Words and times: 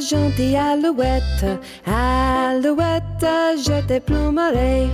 gentille 0.00 0.58
alouette, 0.58 1.58
alouette, 1.86 3.26
je 3.66 3.82
te 3.88 4.00
plumerai. 4.00 4.88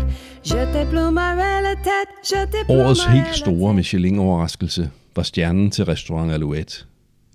Je 0.44 0.58
te 0.72 0.90
plumerai 0.90 1.62
la 1.62 1.74
tête, 1.74 2.14
je 2.24 2.46
te 2.46 2.64
plumerai 2.64 2.86
Årets 2.86 3.04
helt 3.06 3.36
store 3.36 3.74
Michelin-overraskelse 3.74 4.90
var 5.16 5.22
stjernen 5.22 5.70
til 5.70 5.84
restaurant 5.84 6.32
Alouette. 6.32 6.84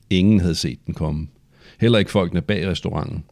Ingen 0.09 0.39
havde 0.39 0.55
set 0.55 0.79
den 0.85 0.93
komme. 0.93 1.27
Heller 1.79 1.99
ikke 1.99 2.11
folkene 2.11 2.41
bag 2.41 2.67
restauranten. 2.67 3.23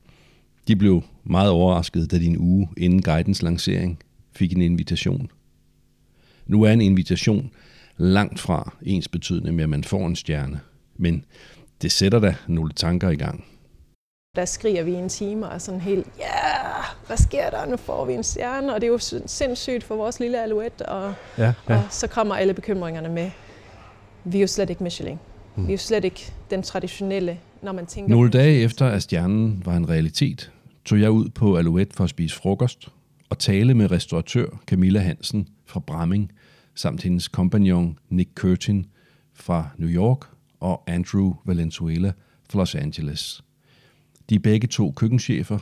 De 0.67 0.75
blev 0.75 1.01
meget 1.23 1.49
overrasket, 1.49 2.11
da 2.11 2.19
de 2.19 2.25
en 2.25 2.37
uge 2.37 2.69
inden 2.77 3.01
guidens 3.01 3.41
lancering 3.41 3.99
fik 4.35 4.53
en 4.53 4.61
invitation. 4.61 5.31
Nu 6.47 6.63
er 6.63 6.71
en 6.71 6.81
invitation 6.81 7.51
langt 7.97 8.39
fra 8.39 8.73
ens 8.81 9.07
betydende 9.07 9.51
med, 9.51 9.63
at 9.63 9.69
man 9.69 9.83
får 9.83 10.07
en 10.07 10.15
stjerne. 10.15 10.59
Men 10.97 11.25
det 11.81 11.91
sætter 11.91 12.19
da 12.19 12.35
nogle 12.47 12.71
tanker 12.75 13.09
i 13.09 13.15
gang. 13.15 13.45
Der 14.35 14.45
skriger 14.45 14.83
vi 14.83 14.93
en 14.93 15.09
time 15.09 15.47
og 15.47 15.53
er 15.53 15.57
sådan 15.57 15.81
helt, 15.81 16.07
ja, 16.19 16.23
yeah, 16.23 16.83
hvad 17.07 17.17
sker 17.17 17.49
der? 17.49 17.65
Nu 17.65 17.77
får 17.77 18.05
vi 18.05 18.13
en 18.13 18.23
stjerne, 18.23 18.73
og 18.75 18.81
det 18.81 18.87
er 18.87 18.91
jo 18.91 18.97
sy- 18.97 19.13
sindssygt 19.25 19.83
for 19.83 19.95
vores 19.95 20.19
lille 20.19 20.41
alouette. 20.43 20.85
Og, 20.89 21.13
Ja, 21.37 21.53
og 21.65 21.81
så 21.89 22.07
kommer 22.07 22.35
alle 22.35 22.53
bekymringerne 22.53 23.09
med. 23.09 23.31
Vi 24.23 24.37
er 24.37 24.41
jo 24.41 24.47
slet 24.47 24.69
ikke 24.69 24.83
Michelin. 24.83 25.19
Vi 25.55 25.63
er 25.67 25.71
jo 25.71 25.77
slet 25.77 26.03
ikke 26.05 26.33
den 26.49 26.63
traditionelle, 26.63 27.37
når 27.61 27.71
man 27.71 27.85
tænker... 27.85 28.09
Nogle 28.09 28.29
dage 28.29 28.59
efter, 28.61 28.85
at 28.87 29.03
stjernen 29.03 29.61
var 29.65 29.73
en 29.75 29.89
realitet, 29.89 30.51
tog 30.85 30.99
jeg 30.99 31.11
ud 31.11 31.29
på 31.29 31.57
Alouette 31.57 31.95
for 31.95 32.03
at 32.03 32.09
spise 32.09 32.35
frokost 32.35 32.87
og 33.29 33.39
tale 33.39 33.73
med 33.73 33.91
restauratør 33.91 34.45
Camilla 34.67 34.99
Hansen 34.99 35.47
fra 35.65 35.79
Bramming, 35.79 36.31
samt 36.75 37.03
hendes 37.03 37.27
kompagnon 37.27 37.99
Nick 38.09 38.29
Curtin 38.35 38.85
fra 39.33 39.67
New 39.77 39.89
York 39.89 40.19
og 40.59 40.83
Andrew 40.87 41.33
Valenzuela 41.45 42.11
fra 42.49 42.59
Los 42.59 42.75
Angeles. 42.75 43.41
De 44.29 44.35
er 44.35 44.39
begge 44.39 44.67
to 44.67 44.91
køkkenchefer, 44.91 45.59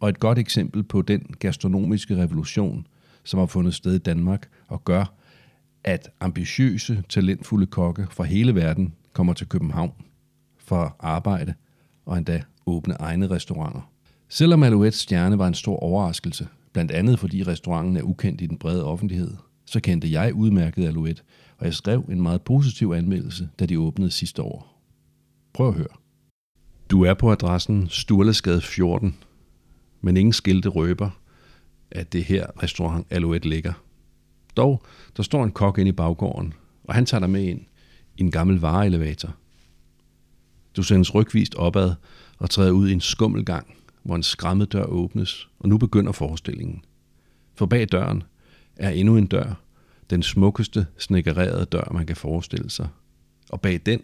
og 0.00 0.08
et 0.08 0.20
godt 0.20 0.38
eksempel 0.38 0.82
på 0.82 1.02
den 1.02 1.34
gastronomiske 1.38 2.16
revolution, 2.16 2.86
som 3.24 3.38
har 3.38 3.46
fundet 3.46 3.74
sted 3.74 3.94
i 3.94 3.98
Danmark 3.98 4.48
og 4.68 4.84
gør, 4.84 5.14
at 5.84 6.10
ambitiøse, 6.20 7.02
talentfulde 7.08 7.66
kokke 7.66 8.06
fra 8.10 8.24
hele 8.24 8.54
verden 8.54 8.94
kommer 9.12 9.32
til 9.32 9.48
København 9.48 9.92
for 10.58 10.82
at 10.82 10.92
arbejde 11.00 11.54
og 12.06 12.18
endda 12.18 12.42
åbne 12.66 12.94
egne 12.94 13.30
restauranter. 13.30 13.90
Selvom 14.28 14.62
Alouettes 14.62 15.00
stjerne 15.00 15.38
var 15.38 15.48
en 15.48 15.54
stor 15.54 15.76
overraskelse, 15.76 16.48
blandt 16.72 16.90
andet 16.90 17.18
fordi 17.18 17.42
restauranten 17.42 17.96
er 17.96 18.02
ukendt 18.02 18.40
i 18.40 18.46
den 18.46 18.58
brede 18.58 18.84
offentlighed, 18.84 19.36
så 19.64 19.80
kendte 19.80 20.12
jeg 20.12 20.34
udmærket 20.34 20.86
Alouette, 20.86 21.22
og 21.58 21.66
jeg 21.66 21.74
skrev 21.74 22.04
en 22.08 22.20
meget 22.20 22.42
positiv 22.42 22.92
anmeldelse, 22.96 23.48
da 23.58 23.66
de 23.66 23.80
åbnede 23.80 24.10
sidste 24.10 24.42
år. 24.42 24.82
Prøv 25.52 25.68
at 25.68 25.74
høre. 25.74 25.99
Du 26.90 27.02
er 27.02 27.14
på 27.14 27.32
adressen 27.32 27.88
Sturlesgade 27.88 28.60
14, 28.60 29.16
men 30.00 30.16
ingen 30.16 30.32
skilte 30.32 30.68
røber, 30.68 31.10
at 31.90 32.12
det 32.12 32.24
her 32.24 32.62
restaurant 32.62 33.06
Alouette 33.10 33.48
ligger. 33.48 33.72
Dog, 34.56 34.82
der 35.16 35.22
står 35.22 35.44
en 35.44 35.50
kok 35.50 35.78
inde 35.78 35.88
i 35.88 35.92
baggården, 35.92 36.54
og 36.84 36.94
han 36.94 37.06
tager 37.06 37.18
dig 37.20 37.30
med 37.30 37.44
ind 37.44 37.60
i 38.16 38.20
en 38.20 38.30
gammel 38.30 38.60
vareelevator. 38.60 39.34
Du 40.76 40.82
sendes 40.82 41.14
rygvist 41.14 41.54
opad 41.54 41.94
og 42.38 42.50
træder 42.50 42.70
ud 42.70 42.88
i 42.88 42.92
en 42.92 43.00
skummel 43.00 43.44
gang, 43.44 43.74
hvor 44.02 44.16
en 44.16 44.22
skræmmet 44.22 44.72
dør 44.72 44.84
åbnes, 44.84 45.48
og 45.58 45.68
nu 45.68 45.78
begynder 45.78 46.12
forestillingen. 46.12 46.84
For 47.54 47.66
bag 47.66 47.88
døren 47.92 48.22
er 48.76 48.90
endnu 48.90 49.16
en 49.16 49.26
dør, 49.26 49.62
den 50.10 50.22
smukkeste 50.22 50.86
snekkererede 50.98 51.64
dør, 51.64 51.92
man 51.92 52.06
kan 52.06 52.16
forestille 52.16 52.70
sig. 52.70 52.88
Og 53.50 53.60
bag 53.60 53.80
den 53.86 54.00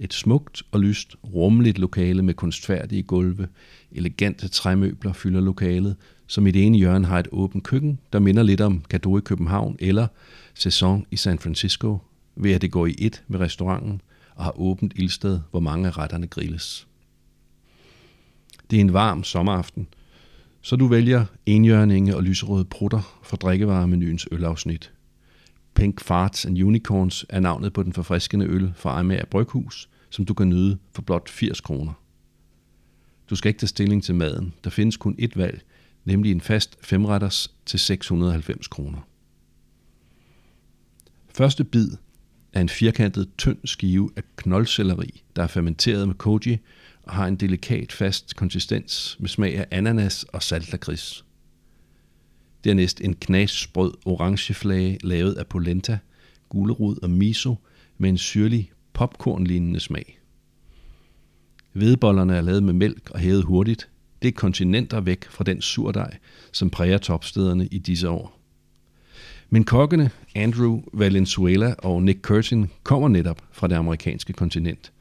et 0.00 0.14
smukt 0.14 0.62
og 0.72 0.80
lyst, 0.80 1.16
rummeligt 1.34 1.78
lokale 1.78 2.22
med 2.22 2.34
kunstfærdige 2.34 3.02
gulve, 3.02 3.48
elegante 3.92 4.48
træmøbler 4.48 5.12
fylder 5.12 5.40
lokalet, 5.40 5.96
som 6.26 6.46
i 6.46 6.50
det 6.50 6.66
ene 6.66 6.78
hjørne 6.78 7.06
har 7.06 7.18
et 7.18 7.28
åbent 7.32 7.64
køkken, 7.64 7.98
der 8.12 8.18
minder 8.18 8.42
lidt 8.42 8.60
om 8.60 8.84
Cadeau 8.88 9.18
i 9.18 9.20
København 9.20 9.76
eller 9.78 10.06
Saison 10.54 11.06
i 11.10 11.16
San 11.16 11.38
Francisco, 11.38 11.98
ved 12.36 12.52
at 12.52 12.62
det 12.62 12.72
går 12.72 12.86
i 12.86 12.94
et 12.98 13.22
med 13.28 13.40
restauranten 13.40 14.00
og 14.34 14.44
har 14.44 14.60
åbent 14.60 14.92
ildsted, 14.96 15.40
hvor 15.50 15.60
mange 15.60 15.86
af 15.86 15.98
retterne 15.98 16.26
grilles. 16.26 16.86
Det 18.70 18.76
er 18.76 18.80
en 18.80 18.92
varm 18.92 19.24
sommeraften, 19.24 19.86
så 20.60 20.76
du 20.76 20.86
vælger 20.86 21.24
enhjørninge 21.46 22.16
og 22.16 22.22
lyserøde 22.22 22.64
prutter 22.64 23.18
for 23.22 23.36
drikkevaremenuens 23.36 24.28
ølafsnit. 24.32 24.92
Pink 25.76 26.00
Farts 26.00 26.46
and 26.46 26.62
Unicorns 26.62 27.26
er 27.28 27.40
navnet 27.40 27.72
på 27.72 27.82
den 27.82 27.92
forfriskende 27.92 28.46
øl 28.46 28.72
fra 28.76 28.98
Amager 28.98 29.24
Bryghus, 29.24 29.88
som 30.10 30.24
du 30.24 30.34
kan 30.34 30.48
nyde 30.48 30.78
for 30.92 31.02
blot 31.02 31.28
80 31.28 31.60
kroner. 31.60 31.92
Du 33.30 33.36
skal 33.36 33.48
ikke 33.48 33.58
tage 33.58 33.68
stilling 33.68 34.04
til 34.04 34.14
maden. 34.14 34.54
Der 34.64 34.70
findes 34.70 34.96
kun 34.96 35.16
ét 35.22 35.32
valg, 35.36 35.62
nemlig 36.04 36.32
en 36.32 36.40
fast 36.40 36.78
femretters 36.82 37.54
til 37.66 37.78
690 37.78 38.68
kroner. 38.68 38.98
Første 41.28 41.64
bid 41.64 41.90
er 42.52 42.60
en 42.60 42.68
firkantet, 42.68 43.28
tynd 43.38 43.58
skive 43.64 44.10
af 44.16 44.22
knoldselleri, 44.36 45.22
der 45.36 45.42
er 45.42 45.46
fermenteret 45.46 46.08
med 46.08 46.14
koji 46.14 46.58
og 47.02 47.12
har 47.12 47.26
en 47.26 47.36
delikat 47.36 47.92
fast 47.92 48.36
konsistens 48.36 49.16
med 49.20 49.28
smag 49.28 49.58
af 49.58 49.66
ananas 49.70 50.24
og 50.24 50.42
saltlakrids. 50.42 51.24
Dernæst 52.66 53.00
en 53.00 53.14
knasbrød 53.14 53.92
orangeflage 54.04 54.98
lavet 55.02 55.34
af 55.34 55.46
polenta, 55.46 55.98
gulerod 56.48 56.96
og 57.02 57.10
miso 57.10 57.54
med 57.98 58.08
en 58.08 58.18
syrlig 58.18 58.70
popcornlignende 58.92 59.80
smag. 59.80 60.18
Hvedebollerne 61.72 62.36
er 62.36 62.40
lavet 62.40 62.62
med 62.62 62.72
mælk 62.72 63.10
og 63.10 63.18
hævet 63.18 63.44
hurtigt. 63.44 63.88
Det 64.22 64.28
er 64.28 64.32
kontinenter 64.32 65.00
væk 65.00 65.24
fra 65.24 65.44
den 65.44 65.60
surdej, 65.60 66.16
som 66.52 66.70
præger 66.70 66.98
topstederne 66.98 67.66
i 67.66 67.78
disse 67.78 68.08
år. 68.08 68.40
Men 69.50 69.64
kokkene 69.64 70.10
Andrew 70.34 70.82
Valenzuela 70.92 71.74
og 71.78 72.02
Nick 72.02 72.20
Curtin 72.20 72.70
kommer 72.82 73.08
netop 73.08 73.42
fra 73.52 73.68
det 73.68 73.74
amerikanske 73.74 74.32
kontinent, 74.32 74.92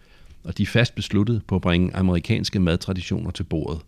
og 0.44 0.58
de 0.58 0.64
er 0.64 0.68
fast 0.68 0.96
besluttet 0.96 1.42
på 1.48 1.56
at 1.56 1.62
bringe 1.62 1.96
amerikanske 1.96 2.60
madtraditioner 2.60 3.32
til 3.32 3.44
bordet, 3.44 3.82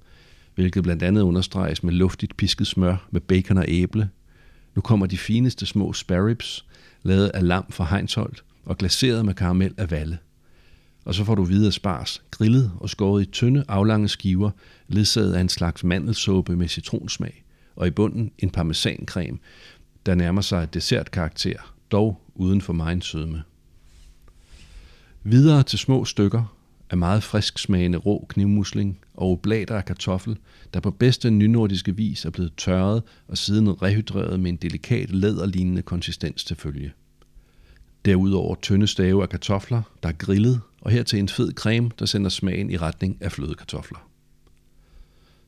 hvilket 0.57 0.83
blandt 0.83 1.03
andet 1.03 1.21
understreges 1.21 1.83
med 1.83 1.93
luftigt 1.93 2.37
pisket 2.37 2.67
smør 2.67 3.07
med 3.11 3.21
bacon 3.21 3.57
og 3.57 3.65
æble. 3.67 4.09
Nu 4.75 4.81
kommer 4.81 5.05
de 5.05 5.17
fineste 5.17 5.65
små 5.65 5.93
sparribs, 5.93 6.65
lavet 7.03 7.27
af 7.27 7.47
lam 7.47 7.65
fra 7.69 7.85
Heinsholt 7.85 8.43
og 8.65 8.77
glaseret 8.77 9.25
med 9.25 9.33
karamel 9.33 9.73
af 9.77 9.91
valle. 9.91 10.17
Og 11.05 11.15
så 11.15 11.23
får 11.23 11.35
du 11.35 11.43
videre 11.43 11.71
spars, 11.71 12.23
grillet 12.31 12.71
og 12.79 12.89
skåret 12.89 13.23
i 13.23 13.25
tynde, 13.25 13.65
aflange 13.67 14.07
skiver, 14.07 14.51
ledsaget 14.87 15.33
af 15.33 15.41
en 15.41 15.49
slags 15.49 15.83
mandelsuppe 15.83 16.55
med 16.55 16.67
citronsmag, 16.67 17.43
og 17.75 17.87
i 17.87 17.91
bunden 17.91 18.31
en 18.39 18.49
parmesancreme, 18.49 19.37
der 20.05 20.15
nærmer 20.15 20.41
sig 20.41 20.73
dessertkarakter, 20.73 21.73
dog 21.91 22.21
uden 22.35 22.61
for 22.61 22.73
meget 22.73 23.03
sødme. 23.03 23.43
Videre 25.23 25.63
til 25.63 25.79
små 25.79 26.05
stykker 26.05 26.55
af 26.89 26.97
meget 26.97 27.23
frisk 27.23 27.59
smagende 27.59 27.97
rå 27.97 28.25
knivmusling 28.29 28.99
og 29.17 29.31
oblater 29.31 29.75
af 29.75 29.85
kartoffel, 29.85 30.37
der 30.73 30.79
på 30.79 30.91
bedste 30.91 31.29
nynordiske 31.29 31.95
vis 31.95 32.25
er 32.25 32.29
blevet 32.29 32.53
tørret 32.57 33.03
og 33.27 33.37
siden 33.37 33.81
rehydreret 33.81 34.39
med 34.39 34.51
en 34.51 34.55
delikat 34.55 35.11
læderlignende 35.11 35.81
konsistens 35.81 36.43
til 36.43 36.55
følge. 36.55 36.93
Derudover 38.05 38.55
tynde 38.55 38.87
stave 38.87 39.21
af 39.21 39.29
kartofler, 39.29 39.81
der 40.03 40.09
er 40.09 40.13
grillet, 40.13 40.61
og 40.81 40.91
hertil 40.91 41.19
en 41.19 41.29
fed 41.29 41.53
creme, 41.53 41.91
der 41.99 42.05
sender 42.05 42.29
smagen 42.29 42.71
i 42.71 42.77
retning 42.77 43.17
af 43.21 43.31
flødekartofler. 43.31 44.09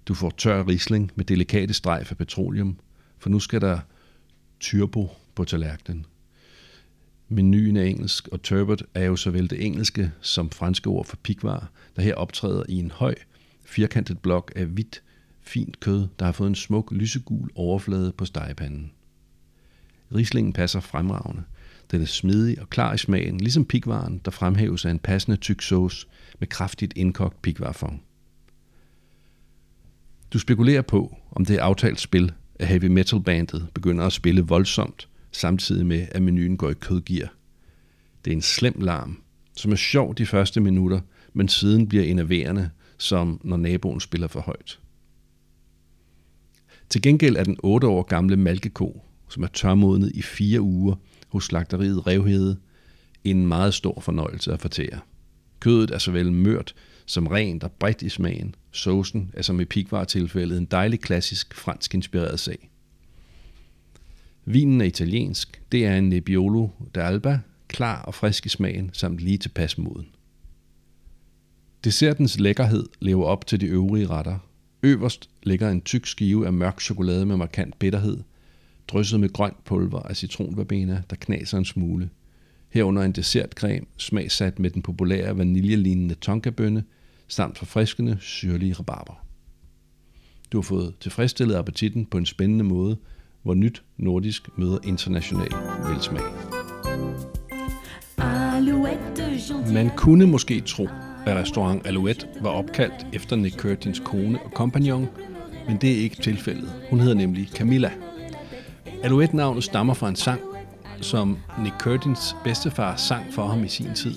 Du 0.06 0.13
får 0.13 0.34
tør 0.38 0.68
risling 0.68 1.12
med 1.16 1.25
delikate 1.25 1.74
strejf 1.74 2.12
af 2.12 2.18
petroleum, 2.18 2.79
for 3.19 3.29
nu 3.29 3.40
skal 3.40 3.62
der 3.62 3.79
turbo 4.59 5.09
på 5.35 5.44
tallerkenen. 5.46 6.05
Menuen 7.28 7.78
er 7.78 7.84
engelsk, 7.84 8.28
og 8.28 8.41
turbot 8.41 8.84
er 8.93 9.05
jo 9.05 9.16
såvel 9.16 9.49
det 9.49 9.66
engelske 9.66 10.11
som 10.22 10.49
franske 10.49 10.90
ord 10.90 11.05
for 11.05 11.17
pikvar, 11.23 11.72
der 11.96 12.02
her 12.02 12.16
optræder 12.16 12.64
i 12.70 12.76
en 12.76 12.91
høj, 12.91 13.16
firkantet 13.69 14.19
blok 14.19 14.51
af 14.55 14.66
hvidt, 14.66 15.03
fint 15.41 15.79
kød, 15.79 16.07
der 16.19 16.25
har 16.25 16.31
fået 16.31 16.47
en 16.47 16.55
smuk 16.55 16.91
lysegul 16.91 17.49
overflade 17.55 18.11
på 18.11 18.25
stegepanden. 18.25 18.91
Rislingen 20.16 20.53
passer 20.53 20.79
fremragende. 20.79 21.43
Den 21.91 22.01
er 22.01 22.05
smidig 22.05 22.61
og 22.61 22.69
klar 22.69 22.93
i 22.93 22.97
smagen, 22.97 23.37
ligesom 23.37 23.66
pikvaren, 23.66 24.21
der 24.25 24.31
fremhæves 24.31 24.85
af 24.85 24.91
en 24.91 24.99
passende 24.99 25.37
tyk 25.37 25.61
sauce 25.61 26.07
med 26.39 26.47
kraftigt 26.47 26.93
indkogt 26.95 27.41
pikvarfond. 27.41 27.99
Du 30.33 30.39
spekulerer 30.39 30.81
på, 30.81 31.17
om 31.31 31.45
det 31.45 31.55
er 31.55 31.63
aftalt 31.63 31.99
spil, 31.99 32.31
at 32.55 32.67
heavy 32.67 32.85
metal 32.85 33.21
bandet 33.21 33.67
begynder 33.73 34.05
at 34.05 34.13
spille 34.13 34.41
voldsomt, 34.41 35.09
samtidig 35.31 35.85
med 35.85 36.07
at 36.11 36.21
menuen 36.21 36.57
går 36.57 36.69
i 36.69 36.73
kødgear. 36.73 37.33
Det 38.25 38.31
er 38.31 38.35
en 38.35 38.41
slem 38.41 38.75
larm, 38.79 39.21
som 39.55 39.71
er 39.71 39.75
sjov 39.75 40.16
de 40.16 40.25
første 40.25 40.61
minutter, 40.61 40.99
men 41.33 41.47
siden 41.47 41.87
bliver 41.87 42.03
enerverende, 42.03 42.69
som 42.99 43.41
når 43.43 43.57
naboen 43.57 43.99
spiller 43.99 44.28
for 44.28 44.40
højt. 44.40 44.79
Til 46.90 47.01
gengæld 47.01 47.35
er 47.35 47.43
den 47.43 47.57
8 47.63 47.87
år 47.87 48.03
gamle 48.03 48.37
malkeko, 48.37 49.05
som 49.29 49.43
er 49.43 49.47
tørmodnet 49.47 50.11
i 50.16 50.22
fire 50.22 50.61
uger 50.61 50.96
hos 51.28 51.46
slagteriet 51.46 52.07
Revhede, 52.07 52.57
en 53.23 53.47
meget 53.47 53.73
stor 53.73 53.99
fornøjelse 53.99 54.53
at 54.53 54.61
fortære. 54.61 54.99
Kødet 55.59 55.91
er 55.91 55.97
såvel 55.97 56.31
mørt 56.31 56.75
som 57.05 57.28
rent 57.28 57.63
og 57.63 57.72
bredt 57.72 58.01
i 58.01 58.09
smagen. 58.09 58.55
Saucen 58.72 59.31
er 59.34 59.41
som 59.41 59.59
i 59.59 59.66
pikvar-tilfældet 59.66 60.57
en 60.57 60.66
dejlig 60.66 60.99
klassisk 60.99 61.53
fransk 61.53 61.93
inspireret 61.93 62.40
sag. 62.40 62.69
Vinen 64.45 64.81
er 64.81 64.85
italiensk. 64.85 65.61
Det 65.72 65.85
er 65.85 65.97
en 65.97 66.09
Nebbiolo 66.09 66.67
d'Alba, 66.97 67.37
klar 67.67 68.02
og 68.02 68.13
frisk 68.13 68.45
i 68.45 68.49
smagen, 68.49 68.90
samt 68.93 69.19
lige 69.19 69.37
tilpas 69.37 69.78
moden. 69.78 70.07
Dessertens 71.84 72.40
lækkerhed 72.40 72.85
lever 72.99 73.26
op 73.26 73.47
til 73.47 73.61
de 73.61 73.66
øvrige 73.66 74.08
retter. 74.08 74.37
Øverst 74.84 75.29
ligger 75.43 75.70
en 75.70 75.81
tyk 75.81 76.05
skive 76.05 76.46
af 76.46 76.53
mørk 76.53 76.81
chokolade 76.81 77.26
med 77.26 77.37
markant 77.37 77.79
bitterhed, 77.79 78.17
drysset 78.87 79.20
med 79.20 79.34
grønt 79.34 79.64
pulver 79.64 79.99
af 79.99 80.17
citronverbena, 80.17 81.02
der 81.09 81.16
knaser 81.16 81.58
en 81.58 81.66
smule. 81.66 82.09
Herunder 82.70 83.03
en 83.03 83.11
dessertcreme, 83.11 83.85
smagsat 83.97 84.59
med 84.59 84.70
den 84.70 84.81
populære 84.81 85.37
vaniljelignende 85.37 86.16
tonkabønne, 86.16 86.84
samt 87.28 87.58
forfriskende, 87.58 88.17
syrlige 88.20 88.73
rabarber. 88.73 89.26
Du 90.52 90.58
har 90.58 90.61
fået 90.61 90.93
tilfredsstillet 90.99 91.55
appetitten 91.55 92.05
på 92.05 92.17
en 92.17 92.26
spændende 92.26 92.64
måde, 92.64 92.97
hvor 93.43 93.53
nyt 93.53 93.84
nordisk 93.97 94.49
møder 94.58 94.78
international 94.84 95.52
velsmag. 95.90 96.23
Man 99.73 99.90
kunne 99.97 100.28
måske 100.28 100.61
tro, 100.61 100.87
restaurant 101.35 101.87
Alouette 101.87 102.28
var 102.41 102.49
opkaldt 102.49 103.08
efter 103.14 103.35
Nick 103.35 103.59
Curtins 103.59 103.99
kone 104.05 104.40
og 104.40 104.52
kompagnon, 104.52 105.09
men 105.67 105.78
det 105.78 105.91
er 105.91 105.97
ikke 105.97 106.16
tilfældet. 106.16 106.73
Hun 106.90 106.99
hedder 106.99 107.16
nemlig 107.16 107.49
Camilla. 107.55 107.91
Alouette-navnet 109.03 109.64
stammer 109.64 109.93
fra 109.93 110.09
en 110.09 110.16
sang, 110.16 110.41
som 111.02 111.37
Nick 111.64 111.76
Curtins 111.79 112.35
bedstefar 112.43 112.96
sang 112.96 113.34
for 113.34 113.47
ham 113.47 113.64
i 113.64 113.67
sin 113.67 113.93
tid. 113.93 114.14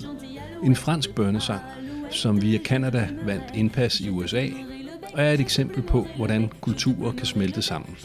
En 0.63 0.75
fransk 0.75 1.09
børnesang, 1.15 1.61
som 2.09 2.41
via 2.41 2.59
Canada 2.59 3.07
vandt 3.25 3.45
indpas 3.55 3.99
i 3.99 4.09
USA, 4.09 4.47
og 5.13 5.23
er 5.23 5.31
et 5.31 5.39
eksempel 5.39 5.81
på, 5.81 6.07
hvordan 6.17 6.51
kulturer 6.61 7.11
kan 7.11 7.25
smelte 7.25 7.61
sammen. 7.61 7.97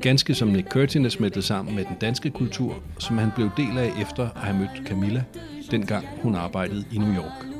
Ganske 0.00 0.34
som 0.34 0.48
Nick 0.48 0.68
Curtin 0.68 1.04
er 1.04 1.08
smeltet 1.08 1.44
sammen 1.44 1.74
med 1.74 1.84
den 1.84 1.96
danske 2.00 2.30
kultur, 2.30 2.82
som 2.98 3.18
han 3.18 3.30
blev 3.34 3.50
del 3.56 3.78
af 3.78 3.92
efter 4.00 4.22
at 4.22 4.40
have 4.40 4.58
mødt 4.58 4.86
Camilla, 4.86 5.24
dengang 5.70 6.06
hun 6.22 6.34
arbejdede 6.34 6.84
i 6.92 6.98
New 6.98 7.14
York. 7.14 7.51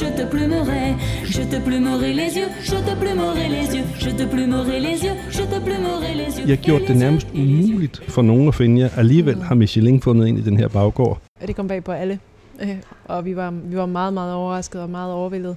Je 0.00 0.04
te 0.16 0.26
plumerai, 0.30 0.94
je 1.24 1.42
te 1.42 1.60
plumerai 1.64 2.12
les 2.12 2.36
yeux, 2.36 2.48
je 2.64 2.76
te 2.76 2.96
plumerai 3.00 3.48
les 3.48 3.74
yeux, 3.76 3.84
je 4.00 4.10
te 4.10 4.26
plumerai 4.30 4.80
les 4.80 5.04
yeux, 5.04 5.16
je 5.30 5.42
te 5.42 5.60
plumerai 5.64 6.14
les 6.14 6.38
yeux. 6.38 6.46
I 6.46 6.50
har 6.50 6.56
gjort 6.56 6.80
det 6.88 6.96
nærmest 6.96 7.26
umuligt 7.34 8.02
for 8.08 8.22
nogen 8.22 8.48
at 8.48 8.54
finde 8.54 8.80
jer. 8.80 8.88
Alligevel 8.96 9.42
har 9.42 9.54
Michelin 9.54 10.00
fundet 10.00 10.26
ind 10.26 10.38
i 10.38 10.42
den 10.42 10.56
her 10.56 10.68
baggård. 10.68 11.18
Det 11.46 11.56
kom 11.56 11.68
bag 11.68 11.84
på 11.84 11.92
alle. 11.92 12.18
Øh, 12.62 12.76
og 13.04 13.24
vi 13.24 13.36
var, 13.36 13.50
vi 13.50 13.76
var 13.76 13.86
meget, 13.86 14.14
meget 14.14 14.34
overrasket 14.34 14.80
og 14.80 14.90
meget 14.90 15.12
overvældet. 15.12 15.56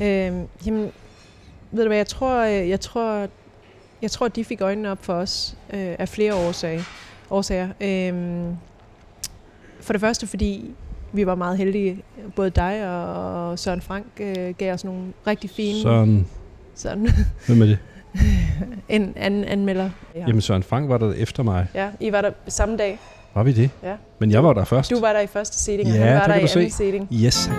Øh, 0.00 0.06
jamen, 0.66 0.90
ved 1.70 1.82
du 1.82 1.86
hvad, 1.88 1.96
jeg 1.96 2.06
tror, 2.06 2.44
øh, 2.44 2.68
jeg 2.68 2.80
tror, 2.80 3.28
jeg 4.02 4.10
tror, 4.10 4.26
at 4.26 4.36
de 4.36 4.44
fik 4.44 4.60
øjnene 4.60 4.90
op 4.90 5.04
for 5.04 5.12
os 5.14 5.56
øh, 5.72 5.94
af 5.98 6.08
flere 6.08 6.34
årsager. 6.34 6.82
årsager. 7.30 7.68
Øh, 7.80 8.54
for 9.80 9.92
det 9.92 10.00
første, 10.00 10.26
fordi 10.26 10.70
vi 11.12 11.26
var 11.26 11.34
meget 11.34 11.58
heldige. 11.58 12.02
Både 12.36 12.50
dig 12.50 12.88
og 12.88 13.58
Søren 13.58 13.80
Frank 13.80 14.06
øh, 14.20 14.54
gav 14.58 14.74
os 14.74 14.84
nogle 14.84 15.00
rigtig 15.26 15.50
fine... 15.50 15.80
Søren, 15.82 16.26
Sådan. 16.74 17.08
hvem 17.46 17.62
er 17.62 17.66
det? 17.66 17.78
en 18.88 19.12
anden 19.16 19.44
anmelder. 19.44 19.90
Ja. 20.14 20.24
Jamen 20.26 20.40
Søren 20.40 20.62
Frank 20.62 20.88
var 20.88 20.98
der 20.98 21.12
efter 21.12 21.42
mig. 21.42 21.66
ja, 21.74 21.88
I 22.00 22.12
var 22.12 22.20
der 22.20 22.30
samme 22.48 22.76
dag. 22.76 22.98
Var 23.34 23.42
vi 23.42 23.52
det? 23.52 23.70
Ja. 23.82 23.94
Men 24.18 24.30
jeg 24.30 24.44
var 24.44 24.52
der 24.52 24.64
først. 24.64 24.90
Du 24.90 25.00
var 25.00 25.12
der 25.12 25.20
i 25.20 25.26
første 25.26 25.58
seating, 25.58 25.88
og 25.90 25.94
Ja, 25.96 26.04
han 26.04 26.14
var 26.20 26.26
der 26.26 26.34
i 26.34 26.40
du 26.42 26.46
se. 26.46 26.58
anden 26.58 26.70
seating. 26.72 27.08
Yes. 27.12 27.50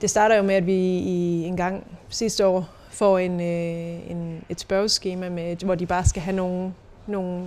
Det 0.00 0.10
starter 0.10 0.36
jo 0.36 0.42
med, 0.42 0.54
at 0.54 0.66
vi 0.66 0.74
i 0.98 1.42
en 1.44 1.56
gang 1.56 1.86
sidste 2.08 2.46
år 2.46 2.68
får 2.90 3.18
en, 3.18 3.40
øh, 3.40 4.10
en, 4.10 4.44
et 4.48 4.60
spørgeskema, 4.60 5.28
med, 5.28 5.56
hvor 5.64 5.74
de 5.74 5.86
bare 5.86 6.04
skal 6.04 6.22
have 6.22 6.36
nogle, 6.36 6.72
nogle 7.06 7.44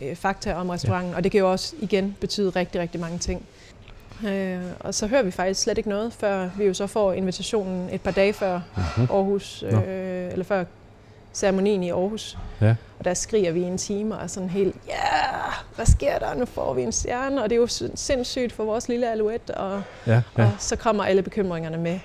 øh, 0.00 0.16
fakta 0.16 0.54
om 0.54 0.68
restauranten. 0.70 1.10
Ja. 1.10 1.16
Og 1.16 1.24
det 1.24 1.32
kan 1.32 1.38
jo 1.38 1.50
også 1.52 1.74
igen 1.80 2.16
betyde 2.20 2.50
rigtig, 2.50 2.80
rigtig 2.80 3.00
mange 3.00 3.18
ting. 3.18 3.46
Øh, 4.28 4.58
og 4.80 4.94
så 4.94 5.06
hører 5.06 5.22
vi 5.22 5.30
faktisk 5.30 5.60
slet 5.62 5.78
ikke 5.78 5.88
noget, 5.90 6.12
før 6.12 6.50
vi 6.58 6.64
jo 6.64 6.74
så 6.74 6.86
får 6.86 7.12
invitationen 7.12 7.88
et 7.92 8.00
par 8.00 8.10
dage 8.10 8.32
før 8.32 8.60
Mhm. 8.96 9.08
Aarhus, 9.10 9.62
øh, 9.62 9.72
eller 10.32 10.44
før 10.44 10.64
ceremonien 11.34 11.82
i 11.82 11.90
Aarhus. 11.90 12.38
Ja. 12.60 12.74
Og 12.98 13.04
der 13.04 13.14
skriger 13.14 13.52
vi 13.52 13.62
en 13.62 13.78
time 13.78 14.16
og 14.16 14.22
er 14.22 14.26
sådan 14.26 14.48
helt, 14.50 14.76
ja, 14.88 14.92
yeah, 14.92 15.52
hvad 15.76 15.86
sker 15.86 16.18
der? 16.18 16.34
Nu 16.34 16.44
får 16.44 16.74
vi 16.74 16.82
en 16.82 16.92
stjerne, 16.92 17.42
og 17.42 17.50
det 17.50 17.56
er 17.56 17.60
jo 17.60 17.66
sind- 17.66 17.96
sindssygt 17.96 18.52
for 18.52 18.64
vores 18.64 18.88
lille 18.88 19.10
alouette. 19.12 19.54
Og, 19.54 19.82
Ja, 20.06 20.22
ja. 20.38 20.44
og 20.44 20.50
så 20.58 20.76
kommer 20.76 21.04
alle 21.04 21.22
bekymringerne 21.22 21.76
med, 21.78 21.98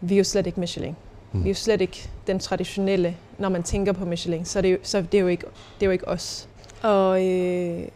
vi 0.00 0.14
er 0.14 0.18
jo 0.18 0.24
slet 0.24 0.46
ikke 0.46 0.60
Michelin. 0.60 0.96
Mm. 1.32 1.44
Vi 1.44 1.48
er 1.48 1.50
jo 1.50 1.54
slet 1.54 1.80
ikke 1.80 2.10
den 2.26 2.38
traditionelle, 2.38 3.16
når 3.38 3.48
man 3.48 3.62
tænker 3.62 3.92
på 3.92 4.04
Michelin, 4.04 4.44
så, 4.44 4.58
er 4.58 4.62
det, 4.62 4.72
jo, 4.72 4.78
så 4.82 5.00
det 5.12 5.18
er 5.18 5.22
jo 5.22 5.28
ikke, 5.28 5.44
det 5.80 5.82
er 5.82 5.86
jo 5.86 5.92
ikke 5.92 6.08
os. 6.08 6.48
Og 6.82 7.26
øh, 7.26 7.88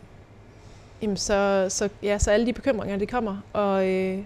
jamen 1.03 1.17
så, 1.17 1.67
så, 1.69 1.89
ja, 2.03 2.19
så 2.19 2.31
alle 2.31 2.47
de 2.47 2.53
bekymringer, 2.53 2.97
de 2.97 3.07
kommer, 3.07 3.37
og 3.53 3.89
øh, 3.89 4.19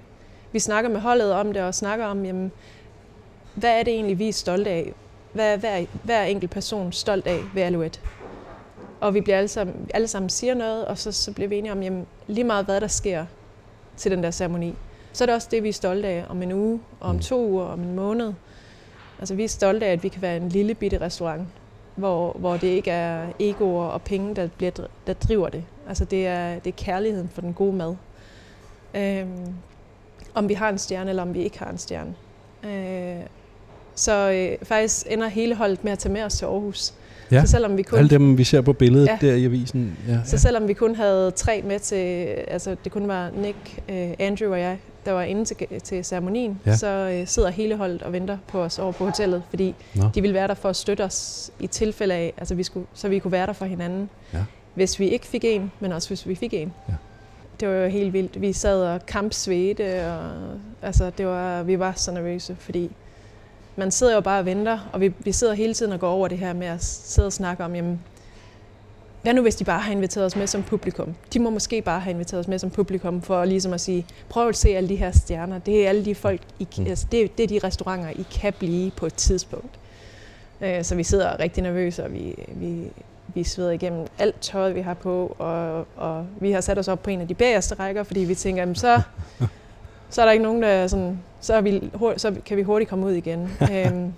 vi 0.53 0.59
snakker 0.59 0.91
med 0.91 1.01
holdet 1.01 1.33
om 1.33 1.53
det, 1.53 1.63
og 1.63 1.75
snakker 1.75 2.07
om, 2.07 2.25
jamen, 2.25 2.53
hvad 3.55 3.79
er 3.79 3.83
det 3.83 3.93
egentlig, 3.95 4.19
vi 4.19 4.29
er 4.29 4.33
stolte 4.33 4.71
af? 4.71 4.93
Hvad 5.33 5.53
er 5.53 5.57
hver, 5.57 5.85
hver 6.03 6.23
enkelt 6.23 6.51
person 6.51 6.93
stolt 6.93 7.27
af 7.27 7.41
ved 7.55 7.63
Alouette? 7.63 8.01
Og 9.01 9.15
vi 9.15 9.21
bliver 9.21 9.37
alle 9.39 9.49
sammen, 9.49 9.91
alle 9.95 10.09
sammen 10.09 10.29
siger 10.29 10.55
noget, 10.55 10.85
og 10.85 10.99
så, 10.99 11.13
så 11.13 11.33
bliver 11.33 11.49
vi 11.49 11.59
enige 11.59 11.73
om, 11.73 11.83
jamen, 11.83 12.07
lige 12.27 12.45
meget 12.45 12.65
hvad 12.65 12.81
der 12.81 12.87
sker 12.87 13.27
til 13.97 14.11
den 14.11 14.23
der 14.23 14.31
ceremoni, 14.31 14.75
så 15.13 15.25
er 15.25 15.27
det 15.27 15.35
også 15.35 15.49
det, 15.51 15.63
vi 15.63 15.69
er 15.69 15.73
stolte 15.73 16.09
af 16.09 16.25
om 16.29 16.43
en 16.43 16.53
uge, 16.53 16.81
og 17.01 17.09
om 17.09 17.15
Mm. 17.15 17.21
to 17.23 17.47
uger, 17.47 17.65
om 17.65 17.81
en 17.81 17.95
måned. 17.95 18.33
Altså 19.19 19.35
vi 19.35 19.45
er 19.45 19.49
stolte 19.49 19.87
af, 19.87 19.93
at 19.93 20.03
vi 20.03 20.09
kan 20.09 20.23
være 20.23 20.37
en 20.37 20.49
lille 20.49 20.75
bitte 20.75 21.01
restaurant, 21.01 21.43
hvor, 21.97 22.37
hvor 22.39 22.53
det 22.53 22.67
ikke 22.67 22.91
er 22.91 23.27
egoer 23.41 23.85
og 23.87 24.03
penge, 24.03 24.37
der, 24.37 24.49
bliver, 24.59 24.71
der 25.07 25.13
driver 25.13 25.49
det. 25.49 25.65
Altså 25.89 26.05
det 26.05 26.27
er, 26.27 26.59
det 26.59 26.67
er 26.67 26.85
kærligheden 26.85 27.31
for 27.35 27.41
den 27.41 27.53
gode 27.53 27.77
mad. 27.77 27.95
Øhm, 28.95 29.55
om 30.35 30.49
vi 30.49 30.55
har 30.55 30.69
en 30.69 30.79
stjerne, 30.79 31.11
eller 31.11 31.23
om 31.23 31.35
vi 31.35 31.43
ikke 31.43 31.59
har 31.59 31.71
en 31.71 31.79
stjerne. 31.79 32.15
Øh, 32.65 33.27
så 33.95 34.31
øh, 34.31 34.67
faktisk 34.67 35.07
ender 35.11 35.29
hele 35.29 35.55
holdet 35.55 35.85
med 35.85 35.93
at 35.93 35.99
tage 35.99 36.13
med 36.13 36.23
os 36.23 36.35
til 36.35 36.45
Aarhus. 36.45 36.95
Ja. 37.33 37.41
Så 37.45 37.51
selvom 37.51 37.77
vi 37.77 37.83
kun 37.83 37.99
Alle 37.99 38.11
dem, 38.11 38.39
vi 38.39 38.45
ser 38.45 38.61
på 38.61 38.73
billedet 38.73 39.07
Ja. 39.07 39.19
der 39.21 39.35
i 39.35 39.45
avisen. 39.45 39.97
Ja, 40.09 40.19
så 40.25 40.39
selvom 40.39 40.69
vi 40.69 40.73
kun 40.73 40.95
havde 40.95 41.31
tre 41.31 41.63
med 41.63 41.79
til, 41.79 41.97
altså 42.49 42.77
det 42.85 42.93
kun 42.93 43.09
var 43.09 43.31
Nick, 43.37 43.83
øh, 43.89 44.11
Andrew 44.19 44.53
og 44.53 44.61
jeg, 44.61 44.79
der 45.07 45.13
var 45.13 45.23
inde 45.23 45.45
til, 45.45 45.57
til 45.85 46.05
ceremonien, 46.05 46.61
Ja. 46.67 46.77
så 46.77 46.87
øh, 46.87 47.27
sidder 47.27 47.51
hele 47.51 47.77
holdet 47.77 48.03
og 48.03 48.13
venter 48.13 48.39
på 48.49 48.63
os 48.63 48.79
over 48.79 48.93
på 48.93 49.05
hotellet, 49.05 49.43
fordi 49.49 49.75
Nå. 49.95 50.05
de 50.15 50.21
ville 50.21 50.35
være 50.35 50.49
der 50.49 50.55
for 50.55 50.69
at 50.69 50.77
støtte 50.77 51.05
os 51.05 51.51
i 51.61 51.67
tilfælde 51.67 52.15
af, 52.15 52.33
altså 52.37 52.55
vi 52.55 52.63
skulle, 52.63 52.87
så 52.95 53.09
vi 53.09 53.19
kunne 53.19 53.33
være 53.33 53.47
der 53.47 53.53
for 53.53 53.65
hinanden, 53.65 54.11
Ja. 54.33 54.45
hvis 54.75 54.99
vi 55.01 55.09
ikke 55.09 55.27
fik 55.27 55.45
en, 55.45 55.73
men 55.81 55.93
også 55.93 56.09
hvis 56.09 56.29
vi 56.29 56.35
fik 56.35 56.55
en. 56.55 56.73
Ja. 56.89 56.95
Det 57.61 57.69
var 57.69 57.75
jo 57.75 57.89
helt 57.89 58.13
vildt. 58.13 58.41
Vi 58.41 58.53
sad 58.53 58.83
og 58.83 59.07
kampsvedte, 59.07 60.07
og 60.13 60.31
altså 60.83 61.11
det 61.19 61.27
var, 61.27 61.63
vi 61.63 61.79
var 61.79 61.93
så 61.97 62.13
nervøse, 62.13 62.57
fordi 62.59 62.91
man 63.77 63.91
sidder 63.91 64.15
jo 64.15 64.21
bare 64.21 64.39
og 64.39 64.47
venter, 64.47 64.79
og 64.93 65.01
vi, 65.01 65.13
vi 65.19 65.33
sidder 65.33 65.55
hele 65.55 65.75
tiden 65.75 65.93
og 65.93 66.01
går 66.01 66.11
over 66.11 66.29
det 66.29 66.39
her 66.39 66.53
med 66.53 66.67
at 66.67 66.85
sidde 66.85 67.27
og 67.27 67.33
snakke 67.33 67.65
om, 67.65 67.75
jamen, 67.75 68.01
hvad 69.27 69.35
nu 69.35 69.43
hvis 69.43 69.57
de 69.57 69.65
bare 69.65 69.81
har 69.81 69.93
inviteret 69.93 70.27
os 70.27 70.37
med 70.37 70.47
som 70.47 70.63
publikum? 70.63 71.15
De 71.33 71.39
må 71.39 71.51
måske 71.51 71.83
bare 71.83 72.01
have 72.01 72.11
inviteret 72.11 72.41
os 72.41 72.49
med 72.49 72.59
som 72.59 72.71
publikum 72.71 73.23
for 73.23 73.45
ligesom 73.45 73.73
at 73.73 73.81
sige, 73.81 74.07
prøv 74.29 74.49
at 74.49 74.57
se 74.57 74.69
alle 74.69 74.89
de 74.89 74.97
her 74.97 75.11
stjerner. 75.11 75.59
Det 75.59 75.85
er 75.85 75.89
alle 75.89 76.05
de 76.05 76.15
folk, 76.15 76.41
I, 76.59 76.69
Mm. 76.79 76.87
altså, 76.87 77.07
det, 77.13 77.23
er- 77.23 77.29
det 77.39 77.43
er 77.45 77.49
de 77.61 77.67
restauranter, 77.67 78.11
I 78.11 78.27
kan 78.41 78.53
blive 78.59 78.91
på 78.91 79.07
et 79.07 79.15
tidspunkt. 79.15 79.79
Øh, 80.61 80.85
Så 80.85 80.95
vi 80.95 81.03
sidder 81.05 81.41
rigtig 81.41 81.63
nervøse, 81.63 82.05
og 82.05 82.13
vi, 82.13 82.35
vi, 82.49 82.83
vi 83.35 83.45
sveder 83.45 83.71
igennem 83.71 84.07
alt 84.19 84.41
tøjet, 84.41 84.75
vi 84.75 84.81
har 84.81 84.95
på, 84.95 85.37
og, 85.39 85.87
og 85.97 86.27
vi 86.41 86.53
har 86.53 86.61
sat 86.61 86.79
os 86.79 86.89
op 86.89 87.03
på 87.03 87.11
en 87.11 87.21
af 87.21 87.29
de 87.29 87.35
bagerste 87.35 87.75
rækker, 87.75 88.03
fordi 88.03 88.21
vi 88.21 88.35
tænker, 88.35 88.63
jamen, 88.63 88.75
så, 88.75 89.01
så 90.11 90.21
er 90.21 90.25
der 90.27 90.33
ikke 90.33 90.45
nogen, 90.45 90.63
der 90.63 90.69
er 90.69 90.87
sådan, 90.87 91.19
så, 91.41 91.55
er 91.55 91.61
vi, 91.61 91.91
så 92.17 92.35
kan 92.47 92.57
vi 92.57 92.63
hurtigt 92.63 92.91
komme 92.91 93.07
ud 93.07 93.13
igen. 93.13 93.51
øhm, 93.73 94.13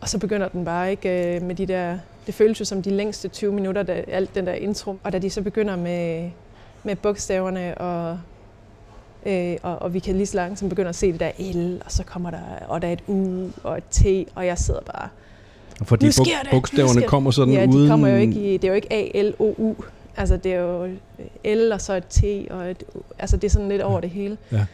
og 0.00 0.08
så 0.08 0.18
begynder 0.18 0.48
den 0.48 0.64
bare 0.64 0.90
ikke 0.90 1.36
øh, 1.36 1.42
med 1.42 1.54
de 1.54 1.66
der, 1.66 1.98
det 2.28 2.34
føles 2.36 2.60
jo 2.60 2.64
som 2.64 2.82
de 2.82 2.90
længste 2.90 3.28
20 3.28 3.52
minutter, 3.52 3.82
da, 3.82 4.04
alt 4.08 4.34
den 4.34 4.46
der 4.46 4.52
intro. 4.52 4.96
Og 5.04 5.12
da 5.12 5.18
de 5.18 5.30
så 5.30 5.42
begynder 5.42 5.76
med, 5.76 6.30
med 6.84 6.96
bogstaverne, 6.96 7.78
og, 7.78 8.18
øh, 9.26 9.56
og, 9.62 9.78
og 9.82 9.94
vi 9.94 9.98
kan 9.98 10.14
lige 10.14 10.26
så 10.26 10.36
langsomt 10.36 10.70
begynde 10.70 10.88
at 10.88 10.94
se 10.96 11.12
det 11.12 11.20
der 11.20 11.30
L, 11.54 11.82
og 11.84 11.92
så 11.92 12.04
kommer 12.04 12.30
der, 12.30 12.40
og 12.68 12.82
der 12.82 12.88
er 12.88 12.92
et 12.92 13.02
U 13.06 13.46
og 13.62 13.78
et 13.78 13.84
T, 13.90 14.04
og 14.34 14.46
jeg 14.46 14.58
sidder 14.58 14.80
bare, 14.80 15.08
Fordi 15.82 16.06
Nu 16.06 16.12
sker 16.12 16.24
bog- 16.24 16.42
det! 16.44 16.50
bogstaverne 16.50 16.94
Nu 16.94 17.00
sker- 17.00 17.08
kommer 17.08 17.30
sådan 17.30 17.54
ja, 17.54 17.66
uden... 17.66 17.82
de 17.84 17.88
kommer 17.88 18.08
jo 18.08 18.16
ikke 18.16 18.54
i, 18.54 18.56
det 18.56 18.64
er 18.64 18.68
jo 18.68 18.74
ikke 18.74 18.92
A-L-O-U. 18.92 19.74
Altså, 20.16 20.36
det 20.36 20.52
er 20.54 20.60
jo 20.60 20.86
L 21.44 21.72
og 21.72 21.80
så 21.80 21.92
et 21.94 22.04
T 22.06 22.22
og 22.50 22.70
et 22.70 22.84
U. 22.94 22.98
Altså, 23.18 23.36
det 23.36 23.44
er 23.44 23.50
sådan 23.50 23.68
lidt 23.68 23.82
over 23.82 24.00
det 24.00 24.10
hele. 24.10 24.38
Ja. 24.52 24.66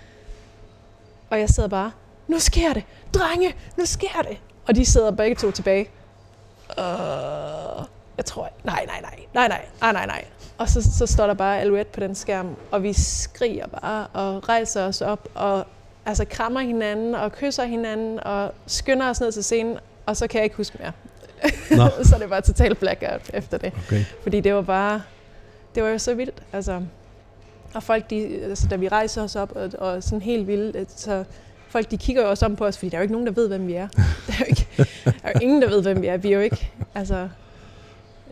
Og 1.30 1.40
jeg 1.40 1.49
sidder 1.49 1.68
bare, 1.68 1.90
nu 2.28 2.38
sker 2.38 2.73
det! 2.73 2.82
Drenge, 3.14 3.54
nu 3.78 3.84
sker 3.84 4.23
det! 4.28 4.37
Og 4.68 4.76
de 4.76 4.84
sidder 4.84 5.11
begge 5.11 5.37
to 5.37 5.50
tilbage. 5.50 5.87
Uh, 6.71 7.85
jeg 8.16 8.25
tror, 8.25 8.50
nej, 8.64 8.87
nej, 8.87 9.00
nej, 9.00 9.18
nej, 9.35 9.49
nej, 9.49 9.64
nej, 9.80 9.92
nej, 9.92 10.06
nej. 10.06 10.25
Og 10.59 10.68
så, 10.68 10.83
så 10.99 11.06
står 11.06 11.26
der 11.26 11.35
bare 11.35 11.61
Alouette 11.61 11.92
på 11.92 12.00
den 12.00 12.14
skærm, 12.14 12.56
og 12.71 12.83
vi 12.83 12.92
skriger 12.92 13.66
bare 13.66 14.06
og 14.06 14.49
rejser 14.49 14.85
os 14.85 15.00
op 15.00 15.28
og 15.35 15.66
altså 16.06 16.25
krammer 16.25 16.61
hinanden 16.61 17.14
og 17.14 17.33
kysser 17.33 17.64
hinanden 17.64 18.21
og 18.21 18.54
skynder 18.66 19.11
os 19.11 19.21
ned 19.21 19.33
til 19.33 19.44
scenen, 19.44 19.78
og 20.06 20.16
så 20.16 20.26
kan 20.26 20.38
jeg 20.38 20.44
ikke 20.44 20.56
huske 20.56 20.78
mere. 20.80 20.92
Nå. 21.71 21.88
så 22.09 22.16
det 22.18 22.30
var 22.30 22.40
totalt 22.40 22.78
blackout 22.78 23.30
efter 23.35 23.59
det. 23.59 23.73
Okay. 23.87 24.04
Fordi 24.23 24.40
det 24.40 24.54
var 24.54 24.62
bare, 24.62 25.02
det 25.75 25.83
var 25.83 25.88
jo 25.88 25.99
så 25.99 26.14
vildt. 26.14 26.42
Altså, 26.52 26.83
og 27.75 27.83
folk, 27.83 28.11
de, 28.11 28.40
altså, 28.42 28.68
da 28.68 28.76
vi 28.76 28.88
rejser 28.88 29.23
os 29.23 29.37
op, 29.37 29.52
og, 29.56 29.71
og 29.78 30.02
sådan 30.02 30.23
helt 30.23 30.47
vildt, 30.47 31.00
så 31.00 31.25
folk 31.75 31.90
de 31.90 31.97
kigger 31.97 32.23
jo 32.23 32.31
også 32.31 32.47
om 32.47 32.57
på 32.57 32.66
os, 32.66 32.78
fordi 32.78 32.88
der 32.88 32.97
er 32.97 33.00
jo 33.00 33.02
ikke 33.02 33.12
nogen, 33.12 33.26
der 33.26 33.33
ved, 33.33 33.49
hvem 33.49 33.66
vi 33.66 33.75
er. 33.75 33.88
Der 34.26 34.33
er 34.33 34.38
jo, 34.38 34.45
ikke, 34.49 34.66
der 35.04 35.12
er 35.23 35.33
jo 35.35 35.40
ingen, 35.43 35.62
der 35.62 35.69
ved, 35.69 35.83
hvem 35.83 36.02
vi 36.02 36.07
er. 36.07 36.16
Vi 36.16 36.28
er 36.28 36.37
jo 36.37 36.40
ikke, 36.40 36.71
altså, 36.95 37.28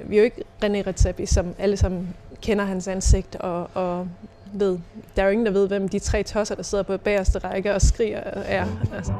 vi 0.04 0.16
er 0.16 0.20
jo 0.20 0.24
ikke 0.24 0.42
René 0.64 0.86
Redzepi, 0.86 1.26
som 1.26 1.46
alle 1.58 1.76
sammen 1.76 2.08
kender 2.42 2.64
hans 2.64 2.88
ansigt 2.88 3.36
og, 3.36 3.70
og 3.74 4.08
ved. 4.52 4.78
Der 5.16 5.22
er 5.22 5.26
jo 5.26 5.32
ingen, 5.32 5.46
der 5.46 5.52
ved, 5.52 5.68
hvem 5.68 5.88
de 5.88 5.98
tre 5.98 6.22
tosser, 6.22 6.54
der 6.54 6.62
sidder 6.62 6.84
på 6.84 6.96
bagerste 6.96 7.38
række 7.38 7.74
og 7.74 7.82
skriger 7.82 8.20
er. 8.46 8.66
Altså. 8.96 9.12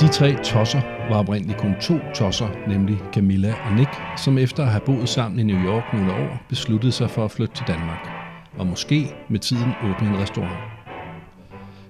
De 0.00 0.08
tre 0.08 0.36
tosser 0.44 0.80
var 1.10 1.18
oprindeligt 1.18 1.58
kun 1.58 1.74
to 1.80 1.94
tosser, 2.14 2.48
nemlig 2.68 2.98
Camilla 3.12 3.54
og 3.64 3.72
Nick, 3.72 3.90
som 4.16 4.38
efter 4.38 4.62
at 4.62 4.68
have 4.68 4.82
boet 4.86 5.08
sammen 5.08 5.38
i 5.40 5.52
New 5.52 5.64
York 5.66 5.84
nogle 5.92 6.12
år, 6.12 6.40
besluttede 6.48 6.92
sig 6.92 7.10
for 7.10 7.24
at 7.24 7.30
flytte 7.30 7.54
til 7.54 7.64
Danmark. 7.68 8.15
Og 8.58 8.66
måske 8.66 9.14
med 9.28 9.40
tiden 9.40 9.72
åbne 9.84 10.08
en 10.08 10.18
restaurant. 10.18 10.58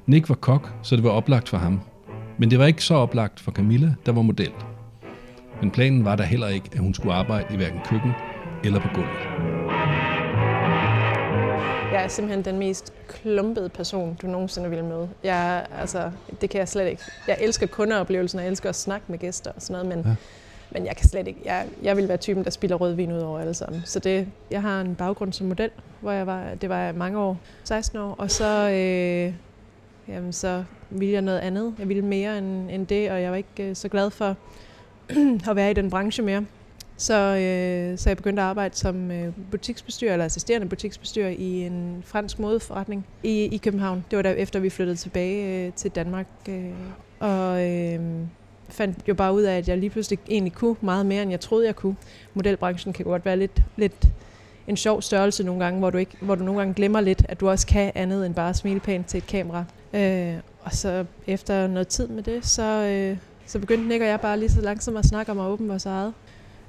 Nick 0.07 0.29
var 0.29 0.35
kok, 0.35 0.73
så 0.83 0.97
det 0.97 1.05
var 1.05 1.11
oplagt 1.11 1.49
for 1.49 1.57
ham. 1.57 1.81
Men 2.39 2.51
det 2.51 2.59
var 2.59 2.67
ikke 2.67 2.85
så 2.85 2.95
oplagt 2.95 3.41
for 3.41 3.53
Camilla, 3.53 3.95
der 4.07 4.13
var 4.13 4.23
model. 4.23 4.53
Men 5.61 5.71
planen 5.71 6.05
var 6.05 6.17
der 6.17 6.25
heller 6.25 6.49
ikke, 6.49 6.69
at 6.73 6.79
hun 6.79 6.95
skulle 6.95 7.15
arbejde 7.15 7.55
i 7.55 7.57
hverken 7.57 7.81
køkken 7.85 8.13
eller 8.65 8.81
på 8.81 8.89
gulvet. 8.95 9.19
Jeg 11.93 12.05
er 12.05 12.09
simpelthen 12.09 12.45
den 12.45 12.59
mest 12.59 12.93
klumpede 13.09 13.69
person, 13.69 14.19
du 14.23 14.27
nogensinde 14.27 14.71
vil 14.71 14.85
møde. 14.85 15.09
Jeg, 15.25 15.67
altså, 15.81 16.11
det 16.41 16.51
kan 16.51 16.59
jeg 16.59 16.69
slet 16.69 16.87
ikke. 16.91 17.03
Jeg 17.29 17.37
elsker 17.41 17.67
kundeoplevelsen, 17.67 18.39
og 18.39 18.45
jeg 18.45 18.51
elsker 18.51 18.69
at 18.69 18.75
snakke 18.75 19.05
med 19.09 19.19
gæster 19.19 19.51
og 19.57 19.63
sådan 19.63 19.85
noget, 19.87 20.05
men, 20.05 20.07
Ja 20.11 20.17
men 20.71 20.87
jeg 20.87 20.97
kan 20.97 21.09
slet 21.09 21.29
ikke. 21.29 21.41
Jeg, 21.45 21.67
jeg 21.83 21.97
vil 21.97 22.09
være 22.09 22.17
typen, 22.17 22.45
der 22.45 22.51
spiller 22.51 22.77
rødvin 22.77 23.13
ud 23.13 23.19
over 23.19 23.39
alle 23.39 23.55
sammen. 23.55 23.83
Så 23.85 23.99
det, 23.99 24.29
jeg 24.51 24.63
har 24.63 24.81
en 24.81 24.95
baggrund 24.95 25.33
som 25.33 25.47
model, 25.47 25.71
hvor 26.01 26.11
jeg 26.11 26.27
var, 26.27 26.55
det 26.55 26.69
var 26.69 26.79
jeg 26.79 26.95
mange 26.95 27.19
år, 27.19 27.39
16 27.65 27.99
år, 27.99 28.15
og 28.19 28.31
så, 28.31 28.71
øh, 28.71 29.35
jamen, 30.15 30.33
så 30.33 30.65
ville 30.91 31.13
jeg 31.13 31.23
noget 31.23 31.39
andet. 31.39 31.75
Jeg 31.79 31.89
ville 31.89 32.03
mere 32.05 32.39
end, 32.39 32.71
end 32.71 32.87
det, 32.87 33.11
og 33.11 33.23
jeg 33.23 33.31
var 33.31 33.37
ikke 33.37 33.71
øh, 33.71 33.77
så 33.77 33.89
glad 33.89 34.11
for 34.11 34.37
at 35.51 35.57
være 35.57 35.71
i 35.71 35.75
den 35.75 35.91
branche 35.91 36.23
mere. 36.23 36.45
Så, 36.97 37.15
øh, 37.15 37.99
så 37.99 38.11
jeg 38.11 38.17
begyndte 38.17 38.43
at 38.43 38.49
arbejde 38.49 38.77
som 38.77 39.11
øh, 39.11 39.33
butiksbestyrer, 39.51 40.13
eller 40.13 40.25
assisterende 40.25 40.69
butiksbestyrer 40.69 41.29
i 41.29 41.67
en 41.67 42.03
fransk 42.07 42.39
modeforretning 42.39 43.07
i, 43.23 43.45
i 43.45 43.57
København. 43.57 44.05
Det 44.11 44.17
var 44.17 44.23
der 44.23 44.31
efter 44.31 44.61
vi 44.61 44.71
flyttede 44.71 44.97
tilbage 44.97 45.67
øh, 45.67 45.73
til 45.73 45.91
Danmark. 45.91 46.27
Øh, 46.49 46.71
og 47.21 47.71
øh, 47.71 48.01
fandt 48.69 49.09
jo 49.09 49.15
bare 49.15 49.35
ud 49.35 49.43
af, 49.43 49.57
at 49.57 49.69
jeg 49.69 49.79
lige 49.79 49.91
pludselig 49.91 50.19
egentlig 50.29 50.53
kunne 50.53 50.77
meget 50.81 51.07
mere, 51.07 51.23
end 51.23 51.31
jeg 51.31 51.41
troede, 51.41 51.67
jeg 51.67 51.77
kunne. 51.77 51.97
Modelbranchen 52.35 52.93
kan 52.93 53.05
godt 53.05 53.25
være 53.25 53.37
lidt, 53.37 53.63
lidt 53.77 54.07
en 54.67 54.77
sjov 54.77 55.03
størrelse 55.03 55.45
nogle 55.45 55.65
gange, 55.65 55.79
hvor 55.79 55.91
du, 55.91 55.99
ikke, 55.99 56.17
hvor 56.21 56.35
du 56.35 56.45
nogle 56.45 56.61
gange 56.61 56.75
glemmer 56.75 57.01
lidt, 57.01 57.27
at 57.29 57.41
du 57.41 57.49
også 57.49 57.67
kan 57.67 57.93
andet 57.95 58.27
end 58.27 58.35
bare 58.35 58.55
smile 58.55 58.81
pænt 58.81 59.07
til 59.07 59.19
et 59.19 59.27
kamera. 59.27 59.65
Øh, 59.93 60.35
og 60.63 60.73
så 60.73 61.05
efter 61.27 61.67
noget 61.67 61.89
tid 61.89 62.09
med 62.09 62.23
det, 62.23 62.47
så, 62.47 62.63
øh, 62.63 63.17
så 63.47 63.59
begyndte 63.59 63.89
Nick 63.89 64.03
og 64.03 64.09
jeg 64.09 64.21
bare 64.21 64.39
lige 64.39 64.49
så 64.49 64.61
langsomt 64.61 64.99
at 64.99 65.05
snakke 65.05 65.33
om 65.33 65.41
at 65.41 65.47
åbne 65.47 65.69
vores 65.69 65.87
eget. 65.87 66.13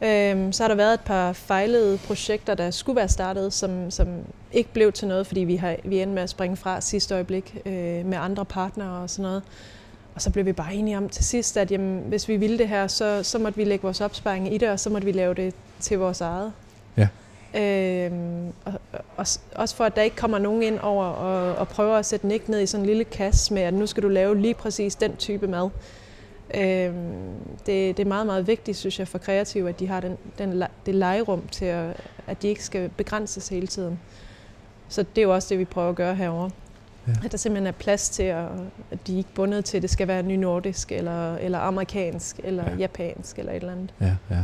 Øhm, 0.01 0.51
så 0.51 0.63
har 0.63 0.67
der 0.67 0.75
været 0.75 0.93
et 0.93 0.99
par 0.99 1.33
fejlede 1.33 1.97
projekter, 1.97 2.53
der 2.53 2.71
skulle 2.71 2.95
være 2.95 3.07
startet, 3.07 3.53
som, 3.53 3.91
som 3.91 4.07
ikke 4.51 4.73
blev 4.73 4.91
til 4.91 5.07
noget, 5.07 5.27
fordi 5.27 5.39
vi, 5.39 5.55
har, 5.55 5.75
vi 5.83 6.01
endte 6.01 6.15
med 6.15 6.23
at 6.23 6.29
springe 6.29 6.57
fra 6.57 6.81
sidste 6.81 7.13
øjeblik 7.13 7.57
øh, 7.65 8.05
med 8.05 8.17
andre 8.17 8.45
partnere 8.45 9.01
og 9.01 9.09
sådan 9.09 9.23
noget. 9.23 9.43
Og 10.17 10.21
så 10.21 10.29
blev 10.29 10.45
vi 10.45 10.53
bare 10.53 10.73
enige 10.73 10.97
om 10.97 11.09
til 11.09 11.25
sidst, 11.25 11.57
at 11.57 11.71
jamen, 11.71 12.03
hvis 12.07 12.27
vi 12.27 12.37
ville 12.37 12.57
det 12.57 12.67
her, 12.67 12.87
så, 12.87 13.23
så 13.23 13.39
måtte 13.39 13.57
vi 13.57 13.63
lægge 13.63 13.83
vores 13.83 14.01
opsparing 14.01 14.53
i 14.53 14.57
det, 14.57 14.69
og 14.69 14.79
så 14.79 14.89
måtte 14.89 15.05
vi 15.05 15.11
lave 15.11 15.33
det 15.33 15.55
til 15.79 15.99
vores 15.99 16.21
eget. 16.21 16.53
Ja. 16.97 17.07
Øhm, 17.59 18.47
og, 18.65 18.73
og, 18.93 18.99
og, 19.17 19.27
også 19.55 19.75
for, 19.75 19.83
at 19.83 19.95
der 19.95 20.01
ikke 20.01 20.15
kommer 20.15 20.39
nogen 20.39 20.63
ind 20.63 20.79
over 20.79 21.05
og, 21.05 21.55
og 21.55 21.67
prøver 21.67 21.95
at 21.95 22.05
sætte 22.05 22.27
Nick 22.27 22.49
ned 22.49 22.61
i 22.61 22.65
sådan 22.65 22.81
en 22.81 22.87
lille 22.87 23.03
kasse 23.03 23.53
med, 23.53 23.61
at 23.61 23.73
nu 23.73 23.87
skal 23.87 24.03
du 24.03 24.07
lave 24.07 24.37
lige 24.37 24.53
præcis 24.53 24.95
den 24.95 25.15
type 25.15 25.47
mad. 25.47 25.69
Øhm, 26.55 26.93
det, 27.65 27.97
det 27.97 27.99
er 27.99 28.05
meget, 28.05 28.25
meget 28.25 28.47
vigtigt, 28.47 28.77
synes 28.77 28.99
jeg, 28.99 29.07
for 29.07 29.17
kreative, 29.17 29.69
at 29.69 29.79
de 29.79 29.87
har 29.87 29.99
den, 29.99 30.17
den, 30.37 30.63
det 30.85 30.95
legerum 30.95 31.41
til, 31.51 31.65
at, 31.65 31.95
at 32.27 32.41
de 32.41 32.47
ikke 32.47 32.63
skal 32.63 32.89
begrænses 32.89 33.47
hele 33.47 33.67
tiden. 33.67 33.99
Så 34.89 35.05
det 35.15 35.21
er 35.21 35.25
jo 35.25 35.33
også 35.33 35.49
det, 35.49 35.59
vi 35.59 35.65
prøver 35.65 35.89
at 35.89 35.95
gøre 35.95 36.15
herover. 36.15 36.49
Ja. 37.07 37.13
At 37.25 37.31
der 37.31 37.37
simpelthen 37.37 37.67
er 37.67 37.71
plads 37.71 38.09
til, 38.09 38.23
at, 38.23 38.45
at 38.91 39.07
de 39.07 39.13
er 39.13 39.17
ikke 39.17 39.33
bundet 39.35 39.65
til, 39.65 39.77
at 39.77 39.81
det 39.81 39.89
skal 39.89 40.07
være 40.07 40.23
nynordisk, 40.23 40.91
eller, 40.91 41.35
eller 41.35 41.59
amerikansk, 41.59 42.39
eller 42.43 42.63
ja. 42.63 42.75
japansk, 42.75 43.39
eller 43.39 43.51
et 43.51 43.55
eller 43.55 43.71
andet. 43.71 43.93
Ja, 44.01 44.15
ja. 44.29 44.43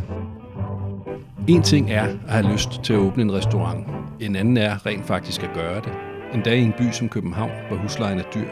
En 1.48 1.62
ting 1.62 1.92
er 1.92 2.04
at 2.04 2.18
have 2.28 2.52
lyst 2.52 2.84
til 2.84 2.94
at 2.94 3.00
åbne 3.00 3.24
en 3.24 3.34
restaurant. 3.34 3.88
En 4.20 4.36
anden 4.36 4.58
er 4.58 4.86
rent 4.86 5.06
faktisk 5.06 5.44
at 5.44 5.50
gøre 5.54 5.76
det. 5.76 5.92
Endda 6.34 6.54
i 6.54 6.62
en 6.62 6.74
by 6.78 6.92
som 6.92 7.10
København, 7.10 7.52
hvor 7.68 7.78
huslejen 7.78 8.20
er 8.20 8.24
dyr. 8.36 8.48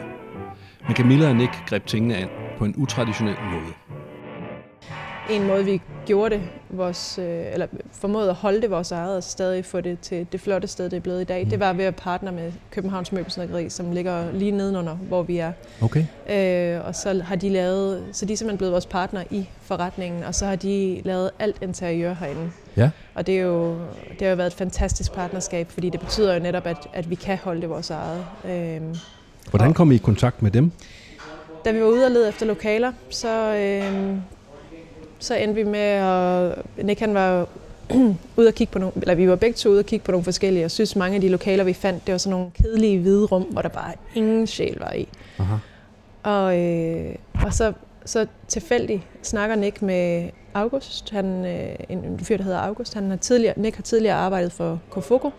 Men 0.86 0.96
Camilla 0.96 1.28
og 1.28 1.36
Nick 1.36 1.52
greb 1.66 1.86
tingene 1.86 2.16
an 2.16 2.28
på 2.58 2.64
en 2.64 2.74
utraditionel 2.76 3.36
måde. 3.52 3.72
En 5.30 5.46
måde, 5.46 5.64
vi 5.64 5.80
gjorde 6.06 6.34
det, 6.34 6.42
vores, 6.70 7.18
øh, 7.18 7.52
eller 7.52 7.66
formåede 7.92 8.30
at 8.30 8.34
holde 8.34 8.62
det 8.62 8.70
vores 8.70 8.92
eget, 8.92 9.16
og 9.16 9.22
stadig 9.24 9.64
få 9.64 9.80
det 9.80 10.00
til 10.00 10.26
det 10.32 10.40
flotte 10.40 10.68
sted, 10.68 10.90
det 10.90 10.96
er 10.96 11.00
blevet 11.00 11.20
i 11.20 11.24
dag, 11.24 11.44
Mm. 11.44 11.50
det 11.50 11.60
var 11.60 11.72
ved 11.72 11.84
at 11.84 11.96
partner 11.96 12.30
med 12.32 12.52
Københavns 12.70 13.12
Møbelsnækkeri, 13.12 13.68
som 13.70 13.92
ligger 13.92 14.32
lige 14.32 14.50
nedenunder, 14.50 14.94
hvor 14.94 15.22
vi 15.22 15.38
er. 15.38 15.52
Okay. 15.82 16.04
Øh, 16.30 16.86
og 16.86 16.94
så 16.94 17.22
har 17.24 17.36
de 17.36 17.48
lavet, 17.48 18.04
så 18.12 18.26
de 18.26 18.32
er 18.32 18.36
simpelthen 18.36 18.58
blevet 18.58 18.72
vores 18.72 18.86
partner 18.86 19.24
i 19.30 19.48
forretningen, 19.62 20.24
og 20.24 20.34
så 20.34 20.46
har 20.46 20.56
de 20.56 21.02
lavet 21.04 21.30
alt 21.38 21.56
interiør 21.62 22.14
herinde. 22.14 22.50
Ja. 22.76 22.90
Og 23.14 23.26
det, 23.26 23.38
er 23.38 23.42
jo, 23.42 23.70
det 24.10 24.20
har 24.20 24.28
jo 24.28 24.34
været 24.36 24.46
et 24.50 24.56
fantastisk 24.56 25.12
partnerskab, 25.12 25.70
fordi 25.70 25.90
det 25.90 26.00
betyder 26.00 26.34
jo 26.34 26.40
netop, 26.40 26.66
at, 26.66 26.88
at 26.92 27.10
vi 27.10 27.14
kan 27.14 27.38
holde 27.44 27.60
det 27.60 27.68
vores 27.70 27.90
eget. 27.90 28.24
Øh, 28.44 28.80
Hvordan 29.50 29.74
kom 29.74 29.92
I 29.92 29.94
i 29.94 29.98
kontakt 29.98 30.42
med 30.42 30.50
dem? 30.50 30.72
da 31.64 31.70
vi 31.72 31.80
var 31.80 31.86
ude 31.86 32.04
og 32.04 32.10
lede 32.10 32.28
efter 32.28 32.46
lokaler, 32.46 32.92
så, 33.10 33.28
øh, 33.54 34.16
så 35.22 35.34
endte 35.34 35.54
vi 35.54 35.64
med 35.64 35.80
at... 35.80 36.54
Nick 36.84 37.00
han 37.00 37.14
var 37.14 37.46
ude 38.36 38.48
at 38.48 38.54
kigge 38.54 38.72
på 38.72 38.78
nogle, 38.78 38.92
eller 39.02 39.14
vi 39.14 39.28
var 39.28 39.36
begge 39.36 39.54
to 39.56 39.68
ude 39.70 39.78
at 39.78 39.86
kigge 39.86 40.04
på 40.04 40.10
nogle 40.12 40.24
forskellige, 40.24 40.64
og 40.64 40.70
synes 40.70 40.96
mange 40.96 41.14
af 41.14 41.20
de 41.20 41.28
lokaler, 41.28 41.64
vi 41.64 41.72
fandt, 41.72 42.06
det 42.06 42.12
var 42.12 42.18
sådan 42.18 42.30
nogle 42.30 42.50
kedelige 42.54 42.98
hvide 42.98 43.24
rum, 43.26 43.42
hvor 43.42 43.62
der 43.62 43.68
bare 43.68 43.92
ingen 44.14 44.46
sjæl 44.46 44.76
var 44.80 44.92
i. 44.92 45.08
Aha. 45.38 45.54
Og, 46.22 46.58
øh, 46.60 47.14
og 47.44 47.54
så, 47.54 47.72
så 48.04 48.26
tilfældigt 48.48 49.02
snakker 49.22 49.56
Nick 49.56 49.82
med 49.82 50.28
August, 50.54 51.10
han, 51.10 51.44
øh, 51.46 51.74
en, 51.88 51.98
en 51.98 52.20
fyr, 52.20 52.36
der 52.36 52.44
hedder 52.44 52.58
August. 52.58 52.94
Han 52.94 53.10
har 53.10 53.16
tidligere, 53.16 53.54
Nick 53.56 53.76
har 53.76 53.82
tidligere 53.82 54.14
arbejdet 54.16 54.52
for 54.52 54.80
Kofoko, 54.90 55.30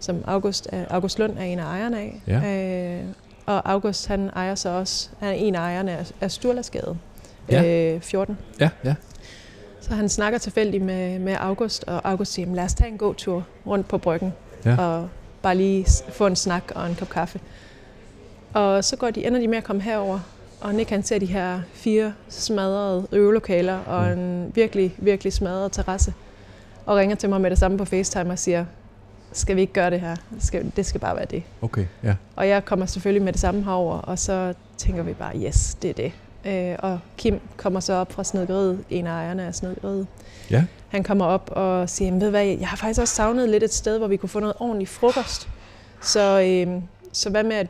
som 0.00 0.16
August, 0.26 0.68
er- 0.72 0.84
August 0.90 1.18
Lund 1.18 1.38
er 1.38 1.42
en 1.42 1.58
af 1.58 1.64
ejerne 1.64 1.98
af. 1.98 2.20
Ja. 2.26 2.96
Øh, 2.98 3.04
og 3.46 3.70
August, 3.70 4.06
han 4.08 4.30
ejer 4.36 4.54
så 4.54 4.68
også, 4.68 5.08
han 5.20 5.28
er 5.28 5.32
en 5.32 5.54
af 5.54 5.58
ejerne 5.60 5.92
af, 5.98 6.06
af 6.20 6.30
Sturlasgade 6.30 6.96
Ja. 7.50 7.92
øh, 7.94 8.00
14. 8.00 8.38
Ja, 8.60 8.68
ja. 8.84 8.94
Så 9.80 9.94
han 9.94 10.08
snakker 10.08 10.38
tilfældigt 10.38 10.84
med, 10.84 11.18
med 11.18 11.36
August, 11.40 11.84
og 11.84 12.08
August 12.10 12.32
siger, 12.32 12.46
"Jamen, 12.46 12.56
lad 12.56 12.64
os 12.64 12.74
tage 12.74 12.90
en 12.90 12.98
god 12.98 13.14
tur 13.14 13.44
rundt 13.66 13.88
på 13.88 13.98
bryggen, 13.98 14.32
Ja. 14.64 14.76
og 14.78 15.08
bare 15.42 15.54
lige 15.54 15.86
få 16.12 16.26
en 16.26 16.36
snak 16.36 16.62
og 16.74 16.86
en 16.88 16.94
kop 16.94 17.08
kaffe. 17.08 17.40
Og 18.54 18.84
så 18.84 18.96
går 18.96 19.10
de, 19.10 19.26
ender 19.26 19.40
de 19.40 19.48
med 19.48 19.58
at 19.58 19.64
komme 19.64 19.82
herover, 19.82 20.20
og 20.60 20.74
Nick 20.74 20.90
han 20.90 21.02
ser 21.02 21.18
de 21.18 21.26
her 21.26 21.60
fire 21.72 22.12
smadrede 22.28 23.06
øvelokaler 23.12 23.78
og 23.78 24.12
en 24.12 24.52
virkelig, 24.54 24.94
virkelig 24.98 25.32
smadret 25.32 25.72
terrasse, 25.72 26.14
og 26.86 26.96
ringer 26.96 27.16
til 27.16 27.28
mig 27.28 27.40
med 27.40 27.50
det 27.50 27.58
samme 27.58 27.78
på 27.78 27.84
FaceTime 27.84 28.30
og 28.30 28.38
siger, 28.38 28.64
skal 29.32 29.56
vi 29.56 29.60
ikke 29.60 29.72
gøre 29.72 29.90
det 29.90 30.00
her? 30.00 30.16
Skal, 30.40 30.72
det 30.76 30.86
skal 30.86 31.00
bare 31.00 31.16
være 31.16 31.24
det. 31.24 31.42
Okay, 31.62 31.86
ja. 32.02 32.14
Og 32.36 32.48
jeg 32.48 32.64
kommer 32.64 32.86
selvfølgelig 32.86 33.22
med 33.22 33.32
det 33.32 33.40
samme 33.40 33.64
herover, 33.64 33.98
og 33.98 34.18
så 34.18 34.54
tænker 34.76 35.02
vi 35.02 35.12
bare, 35.12 35.36
yes, 35.36 35.74
det 35.74 35.90
er 35.90 35.94
det. 35.94 36.12
Øh, 36.44 36.76
og 36.78 36.98
Kim 37.16 37.40
kommer 37.56 37.80
så 37.80 37.92
op 37.92 38.12
fra 38.12 38.24
snedgeriet, 38.24 38.84
en 38.90 39.06
af 39.06 39.10
ejerne 39.10 39.46
af 39.46 39.54
snedgeriet. 39.54 40.06
Ja. 40.50 40.64
Han 40.88 41.02
kommer 41.02 41.24
op 41.24 41.50
og 41.52 41.90
siger, 41.90 42.06
"Jamen, 42.06 42.20
ved 42.20 42.30
hvad, 42.30 42.44
jeg 42.44 42.68
har 42.68 42.76
faktisk 42.76 43.00
også 43.00 43.14
savnet 43.14 43.48
lidt 43.48 43.62
et 43.62 43.74
sted, 43.74 43.98
hvor 43.98 44.06
vi 44.06 44.16
kunne 44.16 44.28
få 44.28 44.40
noget 44.40 44.54
ordentlig 44.58 44.88
frokost. 44.88 45.48
Så, 46.02 46.40
øh, 46.40 46.82
så 47.12 47.30
hvad 47.30 47.44
med, 47.44 47.56
at 47.56 47.66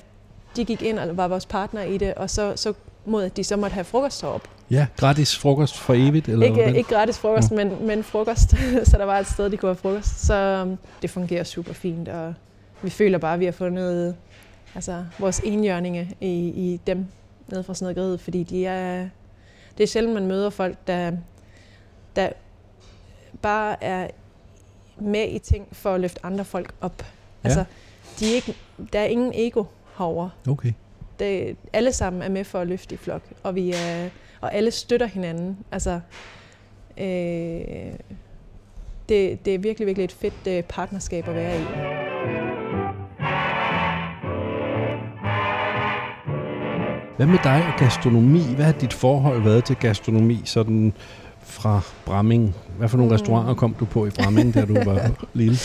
de 0.56 0.64
gik 0.64 0.82
ind 0.82 0.98
og 0.98 1.16
var 1.16 1.28
vores 1.28 1.46
partner 1.46 1.82
i 1.82 1.98
det, 1.98 2.14
og 2.14 2.30
så, 2.30 2.52
så 2.56 2.72
mod 3.06 3.24
at 3.24 3.36
de 3.36 3.44
så 3.44 3.56
måtte 3.56 3.74
have 3.74 3.84
frokost 3.84 4.22
heroppe. 4.22 4.48
Ja, 4.70 4.86
gratis 4.96 5.38
frokost 5.38 5.78
for 5.78 5.94
evigt? 5.94 6.28
Eller 6.28 6.46
Ikke, 6.46 6.76
ikke 6.76 6.94
gratis 6.94 7.18
frokost, 7.18 7.50
men, 7.50 7.86
men 7.86 8.04
frokost. 8.04 8.50
så 8.90 8.98
der 8.98 9.04
var 9.04 9.18
et 9.18 9.26
sted, 9.26 9.50
de 9.50 9.56
kunne 9.56 9.68
have 9.68 9.76
frokost. 9.76 10.26
Så 10.26 10.62
um, 10.62 10.78
det 11.02 11.10
fungerer 11.10 11.44
super 11.44 11.72
fint, 11.72 12.08
og 12.08 12.34
vi 12.82 12.90
føler 12.90 13.18
bare, 13.18 13.34
at 13.34 13.40
vi 13.40 13.44
har 13.44 13.52
fundet 13.52 14.14
altså, 14.74 15.04
vores 15.18 15.40
enhjørninge 15.44 16.10
i, 16.20 16.48
i 16.48 16.80
dem 16.86 17.06
nede 17.48 17.62
fra 17.64 17.74
snedgeriet, 17.74 18.20
fordi 18.20 18.42
de 18.42 18.66
er, 18.66 19.08
det 19.78 19.82
er 19.82 19.88
sjældent, 19.88 20.14
man 20.14 20.26
møder 20.26 20.50
folk, 20.50 20.76
der, 20.86 21.12
der 22.16 22.30
bare 23.42 23.84
er 23.84 24.08
med 24.96 25.28
i 25.28 25.38
ting 25.38 25.68
for 25.72 25.94
at 25.94 26.00
løfte 26.00 26.26
andre 26.26 26.44
folk 26.44 26.74
op. 26.80 27.06
Altså, 27.44 27.64
de 28.18 28.30
er 28.30 28.34
ikke, 28.34 28.56
der 28.92 29.00
er 29.00 29.04
ingen 29.04 29.32
ego 29.34 29.64
herover. 29.98 30.28
Okay. 30.48 30.72
Det, 31.18 31.56
alle 31.72 31.92
sammen 31.92 32.22
er 32.22 32.28
med 32.28 32.44
for 32.44 32.60
at 32.60 32.66
løfte 32.66 32.94
i 32.94 32.98
flok, 32.98 33.22
og, 33.42 33.54
vi 33.54 33.72
er, 33.72 34.08
og 34.40 34.54
alle 34.54 34.70
støtter 34.70 35.06
hinanden. 35.06 35.58
Altså, 35.72 36.00
øh, 36.96 37.06
det, 39.08 39.44
det 39.44 39.54
er 39.54 39.58
virkelig, 39.58 39.86
virkelig 39.86 40.04
et 40.04 40.12
fedt 40.12 40.46
øh, 40.48 40.62
partnerskab 40.62 41.28
at 41.28 41.34
være 41.34 41.60
i. 41.60 41.97
Hvad 47.18 47.26
med 47.26 47.38
dig 47.44 47.64
og 47.74 47.78
gastronomi? 47.78 48.54
Hvad 48.54 48.64
har 48.64 48.72
dit 48.72 48.92
forhold 48.92 49.42
været 49.42 49.64
til 49.64 49.76
gastronomi 49.76 50.40
sådan 50.44 50.92
fra 51.42 51.80
Bramming? 52.06 52.54
Hvad 52.78 52.88
for 52.88 52.96
nogle 52.96 53.10
Mm. 53.10 53.14
restauranter 53.14 53.54
kom 53.54 53.74
du 53.80 53.84
på 53.84 54.06
i 54.06 54.10
Bramming, 54.10 54.54
da 54.54 54.64
du 54.64 54.74
var 54.90 55.10
lille? 55.34 55.56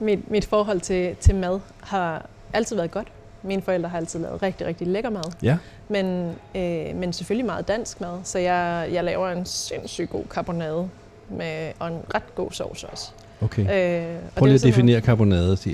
Mit, 0.00 0.30
mit 0.30 0.44
forhold 0.44 0.80
til, 0.80 1.16
til 1.20 1.34
mad 1.34 1.60
har 1.80 2.26
altid 2.52 2.76
været 2.76 2.90
godt. 2.90 3.08
Mine 3.42 3.62
forældre 3.62 3.88
har 3.88 3.98
altid 3.98 4.20
lavet 4.20 4.42
rigtig, 4.42 4.66
rigtig 4.66 4.86
lækker 4.86 5.10
mad. 5.10 5.22
Ja. 5.42 5.56
Men, 5.88 6.32
øh, 6.54 6.96
men 6.96 7.12
selvfølgelig 7.12 7.46
meget 7.46 7.68
dansk 7.68 8.00
mad. 8.00 8.18
Så 8.24 8.38
jeg, 8.38 8.88
jeg 8.92 9.04
laver 9.04 9.28
en 9.30 9.46
sindssygt 9.46 10.10
god 10.10 10.24
carbonade 10.28 10.88
med, 11.30 11.72
og 11.78 11.88
en 11.88 11.98
ret 12.14 12.34
god 12.34 12.50
sovs 12.50 12.84
også. 12.84 13.10
Okay. 13.42 13.62
Øh, 13.62 13.66
og 13.66 14.32
Prøv 14.36 14.48
det 14.48 14.52
lige 14.52 14.54
at 14.54 14.62
noget- 14.62 14.62
definere 14.62 15.00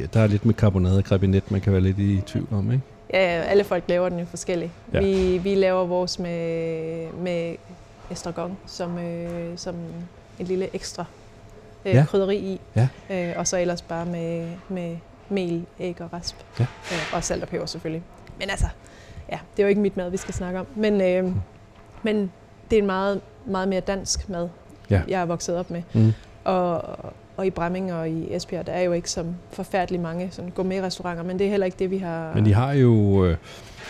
jeg. 0.01 0.15
Der 0.15 0.21
er 0.21 0.27
lidt 0.27 0.47
med 0.47 0.55
carbonade 0.55 0.99
og 0.99 1.05
krebinet, 1.05 1.51
man 1.51 1.61
kan 1.61 1.73
være 1.73 1.83
lidt 1.83 1.99
i 1.99 2.21
tvivl 2.27 2.49
om, 2.53 2.73
ikke? 2.73 2.85
Ja, 3.13 3.19
alle 3.19 3.65
folk 3.65 3.85
laver 3.89 4.09
den 4.09 4.19
jo 4.19 4.25
forskelligt. 4.25 4.73
Ja. 4.93 5.01
Vi, 5.01 5.39
vi 5.39 5.55
laver 5.55 5.85
vores 5.87 6.19
med, 6.19 7.13
med 7.13 7.57
estragon 8.11 8.59
som, 8.67 8.99
øh, 8.99 9.59
som 9.59 9.75
en 10.39 10.47
lille 10.47 10.75
ekstra 10.75 11.05
øh, 11.85 11.95
Ja. 11.95 12.05
krydderi 12.09 12.37
i. 12.37 12.61
Ja. 12.77 12.89
Øh, 13.11 13.35
og 13.39 13.47
så 13.47 13.57
ellers 13.59 13.83
bare 13.83 14.07
med, 14.07 14.49
med 14.69 14.97
mel, 15.29 15.67
æg 15.81 16.01
og 16.01 16.13
rasp. 16.13 16.37
Ja. 16.61 16.67
Øh, 16.93 17.15
og 17.15 17.25
salt 17.25 17.43
og 17.43 17.49
peber 17.49 17.67
selvfølgelig. 17.67 18.03
Men 18.39 18.51
altså, 18.51 18.67
ja, 19.33 19.39
det 19.57 19.63
er 19.63 19.67
jo 19.67 19.69
ikke 19.69 19.81
mit 19.81 19.97
mad, 19.97 20.11
vi 20.11 20.17
skal 20.17 20.35
snakke 20.35 20.61
om. 20.61 20.67
Men, 20.75 21.01
øh, 21.01 21.33
men 22.03 22.33
det 22.71 22.77
er 22.79 22.81
en 22.81 22.87
meget, 22.87 23.21
meget 23.47 23.69
mere 23.69 23.81
dansk 23.81 24.29
mad, 24.29 24.49
Ja. 24.91 25.03
jeg 25.09 25.21
er 25.21 25.25
vokset 25.25 25.57
op 25.57 25.71
med. 25.71 25.83
Mm. 25.93 26.13
Og, 26.45 26.83
og 27.39 27.47
i 27.47 27.51
Bramming 27.51 27.93
og 27.93 28.09
i 28.11 28.35
Esbjerg, 28.35 28.67
der 28.67 28.73
er 28.73 28.81
jo 28.83 28.93
ikke 28.93 29.11
så 29.11 29.25
forfærdeligt 29.51 30.03
mange 30.03 30.29
sådan 30.31 30.51
gourmet-restauranter, 30.51 31.23
men 31.25 31.39
det 31.39 31.47
er 31.47 31.51
heller 31.51 31.67
ikke 31.67 31.79
det, 31.79 31.91
vi 31.91 31.99
har... 31.99 32.35
Men 32.35 32.47
I 32.47 32.51
har 32.51 32.73
jo 32.73 33.25
øh, 33.25 33.37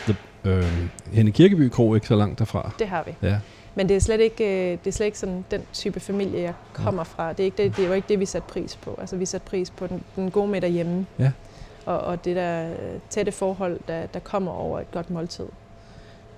the, 0.05 0.17
øh, 0.45 0.64
Henne 1.12 1.31
Kirkeby 1.31 1.69
Kro 1.69 1.95
ikke 1.95 2.07
så 2.07 2.17
langt 2.17 2.38
derfra. 2.38 2.71
Det 2.78 2.88
har 2.88 3.02
vi. 3.07 3.14
Ja. 3.28 3.38
Men 3.75 3.88
det 3.88 3.97
er 3.97 4.00
slet 4.00 4.21
ikke, 4.21 4.45
øh, 4.73 4.78
det 4.85 4.87
er 4.87 4.93
slet 4.93 5.07
ikke 5.07 5.19
sådan 5.19 5.45
den 5.50 5.62
type 5.73 6.00
familie, 6.00 6.40
jeg 6.43 6.52
kommer 6.73 7.05
fra. 7.05 7.33
Det 7.33 7.40
er, 7.40 7.45
ikke 7.45 7.62
det, 7.62 7.76
det 7.76 7.85
er 7.85 7.88
jo 7.88 7.95
ikke 7.95 8.09
det, 8.09 8.21
vi 8.21 8.26
satte 8.26 8.49
pris 8.49 8.76
på. 8.76 8.97
Altså, 9.00 9.17
vi 9.17 9.26
satte 9.26 9.47
pris 9.47 9.71
på 9.71 9.87
den, 9.87 10.02
den 10.17 10.31
gode 10.31 10.49
med 10.49 10.61
derhjemme. 10.61 11.07
Ja. 11.19 11.33
Og, 11.87 11.99
og 12.00 12.25
det 12.25 12.37
der 12.37 12.69
øh, 12.71 12.76
tætte 13.11 13.33
forhold, 13.33 13.81
der, 13.88 14.07
der 14.07 14.21
kommer 14.21 14.52
over 14.52 14.81
et 14.81 14.90
godt 14.90 15.11
måltid. 15.11 15.47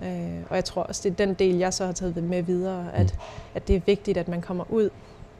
Øh, 0.02 0.08
og 0.50 0.56
jeg 0.56 0.64
tror 0.64 0.82
også, 0.82 1.00
det 1.04 1.10
er 1.20 1.26
den 1.26 1.34
del, 1.34 1.54
jeg 1.56 1.74
så 1.74 1.84
har 1.86 1.92
taget 1.92 2.16
med 2.24 2.42
videre, 2.42 2.86
at, 2.94 3.06
Mm. 3.14 3.18
at 3.54 3.68
det 3.68 3.76
er 3.76 3.80
vigtigt, 3.86 4.18
at 4.18 4.28
man 4.28 4.40
kommer 4.40 4.64
ud 4.68 4.90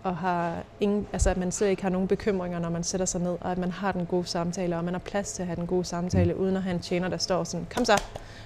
og 0.02 0.16
har 0.16 0.62
ingen, 0.80 1.06
altså 1.12 1.30
at 1.30 1.36
man 1.36 1.52
slet 1.52 1.68
ikke 1.68 1.82
har 1.82 1.90
nogen 1.90 2.08
bekymringer, 2.08 2.58
når 2.58 2.70
man 2.70 2.84
sætter 2.84 3.06
sig 3.06 3.20
ned, 3.20 3.36
og 3.40 3.52
at 3.52 3.58
man 3.58 3.70
har 3.70 3.92
den 3.92 4.06
gode 4.06 4.26
samtale, 4.26 4.76
og 4.76 4.84
man 4.84 4.94
har 4.94 4.98
plads 4.98 5.32
til 5.32 5.42
at 5.42 5.46
have 5.46 5.56
den 5.56 5.66
gode 5.66 5.84
samtale, 5.84 6.36
uden 6.36 6.56
at 6.56 6.62
have 6.62 6.74
en 6.74 6.80
tjener, 6.80 7.08
der 7.08 7.16
står 7.16 7.44
sådan, 7.44 7.66
kom 7.74 7.84
så, 7.84 8.02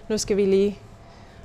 nu 0.09 0.19
skal 0.19 0.37
vi 0.37 0.45
lige 0.45 0.79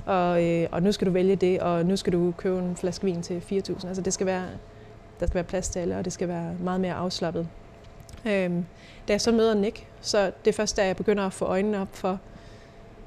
og, 0.06 0.44
øh, 0.44 0.68
og 0.72 0.82
nu 0.82 0.92
skal 0.92 1.06
du 1.06 1.12
vælge 1.12 1.36
det, 1.36 1.60
og 1.60 1.86
nu 1.86 1.96
skal 1.96 2.12
du 2.12 2.34
købe 2.36 2.58
en 2.58 2.76
flaske 2.76 3.04
vin 3.04 3.22
til 3.22 3.42
4.000. 3.52 3.86
Altså 3.86 4.02
det 4.02 4.12
skal 4.12 4.26
være, 4.26 4.44
der 5.20 5.26
skal 5.26 5.34
være 5.34 5.44
plads 5.44 5.68
til 5.68 5.78
alle, 5.78 5.96
og 5.96 6.04
det 6.04 6.12
skal 6.12 6.28
være 6.28 6.54
meget 6.60 6.80
mere 6.80 6.94
afslappet. 6.94 7.48
Øhm, 8.26 8.66
da 9.08 9.12
jeg 9.12 9.20
så 9.20 9.32
møder 9.32 9.54
Nick, 9.54 9.86
så 10.00 10.32
det 10.44 10.50
er 10.50 10.56
først, 10.56 10.76
da 10.76 10.86
jeg 10.86 10.96
begynder 10.96 11.26
at 11.26 11.32
få 11.32 11.44
øjnene 11.44 11.80
op 11.80 11.88
for, 11.92 12.18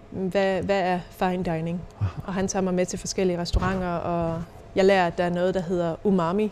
hvad, 0.09 0.61
hvad 0.61 0.81
er 0.81 0.99
fine 1.09 1.43
dining? 1.43 1.81
Og 2.27 2.33
han 2.33 2.47
tager 2.47 2.63
mig 2.63 2.73
med 2.73 2.85
til 2.85 2.99
forskellige 2.99 3.37
restauranter, 3.37 3.87
og 3.87 4.43
jeg 4.75 4.85
lærer, 4.85 5.07
at 5.07 5.17
der 5.17 5.23
er 5.23 5.29
noget, 5.29 5.53
der 5.53 5.61
hedder 5.61 5.95
umami. 6.03 6.51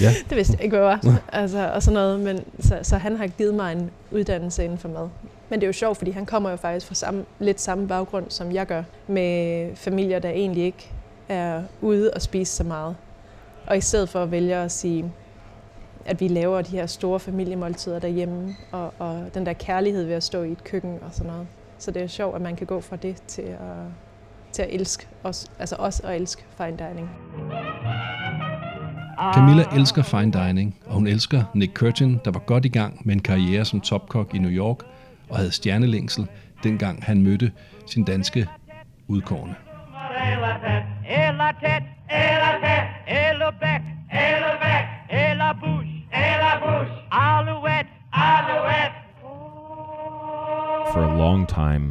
Ja. 0.00 0.10
det 0.28 0.36
vidste 0.36 0.52
jeg 0.52 0.64
ikke, 0.64 0.76
hvad 0.76 0.86
var. 0.86 1.20
Altså, 1.32 1.70
og 1.74 1.82
sådan 1.82 1.94
noget. 1.94 2.20
Men, 2.20 2.44
så, 2.60 2.78
så 2.82 2.96
han 2.96 3.16
har 3.16 3.26
givet 3.26 3.54
mig 3.54 3.72
en 3.72 3.90
uddannelse 4.10 4.64
inden 4.64 4.78
for 4.78 4.88
mad. 4.88 5.08
Men 5.48 5.60
det 5.60 5.66
er 5.66 5.68
jo 5.68 5.72
sjovt, 5.72 5.98
fordi 5.98 6.10
han 6.10 6.26
kommer 6.26 6.50
jo 6.50 6.56
faktisk 6.56 6.86
fra 6.86 6.94
samme, 6.94 7.24
lidt 7.38 7.60
samme 7.60 7.88
baggrund, 7.88 8.24
som 8.28 8.52
jeg 8.52 8.66
gør, 8.66 8.82
med 9.06 9.76
familier, 9.76 10.18
der 10.18 10.28
egentlig 10.28 10.64
ikke 10.64 10.90
er 11.28 11.62
ude 11.80 12.10
og 12.10 12.22
spise 12.22 12.52
så 12.56 12.64
meget. 12.64 12.96
Og 13.66 13.76
i 13.76 13.80
stedet 13.80 14.08
for 14.08 14.22
at 14.22 14.30
vælge 14.30 14.56
at 14.56 14.72
sige, 14.72 15.12
at 16.06 16.20
vi 16.20 16.28
laver 16.28 16.62
de 16.62 16.70
her 16.70 16.86
store 16.86 17.20
familiemåltider 17.20 17.98
derhjemme, 17.98 18.56
og, 18.72 18.94
og 18.98 19.24
den 19.34 19.46
der 19.46 19.52
kærlighed 19.52 20.04
ved 20.04 20.14
at 20.14 20.22
stå 20.22 20.42
i 20.42 20.52
et 20.52 20.64
køkken 20.64 20.98
og 21.02 21.08
sådan 21.12 21.32
noget. 21.32 21.46
Så 21.78 21.90
det 21.90 22.02
er 22.02 22.06
sjovt, 22.06 22.34
at 22.34 22.42
man 22.42 22.56
kan 22.56 22.66
gå 22.66 22.80
fra 22.80 22.96
det 22.96 23.16
til 23.26 23.42
at, 23.42 23.58
til 24.54 24.62
at 24.62 24.68
elske 24.70 25.06
os, 25.24 25.46
altså 25.58 25.76
os 25.76 26.00
at 26.00 26.16
elske 26.16 26.42
fine 26.56 26.76
dining. 26.76 27.10
Camilla 29.34 29.64
elsker 29.74 30.02
fine 30.02 30.32
dining, 30.32 30.76
og 30.86 30.94
hun 30.94 31.06
elsker 31.06 31.44
Nick 31.54 31.76
Curtin, 31.76 32.20
der 32.24 32.30
var 32.30 32.40
godt 32.40 32.64
i 32.64 32.68
gang 32.68 33.00
med 33.04 33.14
en 33.14 33.22
karriere 33.22 33.64
som 33.64 33.80
topkok 33.80 34.34
i 34.34 34.38
New 34.38 34.50
York 34.50 34.78
og 35.30 35.36
havde 35.36 35.52
stjernelængsel, 35.52 36.26
dengang 36.62 37.04
han 37.04 37.22
mødte 37.22 37.52
sin 37.86 38.04
danske 38.04 38.48
alouette. 39.08 39.54
for 50.94 51.02
a 51.02 51.16
long 51.16 51.44
time, 51.44 51.84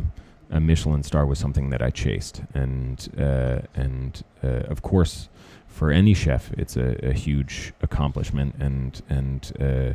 a 0.54 0.60
Michelin 0.60 1.02
star 1.02 1.26
was 1.26 1.40
something 1.40 1.72
that 1.72 1.82
I 1.82 1.90
chased, 1.90 2.44
and 2.54 3.10
uh, 3.18 3.62
and 3.74 4.24
uh, 4.44 4.70
of 4.70 4.84
course, 4.84 5.28
for 5.68 5.92
any 5.92 6.14
chef, 6.14 6.52
it's 6.54 6.78
a, 6.78 6.96
a 7.04 7.12
huge 7.12 7.74
accomplishment 7.82 8.56
and 8.60 9.02
and 9.10 9.52
uh, 9.60 9.94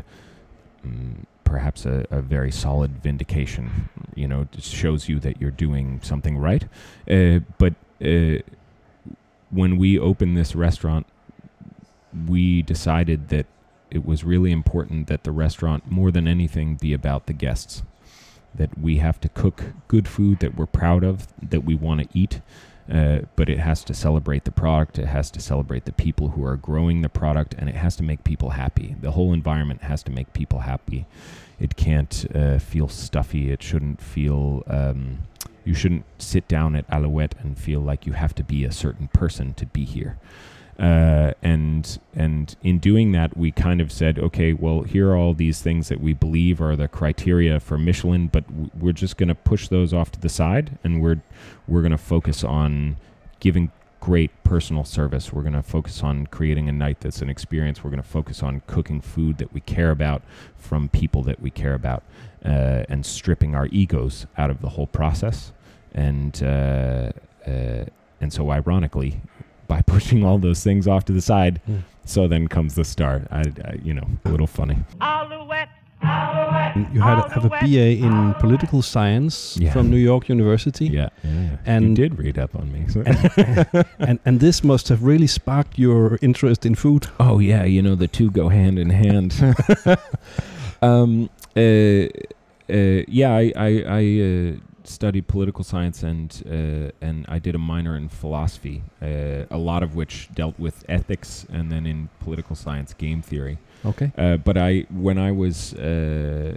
mm, 0.86 1.24
perhaps 1.44 1.86
a, 1.86 2.06
a 2.10 2.20
very 2.20 2.50
solid 2.50 3.00
vindication. 3.00 3.88
You 4.16 4.26
know, 4.26 4.48
it 4.52 4.62
shows 4.62 5.08
you 5.08 5.20
that 5.20 5.40
you're 5.40 5.52
doing 5.52 6.00
something 6.02 6.36
right. 6.36 6.64
Uh, 7.08 7.38
but 7.56 7.74
uh, 8.04 8.42
when 9.50 9.78
we 9.78 9.96
opened 9.96 10.36
this 10.36 10.56
restaurant, 10.56 11.06
we 12.26 12.62
decided 12.62 13.28
that 13.28 13.46
it 13.92 14.04
was 14.04 14.24
really 14.24 14.50
important 14.50 15.06
that 15.06 15.22
the 15.22 15.30
restaurant, 15.30 15.88
more 15.88 16.10
than 16.10 16.26
anything, 16.26 16.74
be 16.74 16.92
about 16.92 17.26
the 17.26 17.32
guests 17.32 17.84
that 18.54 18.78
we 18.78 18.98
have 18.98 19.20
to 19.20 19.28
cook 19.28 19.64
good 19.87 20.08
food 20.08 20.40
that 20.40 20.56
we're 20.56 20.66
proud 20.66 21.04
of, 21.04 21.28
that 21.42 21.64
we 21.64 21.74
want 21.74 22.00
to 22.00 22.18
eat, 22.18 22.40
uh, 22.92 23.20
but 23.37 23.48
it 23.48 23.58
has 23.58 23.84
to 23.84 23.94
celebrate 23.94 24.44
the 24.44 24.50
product, 24.50 24.98
it 24.98 25.06
has 25.06 25.30
to 25.30 25.40
celebrate 25.40 25.84
the 25.84 25.92
people 25.92 26.28
who 26.30 26.44
are 26.44 26.56
growing 26.56 27.02
the 27.02 27.08
product, 27.08 27.54
and 27.58 27.68
it 27.68 27.74
has 27.74 27.96
to 27.96 28.02
make 28.02 28.24
people 28.24 28.50
happy. 28.50 28.96
The 29.00 29.12
whole 29.12 29.32
environment 29.32 29.82
has 29.82 30.02
to 30.04 30.11
make 30.11 30.32
people 30.32 30.61
happy. 30.61 31.06
It 31.61 31.76
can't 31.76 32.26
uh, 32.34 32.58
feel 32.58 32.88
stuffy, 32.88 33.50
it 33.50 33.62
shouldn't 33.62 34.00
feel. 34.00 34.62
Um, 34.66 35.18
you 35.64 35.74
shouldn't 35.74 36.06
sit 36.18 36.48
down 36.48 36.74
at 36.76 36.87
Alouette 36.88 37.34
and 37.40 37.58
feel 37.58 37.80
like 37.80 38.06
you 38.06 38.14
have 38.14 38.34
to 38.37 38.42
be 38.42 38.64
a 38.64 38.72
certain 38.72 39.08
person 39.08 39.52
to 39.54 39.66
be 39.66 39.84
here. 39.84 40.16
Uh, 40.78 41.32
and 41.42 41.98
and 42.14 42.54
in 42.62 42.78
doing 42.78 43.10
that, 43.12 43.36
we 43.36 43.50
kind 43.50 43.80
of 43.80 43.90
said, 43.90 44.18
okay, 44.18 44.52
well, 44.52 44.82
here 44.82 45.10
are 45.10 45.16
all 45.16 45.34
these 45.34 45.60
things 45.60 45.88
that 45.88 46.00
we 46.00 46.12
believe 46.12 46.60
are 46.60 46.76
the 46.76 46.86
criteria 46.86 47.58
for 47.58 47.76
Michelin, 47.76 48.28
but 48.28 48.46
w- 48.46 48.70
we're 48.78 48.92
just 48.92 49.16
going 49.16 49.28
to 49.28 49.34
push 49.34 49.66
those 49.68 49.92
off 49.92 50.12
to 50.12 50.20
the 50.20 50.28
side, 50.28 50.78
and 50.84 51.02
we're 51.02 51.20
we're 51.66 51.82
going 51.82 51.90
to 51.90 51.98
focus 51.98 52.44
on 52.44 52.96
giving 53.40 53.72
great 53.98 54.30
personal 54.44 54.84
service. 54.84 55.32
We're 55.32 55.42
going 55.42 55.54
to 55.54 55.62
focus 55.64 56.04
on 56.04 56.28
creating 56.28 56.68
a 56.68 56.72
night 56.72 57.00
that's 57.00 57.22
an 57.22 57.28
experience. 57.28 57.82
We're 57.82 57.90
going 57.90 58.02
to 58.02 58.08
focus 58.08 58.40
on 58.44 58.62
cooking 58.68 59.00
food 59.00 59.38
that 59.38 59.52
we 59.52 59.60
care 59.60 59.90
about 59.90 60.22
from 60.56 60.88
people 60.88 61.24
that 61.24 61.40
we 61.40 61.50
care 61.50 61.74
about, 61.74 62.04
uh, 62.44 62.84
and 62.88 63.04
stripping 63.04 63.56
our 63.56 63.66
egos 63.72 64.26
out 64.36 64.50
of 64.50 64.60
the 64.60 64.68
whole 64.68 64.86
process. 64.86 65.52
And 65.92 66.40
uh, 66.40 67.10
uh, 67.44 67.86
and 68.20 68.32
so, 68.32 68.50
ironically, 68.50 69.20
by 69.68 69.81
pushing 69.87 70.24
all 70.24 70.38
those 70.38 70.62
things 70.64 70.87
off 70.88 71.04
to 71.04 71.12
the 71.12 71.20
side, 71.22 71.61
Mm. 71.68 71.83
so 72.04 72.26
then 72.28 72.48
comes 72.48 72.74
the 72.74 72.85
star. 72.85 73.22
I, 73.31 73.40
I, 73.40 73.78
you 73.85 73.94
know, 73.94 74.07
a 74.24 74.31
little 74.31 74.46
funny. 74.46 74.76
Alouette, 75.00 75.68
alouette. 76.02 76.76
You 76.94 77.00
had 77.00 77.18
have 77.33 77.44
a 77.44 77.48
BA 77.50 77.98
in 78.07 78.35
political 78.40 78.83
science 78.83 79.57
Yeah. 79.61 79.72
from 79.72 79.90
New 79.90 79.98
York 79.98 80.28
University. 80.28 80.87
Yeah, 80.87 81.09
yeah, 81.24 81.31
yeah. 81.33 81.57
And- 81.66 81.88
you 81.88 81.94
did 81.94 82.18
read 82.18 82.38
up 82.38 82.54
on 82.54 82.72
me. 82.72 82.87
So. 82.92 83.02
and 83.98 84.18
and 84.24 84.40
this 84.40 84.62
must 84.64 84.88
have 84.88 85.02
really 85.02 85.26
sparked 85.26 85.78
your 85.78 86.18
interest 86.22 86.64
in 86.66 86.74
food. 86.74 87.07
oh 87.18 87.38
yeah, 87.40 87.64
you 87.66 87.83
know 87.83 87.94
the 87.96 88.09
two 88.09 88.31
go 88.31 88.48
hand 88.48 88.78
in 88.78 88.90
hand. 88.90 89.31
um, 90.83 91.28
uh, 91.57 91.61
uh, 91.61 93.02
yeah, 93.09 93.33
I 93.35 93.52
I, 93.57 93.85
I 93.88 94.02
uh, 94.20 94.57
studied 94.88 95.29
political 95.29 95.64
science 95.64 96.03
and 96.03 96.42
uh, 96.46 96.90
and 97.01 97.27
I 97.29 97.38
did 97.38 97.55
a 97.55 97.59
minor 97.59 97.96
in 97.96 98.09
philosophy, 98.09 98.83
uh, 99.03 99.44
a 99.51 99.59
lot 99.59 99.83
of 99.83 99.94
which 99.94 100.29
dealt 100.35 100.59
with 100.59 100.85
ethics, 100.88 101.46
and 101.53 101.70
then 101.70 101.87
in 101.87 102.09
political 102.20 102.57
science, 102.57 102.94
game 102.94 103.22
theory. 103.22 103.59
Okay. 103.85 104.12
Uh, 104.16 104.37
but 104.37 104.57
I, 104.57 104.87
when 104.90 105.18
I 105.18 105.31
was, 105.31 105.74
uh, 105.74 106.57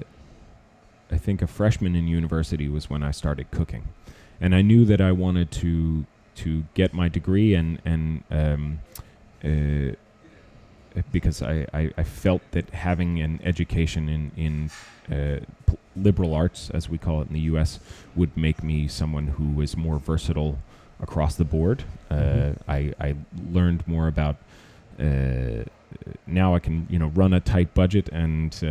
I 1.12 1.18
think 1.18 1.42
a 1.42 1.48
freshman 1.48 1.96
in 1.96 2.08
university 2.08 2.68
was 2.68 2.90
when 2.90 3.04
I 3.04 3.12
started 3.12 3.52
cooking, 3.52 3.90
and 4.40 4.56
I 4.56 4.62
knew 4.62 4.86
that 4.86 5.02
I 5.02 5.12
wanted 5.12 5.52
to 5.52 6.06
to 6.34 6.64
get 6.74 6.94
my 6.94 7.10
degree 7.10 7.54
and 7.54 7.80
and 7.86 8.24
um, 8.32 8.80
uh, 9.44 9.96
because 11.12 11.42
I, 11.42 11.66
I, 11.74 11.92
I 11.98 12.04
felt 12.04 12.42
that 12.52 12.70
having 12.72 13.20
an 13.22 13.40
education 13.44 14.10
in 14.10 14.32
in 14.38 14.70
uh, 15.16 15.40
p- 15.68 15.78
liberal 15.96 16.34
arts, 16.34 16.70
as 16.72 16.90
we 16.90 16.98
call 16.98 17.22
it 17.22 17.28
in 17.28 17.34
the 17.34 17.42
U.S., 17.54 17.80
would 18.16 18.36
make 18.38 18.64
me 18.64 18.88
someone 18.88 19.28
who 19.28 19.52
was 19.52 19.76
more 19.76 20.00
versatile 20.00 20.58
across 21.02 21.36
the 21.36 21.46
board. 21.46 21.84
Uh, 22.10 22.16
Mhm. 22.16 22.58
I, 22.68 22.94
I 23.00 23.16
learned 23.52 23.88
more 23.88 24.08
about. 24.08 24.36
Uh, 25.00 25.64
now 26.26 26.56
I 26.56 26.60
can 26.60 26.88
you 26.90 26.98
know 26.98 27.08
run 27.08 27.34
a 27.34 27.40
tight 27.42 27.74
budget 27.74 28.08
and 28.14 28.58
uh, 28.64 28.66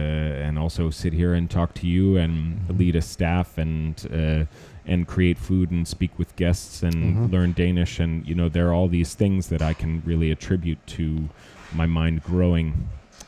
and 0.46 0.59
also 0.59 0.90
sit 0.90 1.12
here 1.12 1.35
and 1.35 1.50
talk 1.50 1.74
to 1.74 1.87
you 1.87 2.16
and 2.16 2.61
Mhm. 2.68 2.78
lead 2.78 2.96
a 2.96 3.02
staff 3.02 3.59
and 3.59 3.94
uh, 4.12 4.44
and 4.87 5.06
create 5.06 5.37
food 5.38 5.70
and 5.70 5.87
speak 5.87 6.18
with 6.18 6.35
guests 6.37 6.83
and 6.83 6.94
Mhm. 6.94 7.33
learn 7.33 7.52
Danish 7.52 8.00
and 8.00 8.26
you 8.26 8.35
know 8.35 8.48
there 8.48 8.68
are 8.68 8.72
all 8.74 8.88
these 8.88 9.14
things 9.14 9.48
that 9.48 9.61
I 9.61 9.74
can 9.74 10.02
really 10.06 10.30
attribute 10.30 10.78
to 10.96 11.28
my 11.72 11.87
mind 11.87 12.22
growing 12.22 12.72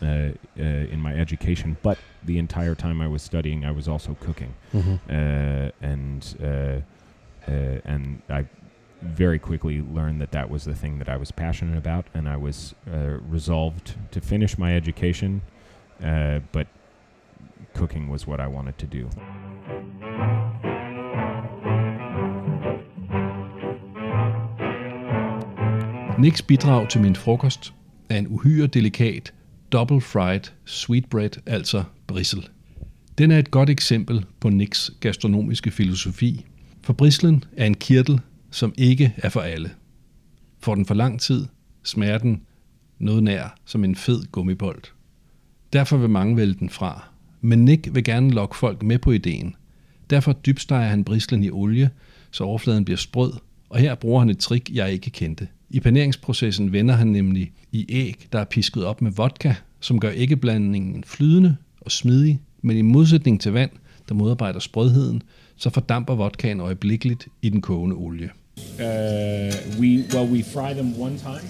uh, 0.02 0.06
uh, 0.06 0.62
in 0.92 1.00
my 1.00 1.14
education. 1.14 1.76
But 1.82 1.98
the 2.26 2.38
entire 2.38 2.74
time 2.74 3.00
I 3.04 3.08
was 3.08 3.22
studying, 3.22 3.64
I 3.64 3.70
was 3.72 3.88
also 3.88 4.14
cooking 4.20 4.54
Mhm. 4.74 4.98
uh, 5.08 5.70
and 5.92 6.36
uh, 6.42 6.80
uh, 7.48 7.80
and 7.92 8.22
I 8.30 8.44
very 9.02 9.38
quickly 9.38 9.82
learned 9.94 10.20
that 10.20 10.30
that 10.30 10.48
was 10.50 10.62
the 10.64 10.74
thing 10.74 10.98
that 10.98 11.08
I 11.08 11.16
was 11.18 11.32
passionate 11.32 11.76
about, 11.86 12.04
and 12.14 12.28
I 12.28 12.36
was 12.36 12.74
uh, 12.86 13.18
resolved 13.32 13.94
to 14.12 14.20
finish 14.20 14.56
my 14.58 14.76
education, 14.76 15.40
uh, 16.04 16.38
but 16.52 16.66
cooking 17.74 18.08
was 18.10 18.26
what 18.26 18.38
I 18.40 18.46
wanted 18.46 18.78
to 18.78 18.86
do. 18.86 19.08
Nicks 26.18 26.42
bidrag 26.42 26.88
til 26.88 27.00
min 27.00 27.16
frokost 27.16 27.74
af 28.12 28.18
en 28.18 28.26
uhyre 28.28 28.66
delikat 28.66 29.32
double 29.72 30.00
fried 30.00 30.40
sweetbread, 30.64 31.30
altså 31.46 31.84
brissel. 32.06 32.48
Den 33.18 33.30
er 33.30 33.38
et 33.38 33.50
godt 33.50 33.70
eksempel 33.70 34.24
på 34.40 34.48
Nicks 34.48 34.90
gastronomiske 35.00 35.70
filosofi, 35.70 36.46
for 36.82 36.92
brislen 36.92 37.44
er 37.56 37.66
en 37.66 37.74
kirtel, 37.74 38.20
som 38.50 38.74
ikke 38.78 39.14
er 39.16 39.28
for 39.28 39.40
alle. 39.40 39.70
For 40.60 40.74
den 40.74 40.86
for 40.86 40.94
lang 40.94 41.20
tid, 41.20 41.46
smager 41.82 42.18
den 42.18 42.42
noget 42.98 43.22
nær 43.22 43.58
som 43.64 43.84
en 43.84 43.96
fed 43.96 44.22
gummibold. 44.32 44.82
Derfor 45.72 45.96
vil 45.96 46.10
mange 46.10 46.36
vælge 46.36 46.54
den 46.54 46.70
fra, 46.70 47.08
men 47.40 47.64
Nick 47.64 47.94
vil 47.94 48.04
gerne 48.04 48.30
lokke 48.30 48.56
folk 48.56 48.82
med 48.82 48.98
på 48.98 49.12
ideen. 49.12 49.56
Derfor 50.10 50.32
dybsteger 50.32 50.88
han 50.88 51.04
brislen 51.04 51.44
i 51.44 51.50
olie, 51.50 51.90
så 52.30 52.44
overfladen 52.44 52.84
bliver 52.84 52.98
sprød, 52.98 53.32
og 53.72 53.78
her 53.78 53.94
bruger 53.94 54.18
han 54.18 54.30
et 54.30 54.38
trick, 54.38 54.70
jeg 54.74 54.92
ikke 54.92 55.10
kendte. 55.10 55.48
I 55.70 55.80
paneringsprocessen 55.80 56.72
vender 56.72 56.94
han 56.94 57.06
nemlig 57.06 57.52
i 57.72 57.86
æg, 57.88 58.26
der 58.32 58.38
er 58.38 58.44
pisket 58.44 58.84
op 58.84 59.02
med 59.02 59.10
vodka, 59.10 59.54
som 59.80 60.00
gør 60.00 60.10
æggeblandingen 60.14 61.04
flydende 61.04 61.56
og 61.80 61.90
smidig, 61.90 62.40
men 62.62 62.76
i 62.76 62.82
modsætning 62.82 63.40
til 63.40 63.52
vand, 63.52 63.70
der 64.08 64.14
modarbejder 64.14 64.60
sprødheden, 64.60 65.22
så 65.56 65.70
fordamper 65.70 66.14
vodkaen 66.14 66.60
øjeblikkeligt 66.60 67.28
i 67.42 67.48
den 67.48 67.60
kogende 67.60 67.96
olie. 67.96 68.30
Uh, 68.56 69.80
we 69.80 70.04
well, 70.14 70.32
we 70.32 70.42
fry 70.42 70.72
them 70.74 71.00
one 71.00 71.18
time, 71.18 71.48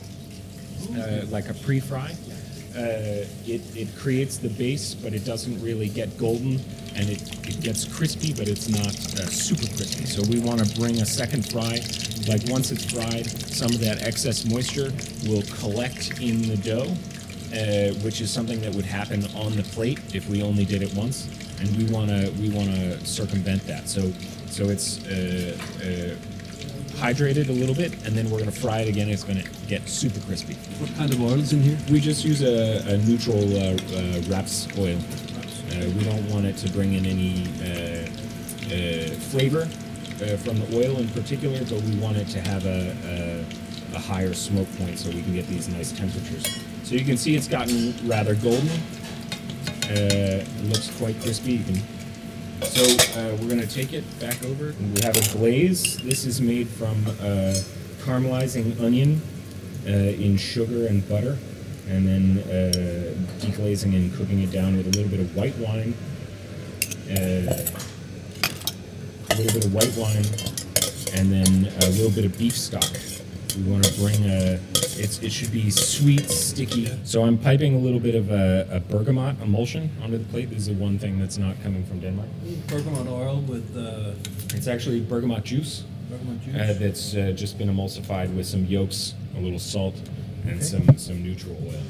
uh, 0.90 1.36
like 1.36 1.48
a 1.48 1.52
pre-fry. 1.52 2.41
Uh, 2.76 3.26
it, 3.46 3.60
it 3.76 3.88
creates 3.96 4.38
the 4.38 4.48
base, 4.48 4.94
but 4.94 5.12
it 5.12 5.24
doesn't 5.26 5.60
really 5.62 5.88
get 5.88 6.16
golden, 6.16 6.58
and 6.94 7.10
it, 7.10 7.20
it 7.46 7.60
gets 7.60 7.84
crispy, 7.84 8.32
but 8.32 8.48
it's 8.48 8.68
not 8.68 8.88
uh, 9.20 9.26
super 9.26 9.66
crispy. 9.76 10.06
So 10.06 10.22
we 10.30 10.40
want 10.40 10.64
to 10.64 10.80
bring 10.80 11.02
a 11.02 11.06
second 11.06 11.50
fry. 11.50 11.80
Like 12.28 12.40
once 12.48 12.70
it's 12.72 12.90
fried, 12.90 13.26
some 13.26 13.70
of 13.72 13.80
that 13.80 14.02
excess 14.02 14.46
moisture 14.46 14.90
will 15.28 15.42
collect 15.60 16.20
in 16.20 16.40
the 16.48 16.56
dough, 16.56 16.88
uh, 17.52 17.92
which 18.02 18.22
is 18.22 18.30
something 18.30 18.60
that 18.62 18.74
would 18.74 18.86
happen 18.86 19.24
on 19.36 19.54
the 19.54 19.64
plate 19.64 19.98
if 20.14 20.28
we 20.30 20.42
only 20.42 20.64
did 20.64 20.82
it 20.82 20.94
once, 20.94 21.28
and 21.60 21.76
we 21.76 21.84
want 21.92 22.08
to 22.08 22.30
we 22.40 22.48
want 22.48 22.70
to 22.70 23.04
circumvent 23.04 23.66
that. 23.66 23.86
So 23.86 24.10
so 24.46 24.70
it's 24.70 24.98
uh, 26.94 27.04
hydrated 27.04 27.48
a 27.48 27.52
little 27.52 27.74
bit, 27.74 27.92
and 28.06 28.14
then 28.14 28.30
we're 28.30 28.38
going 28.38 28.50
to 28.50 28.60
fry 28.60 28.80
it 28.80 28.88
again. 28.88 29.08
It's 29.08 29.24
going 29.24 29.40
to 29.40 29.48
get 29.66 29.88
super 29.88 30.20
crispy. 30.26 30.54
What 30.80 30.94
kind 30.96 31.12
of 31.12 31.20
oil 31.20 31.38
is 31.40 31.52
in 31.52 31.60
here? 31.60 31.78
We 31.90 32.00
just 32.00 32.24
use 32.24 32.42
a, 32.42 32.82
a 32.92 32.98
neutral 32.98 33.42
uh, 33.56 33.76
uh, 33.96 34.22
raps 34.28 34.68
oil. 34.78 34.98
Uh, 35.70 35.88
we 35.96 36.04
don't 36.04 36.28
want 36.30 36.44
it 36.44 36.56
to 36.58 36.70
bring 36.70 36.92
in 36.94 37.06
any 37.06 37.44
uh, 37.62 38.06
uh, 38.66 39.14
flavor 39.30 39.62
uh, 39.62 40.36
from 40.38 40.58
the 40.58 40.76
oil 40.76 40.98
in 40.98 41.08
particular, 41.08 41.58
but 41.60 41.80
we 41.82 41.96
want 41.98 42.16
it 42.16 42.28
to 42.28 42.40
have 42.40 42.66
a, 42.66 42.94
a, 43.06 43.96
a 43.96 43.98
higher 43.98 44.34
smoke 44.34 44.68
point 44.78 44.98
so 44.98 45.10
we 45.10 45.22
can 45.22 45.34
get 45.34 45.46
these 45.46 45.68
nice 45.68 45.92
temperatures. 45.92 46.44
So 46.84 46.94
you 46.94 47.04
can 47.04 47.16
see 47.16 47.36
it's 47.36 47.48
gotten 47.48 47.94
rather 48.06 48.34
golden. 48.34 48.68
Uh, 49.84 50.44
it 50.44 50.64
looks 50.64 50.94
quite 50.98 51.18
crispy. 51.20 51.52
You 51.52 51.64
can 51.64 51.82
so 52.64 52.82
uh, 53.20 53.36
we're 53.40 53.48
going 53.48 53.60
to 53.60 53.66
take 53.66 53.92
it 53.92 54.04
back 54.20 54.42
over. 54.44 54.74
We 54.94 55.02
have 55.02 55.16
a 55.16 55.36
glaze. 55.36 55.98
This 55.98 56.24
is 56.24 56.40
made 56.40 56.68
from 56.68 57.04
uh, 57.06 57.54
caramelizing 58.02 58.80
onion 58.80 59.20
uh, 59.86 59.90
in 59.90 60.36
sugar 60.36 60.86
and 60.86 61.06
butter, 61.08 61.38
and 61.88 62.06
then 62.06 62.38
uh, 62.44 63.14
deglazing 63.44 63.94
and 63.94 64.14
cooking 64.14 64.42
it 64.42 64.50
down 64.50 64.76
with 64.76 64.86
a 64.86 64.90
little 64.90 65.10
bit 65.10 65.20
of 65.20 65.34
white 65.36 65.56
wine. 65.58 65.94
Uh, 67.10 67.70
a 69.30 69.34
little 69.34 69.52
bit 69.52 69.64
of 69.64 69.74
white 69.74 69.94
wine, 69.96 70.24
and 71.14 71.32
then 71.32 71.72
a 71.82 71.90
little 71.90 72.10
bit 72.10 72.24
of 72.24 72.36
beef 72.38 72.56
stock. 72.56 73.11
We 73.56 73.70
want 73.70 73.84
to 73.84 74.00
bring 74.00 74.24
a. 74.24 74.58
It's, 74.96 75.18
it 75.22 75.30
should 75.32 75.52
be 75.52 75.68
sweet, 75.70 76.28
sticky. 76.30 76.88
So 77.04 77.24
I'm 77.24 77.36
piping 77.36 77.74
a 77.74 77.78
little 77.78 78.00
bit 78.00 78.14
of 78.14 78.30
a, 78.30 78.66
a 78.70 78.80
bergamot 78.80 79.40
emulsion 79.42 79.90
onto 80.02 80.16
the 80.18 80.24
plate. 80.24 80.48
This 80.50 80.60
is 80.60 80.66
the 80.68 80.74
one 80.74 80.98
thing 80.98 81.18
that's 81.18 81.38
not 81.38 81.54
coming 81.62 81.84
from 81.84 82.00
Denmark. 82.00 82.28
bergamot 82.68 83.06
oil 83.08 83.40
with 83.48 83.76
uh, 83.76 84.12
It's 84.56 84.66
actually 84.68 85.00
bergamot 85.00 85.44
juice 85.44 85.84
bergamot 86.10 86.40
juice. 86.44 86.54
uh, 86.56 86.76
that's 86.78 87.14
uh, 87.14 87.32
just 87.36 87.58
been 87.58 87.68
emulsified 87.68 88.34
with 88.36 88.46
some 88.46 88.64
yolks, 88.66 89.14
a 89.36 89.40
little 89.40 89.58
salt, 89.58 89.96
and 90.44 90.54
Okay. 90.56 90.62
some 90.64 90.96
some 90.98 91.22
neutral 91.22 91.56
oil. 91.66 91.82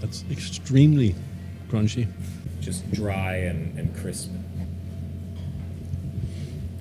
That's 0.00 0.24
extremely 0.30 1.14
crunchy. 1.68 2.06
Just 2.60 2.90
dry 2.90 3.36
and, 3.50 3.78
and 3.78 3.94
crisp. 3.94 4.30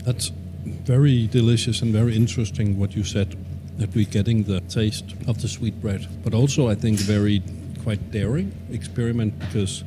That's 0.06 0.32
very 0.86 1.28
delicious 1.28 1.82
and 1.82 1.94
very 1.94 2.16
interesting 2.16 2.80
what 2.80 2.96
you 2.96 3.04
said 3.04 3.36
that 3.80 3.96
we're 3.96 4.06
getting 4.06 4.44
the 4.44 4.62
taste 4.62 5.16
of 5.28 5.42
the 5.42 5.48
sweet 5.48 5.82
bread, 5.82 6.08
but 6.24 6.34
also 6.34 6.70
I 6.70 6.76
think 6.76 7.00
very 7.00 7.42
quite 7.84 8.12
daring 8.12 8.52
experiment 8.72 9.40
because 9.40 9.84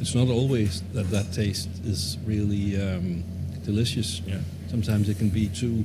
it's 0.00 0.14
not 0.14 0.28
always 0.28 0.82
that 0.94 1.10
that 1.10 1.32
taste 1.32 1.68
is 1.84 2.18
really 2.24 2.80
um, 2.80 3.22
delicious. 3.64 4.20
Yeah. 4.26 4.40
Sometimes 4.68 5.08
it 5.08 5.18
can 5.18 5.28
be 5.28 5.48
too 5.48 5.84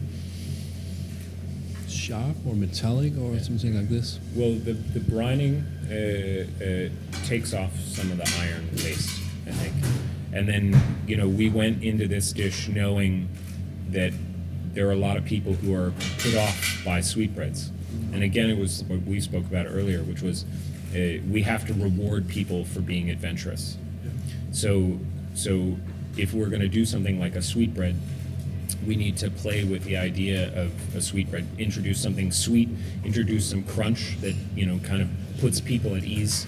sharp 1.87 2.37
or 2.47 2.55
metallic 2.55 3.13
or 3.17 3.37
something 3.39 3.75
like 3.75 3.89
this. 3.89 4.19
Well, 4.33 4.53
the, 4.53 4.73
the 4.73 4.99
brining 4.99 5.63
uh, 5.91 6.47
uh, 6.63 7.25
takes 7.25 7.53
off 7.53 7.77
some 7.79 8.11
of 8.11 8.17
the 8.17 8.29
iron 8.41 8.69
taste, 8.77 9.19
I 9.45 9.51
think. 9.51 9.75
And 10.33 10.47
then, 10.47 10.81
you 11.05 11.17
know, 11.17 11.27
we 11.27 11.49
went 11.49 11.83
into 11.83 12.07
this 12.07 12.31
dish 12.31 12.67
knowing 12.67 13.29
that 13.89 14.13
there 14.77 14.87
are 14.87 14.91
a 14.91 14.95
lot 14.95 15.17
of 15.17 15.25
people 15.25 15.53
who 15.53 15.73
are 15.73 15.91
put 16.19 16.35
off 16.35 16.83
by 16.85 17.01
sweetbreads. 17.01 17.71
And 18.13 18.21
again, 18.21 18.47
it 18.51 18.59
was 18.59 18.83
what 18.83 19.01
we 19.01 19.19
spoke 19.19 19.43
about 19.45 19.65
earlier, 19.65 20.03
which 20.03 20.21
was 20.21 20.45
uh, 20.93 21.17
we 21.27 21.41
have 21.41 21.65
to 21.65 21.73
reward 21.73 22.27
people 22.27 22.63
for 22.63 22.81
being 22.81 23.09
adventurous. 23.09 23.75
So, 24.51 24.99
so 25.33 25.77
if 26.15 26.31
we're 26.31 26.49
going 26.49 26.61
to 26.61 26.67
do 26.67 26.85
something 26.85 27.19
like 27.19 27.35
a 27.35 27.41
sweetbread, 27.41 27.95
we 28.85 28.95
need 28.95 29.17
to 29.17 29.31
play 29.31 29.63
with 29.63 29.83
the 29.83 29.97
idea 29.97 30.55
of 30.55 30.95
a 30.95 31.01
sweetbread. 31.01 31.47
Introduce 31.57 31.99
something 31.99 32.31
sweet, 32.31 32.69
introduce 33.03 33.49
some 33.49 33.63
crunch 33.63 34.21
that 34.21 34.35
you 34.55 34.67
know 34.67 34.77
kind 34.87 35.01
of 35.01 35.09
puts 35.41 35.59
people 35.59 35.95
at 35.95 36.03
ease. 36.03 36.45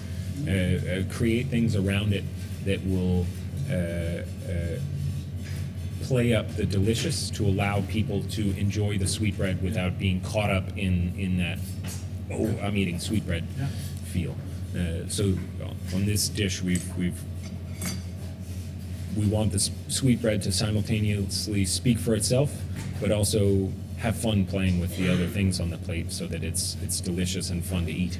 Uh, 0.48 0.52
uh, 0.52 1.13
create 1.13 1.48
things 1.48 1.76
around 1.76 2.13
it 2.13 2.24
that 2.63 2.80
will 2.86 3.26
uh, 3.72 3.74
uh, 4.50 4.80
play 6.10 6.34
up 6.34 6.56
the 6.56 6.65
delicious 6.65 7.30
to 7.30 7.45
allow 7.45 7.82
people 7.82 8.24
to 8.24 8.41
enjoy 8.58 8.98
the 8.98 9.08
sweetbread 9.08 9.62
without 9.62 10.00
being 10.00 10.19
caught 10.22 10.50
up 10.50 10.67
in 10.76 11.13
in 11.19 11.38
that 11.38 11.60
oh 12.32 12.50
I'm 12.63 12.76
eating 12.78 13.00
sweetbread 13.00 13.45
feel. 14.06 14.36
Uh, 14.76 15.08
so 15.08 15.36
uh, 15.63 15.95
on 15.95 16.08
this 16.08 16.28
dish 16.28 16.63
we've 16.63 16.88
we've 16.98 17.22
we 19.15 19.28
want 19.28 19.52
this 19.52 19.69
sweetbread 19.88 20.41
to 20.43 20.52
simultaneously 20.52 21.65
speak 21.65 22.00
for 22.00 22.15
itself, 22.15 22.52
but 23.00 23.12
also 23.12 23.72
have 23.98 24.15
fun 24.17 24.45
playing 24.45 24.80
with 24.80 24.98
the 24.98 25.10
other 25.13 25.28
things 25.28 25.60
on 25.60 25.69
the 25.69 25.78
plate, 25.78 26.12
so 26.12 26.26
that 26.26 26.43
it's 26.43 26.76
it's 26.82 27.00
delicious 27.02 27.52
and 27.52 27.63
fun 27.63 27.86
to 27.86 27.91
eat. 27.91 28.19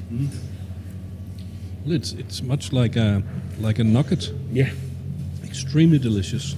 Well, 1.84 1.94
it's 1.94 2.12
it's 2.12 2.40
much 2.40 2.72
like 2.72 2.94
a 2.94 3.22
like 3.58 3.80
a 3.80 3.84
nugget. 3.84 4.32
Yeah. 4.52 4.70
Extremely 5.44 5.98
delicious. 5.98 6.54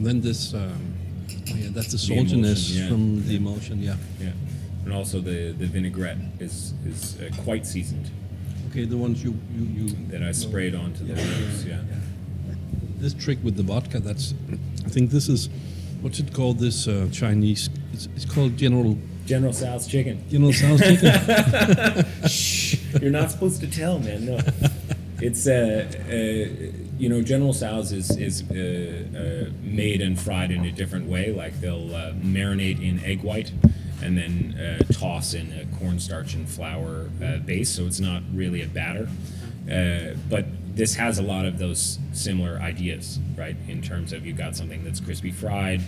And 0.00 0.06
then 0.06 0.20
this, 0.22 0.54
um, 0.54 0.94
oh 1.28 1.54
yeah, 1.54 1.68
that's 1.72 1.92
the 1.92 2.14
emulsion, 2.14 2.40
saltiness 2.40 2.74
yeah. 2.74 2.88
from 2.88 3.28
the 3.28 3.36
emulsion. 3.36 3.82
Yeah. 3.82 3.96
Yeah, 4.18 4.32
and 4.84 4.94
also 4.94 5.20
the 5.20 5.52
the 5.52 5.66
vinaigrette 5.66 6.16
is 6.38 6.72
is 6.86 7.20
uh, 7.20 7.28
quite 7.44 7.66
seasoned 7.66 8.10
Okay, 8.70 8.86
the 8.86 8.96
ones 8.96 9.22
you 9.22 9.36
you, 9.54 9.64
you 9.64 9.88
that 10.08 10.22
I 10.22 10.32
sprayed 10.32 10.74
onto 10.74 11.04
the 11.04 11.12
ribs. 11.12 11.66
Yeah. 11.66 11.82
This 12.98 13.12
trick 13.12 13.38
with 13.42 13.56
the 13.56 13.62
vodka. 13.62 14.00
That's, 14.00 14.32
I 14.86 14.88
think 14.88 15.10
this 15.10 15.28
is, 15.28 15.50
what's 16.00 16.18
it 16.18 16.32
called? 16.32 16.60
This 16.60 16.88
uh, 16.88 17.08
Chinese. 17.12 17.68
It's, 17.92 18.08
it's 18.16 18.24
called 18.24 18.56
General 18.56 18.96
General 19.26 19.52
Tso's 19.52 19.86
chicken. 19.86 20.24
General 20.30 20.52
Tso's 20.52 20.80
chicken. 20.88 22.28
Shh, 22.28 22.76
you're 23.02 23.10
not 23.10 23.30
supposed 23.30 23.60
to 23.60 23.70
tell, 23.70 23.98
man. 23.98 24.24
No, 24.24 24.38
it's 25.20 25.46
uh, 25.46 25.84
uh, 26.08 26.89
you 27.00 27.08
know, 27.08 27.22
General 27.22 27.54
Tso's 27.54 27.92
is 27.92 28.14
is 28.18 28.42
uh, 28.50 29.48
uh, 29.48 29.50
made 29.62 30.02
and 30.02 30.20
fried 30.20 30.50
in 30.50 30.66
a 30.66 30.70
different 30.70 31.08
way. 31.08 31.32
Like 31.32 31.58
they'll 31.60 31.94
uh, 31.94 32.12
marinate 32.12 32.86
in 32.86 33.02
egg 33.02 33.22
white 33.22 33.52
and 34.02 34.18
then 34.18 34.54
uh, 34.58 34.92
toss 34.92 35.32
in 35.32 35.50
a 35.52 35.78
cornstarch 35.78 36.34
and 36.34 36.46
flour 36.46 37.08
uh, 37.24 37.38
base, 37.38 37.70
so 37.70 37.86
it's 37.86 38.00
not 38.00 38.22
really 38.34 38.62
a 38.62 38.66
batter. 38.66 39.08
Uh, 39.70 40.14
but 40.28 40.44
this 40.74 40.94
has 40.94 41.18
a 41.18 41.22
lot 41.22 41.46
of 41.46 41.58
those 41.58 41.98
similar 42.12 42.58
ideas, 42.58 43.18
right? 43.36 43.56
In 43.66 43.80
terms 43.80 44.12
of 44.12 44.26
you've 44.26 44.38
got 44.38 44.54
something 44.54 44.84
that's 44.84 45.00
crispy 45.00 45.30
fried, 45.30 45.80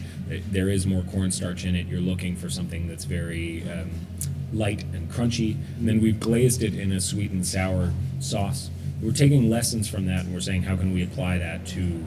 there 0.50 0.68
is 0.68 0.86
more 0.86 1.02
cornstarch 1.12 1.64
in 1.64 1.74
it. 1.74 1.86
You're 1.86 2.00
looking 2.00 2.36
for 2.36 2.48
something 2.48 2.88
that's 2.88 3.04
very 3.04 3.64
um, 3.70 3.90
light 4.52 4.82
and 4.92 5.10
crunchy. 5.10 5.56
And 5.78 5.88
then 5.88 6.00
we've 6.00 6.20
glazed 6.20 6.62
it 6.62 6.74
in 6.74 6.92
a 6.92 7.00
sweet 7.00 7.30
and 7.30 7.46
sour 7.46 7.92
sauce. 8.20 8.70
We're 9.02 9.12
taking 9.12 9.50
lessons 9.50 9.88
from 9.88 10.06
that, 10.06 10.24
and 10.24 10.32
we're 10.32 10.40
saying 10.40 10.62
how 10.62 10.76
can 10.76 10.92
we 10.92 11.02
apply 11.02 11.38
that 11.38 11.66
to 11.68 12.04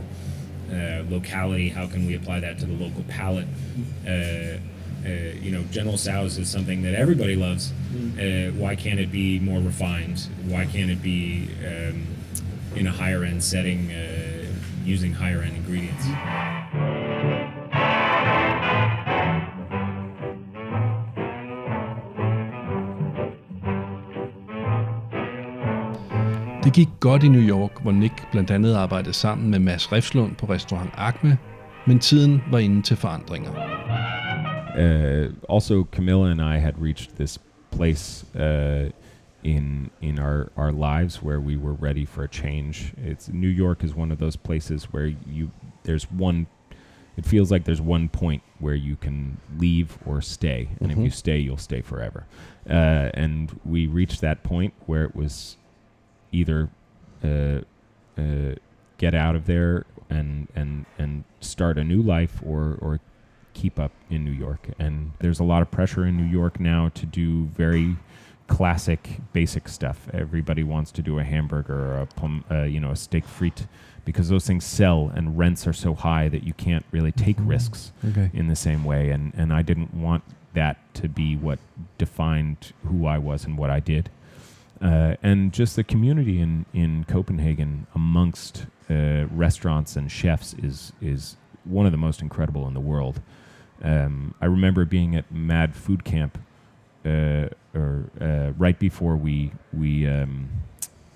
uh, 0.72 1.04
locality? 1.10 1.70
How 1.70 1.88
can 1.88 2.06
we 2.06 2.16
apply 2.16 2.40
that 2.40 2.58
to 2.60 2.66
the 2.66 2.74
local 2.74 3.04
palate? 3.04 3.48
Uh, 4.08 4.60
uh, 5.06 5.10
you 5.40 5.52
know, 5.52 5.64
General 5.72 5.98
Tso's 5.98 6.38
is 6.38 6.50
something 6.50 6.82
that 6.84 6.96
everybody 6.96 7.36
loves. 7.36 7.72
Uh, 8.18 8.52
why 8.58 8.76
can't 8.76 9.00
it 9.00 9.12
be 9.12 9.40
more 9.40 9.60
refined? 9.60 10.28
Why 10.48 10.66
can't 10.66 10.90
it 10.90 11.02
be 11.04 11.50
um, 11.66 12.08
in 12.76 12.88
a 12.88 12.92
higher 12.92 13.24
end 13.24 13.44
setting 13.44 13.92
uh, 13.92 14.46
using 14.86 15.14
higher 15.14 15.42
end 15.42 15.58
ingredients? 15.58 16.06
Det 26.66 26.74
gik 26.74 26.88
godt 27.00 27.24
i 27.24 27.28
New 27.28 27.42
York, 27.50 27.82
hvor 27.82 27.92
Nick 27.92 28.32
blandt 28.32 28.52
andet 28.52 28.76
arbejdede 28.76 29.14
sammen 29.14 29.52
med 29.52 29.60
Mads 29.60 29.92
Refslund 29.92 30.36
på 30.36 30.46
restaurant 30.46 30.90
Acme, 30.98 31.38
men 31.88 32.00
tiden 32.00 32.42
var 32.52 32.60
inde 32.60 32.82
til 32.82 32.98
forandringer. 32.98 33.52
uh, 34.78 35.34
also 35.56 35.86
Camilla 35.92 36.32
and 36.32 36.42
I 36.42 36.60
had 36.60 36.74
reached 36.82 37.16
this 37.18 37.40
place 37.72 38.26
uh, 38.36 38.90
in 39.44 39.90
in 40.02 40.20
our 40.20 40.50
our 40.58 40.72
lives 40.72 41.24
where 41.24 41.40
we 41.40 41.58
were 41.58 41.76
ready 41.82 42.06
for 42.06 42.24
a 42.24 42.28
change. 42.32 42.94
It's 43.08 43.30
New 43.34 43.52
York 43.66 43.84
is 43.84 43.96
one 43.96 44.12
of 44.14 44.18
those 44.20 44.38
places 44.38 44.94
where 44.94 45.06
you 45.36 45.50
there's 45.84 46.08
one. 46.20 46.46
It 47.18 47.26
feels 47.26 47.52
like 47.52 47.64
there's 47.64 47.82
one 47.82 48.10
point 48.10 48.42
where 48.60 48.76
you 48.76 48.96
can 48.96 49.38
leave 49.60 49.88
or 50.06 50.22
stay, 50.22 50.68
and 50.82 50.92
if 50.92 50.98
Mhm. 50.98 51.04
you 51.04 51.10
stay, 51.10 51.40
you'll 51.40 51.58
stay 51.72 51.82
forever. 51.82 52.24
Uh, 52.70 53.10
and 53.24 53.50
we 53.66 53.88
reached 53.88 54.20
that 54.22 54.44
point 54.44 54.74
where 54.86 55.06
it 55.06 55.16
was 55.16 55.58
either 56.36 56.70
uh, 57.24 57.62
uh, 58.18 58.56
get 58.98 59.14
out 59.16 59.36
of 59.36 59.46
there 59.46 59.86
and 60.10 60.48
and 60.56 60.86
and 60.98 61.24
start 61.40 61.78
a 61.78 61.84
new 61.84 62.02
life, 62.02 62.42
or 62.46 62.78
or 62.82 63.00
keep 63.54 63.80
up 63.80 63.92
in 64.10 64.24
New 64.26 64.32
York. 64.46 64.70
And 64.78 65.14
there's 65.20 65.40
a 65.40 65.44
lot 65.44 65.62
of 65.62 65.72
pressure 65.72 66.06
in 66.06 66.18
New 66.18 66.30
York 66.40 66.60
now 66.60 66.90
to 66.96 67.06
do 67.06 67.46
very 67.46 67.96
classic, 68.48 69.20
basic 69.34 69.68
stuff. 69.68 70.08
Everybody 70.14 70.64
wants 70.64 70.92
to 70.92 71.02
do 71.02 71.18
a 71.20 71.24
hamburger 71.24 71.74
or 71.74 72.08
a 72.52 72.54
uh, 72.54 72.64
you 72.64 72.80
know 72.80 72.92
a 72.92 72.96
steak 72.96 73.26
frite 73.26 73.66
because 74.04 74.30
those 74.30 74.46
things 74.46 74.64
sell 74.64 75.12
and 75.16 75.36
rents 75.38 75.66
are 75.66 75.74
so 75.74 75.96
high 75.96 76.30
that 76.30 76.44
you 76.44 76.54
can't 76.54 76.86
really 76.92 77.12
take 77.12 77.38
risks 77.40 77.92
Okay. 78.08 78.30
in 78.34 78.48
the 78.48 78.56
same 78.56 78.84
way. 78.84 79.10
And 79.10 79.34
and 79.36 79.52
I 79.52 79.62
didn't 79.64 79.94
want 79.94 80.24
that 80.54 80.78
to 80.96 81.10
be 81.10 81.36
what 81.36 81.60
defined 81.98 82.72
who 82.86 83.08
I 83.08 83.18
was 83.18 83.46
and 83.46 83.58
what 83.58 83.70
I 83.70 83.80
did. 83.80 84.10
Uh, 84.82 85.16
and 85.24 85.54
just 85.54 85.76
the 85.76 85.84
community 85.84 86.40
in, 86.40 86.66
in 86.74 87.06
Copenhagen 87.06 87.88
amongst 87.96 88.66
uh, 88.90 89.26
restaurants 89.32 89.96
and 89.96 90.12
chefs 90.12 90.54
is 90.56 90.92
is 91.02 91.38
one 91.64 91.86
of 91.86 91.92
the 91.92 91.98
most 91.98 92.22
incredible 92.22 92.68
in 92.68 92.74
the 92.74 92.80
world. 92.80 93.22
Um, 93.82 94.36
I 94.42 94.46
remember 94.46 94.86
being 94.86 95.16
at 95.16 95.32
Mad 95.32 95.76
Food 95.76 96.04
Camp, 96.04 96.38
uh, 97.06 97.48
or 97.74 98.10
uh, 98.22 98.52
right 98.58 98.78
before 98.78 99.16
we 99.16 99.52
we 99.74 100.08
um, 100.08 100.50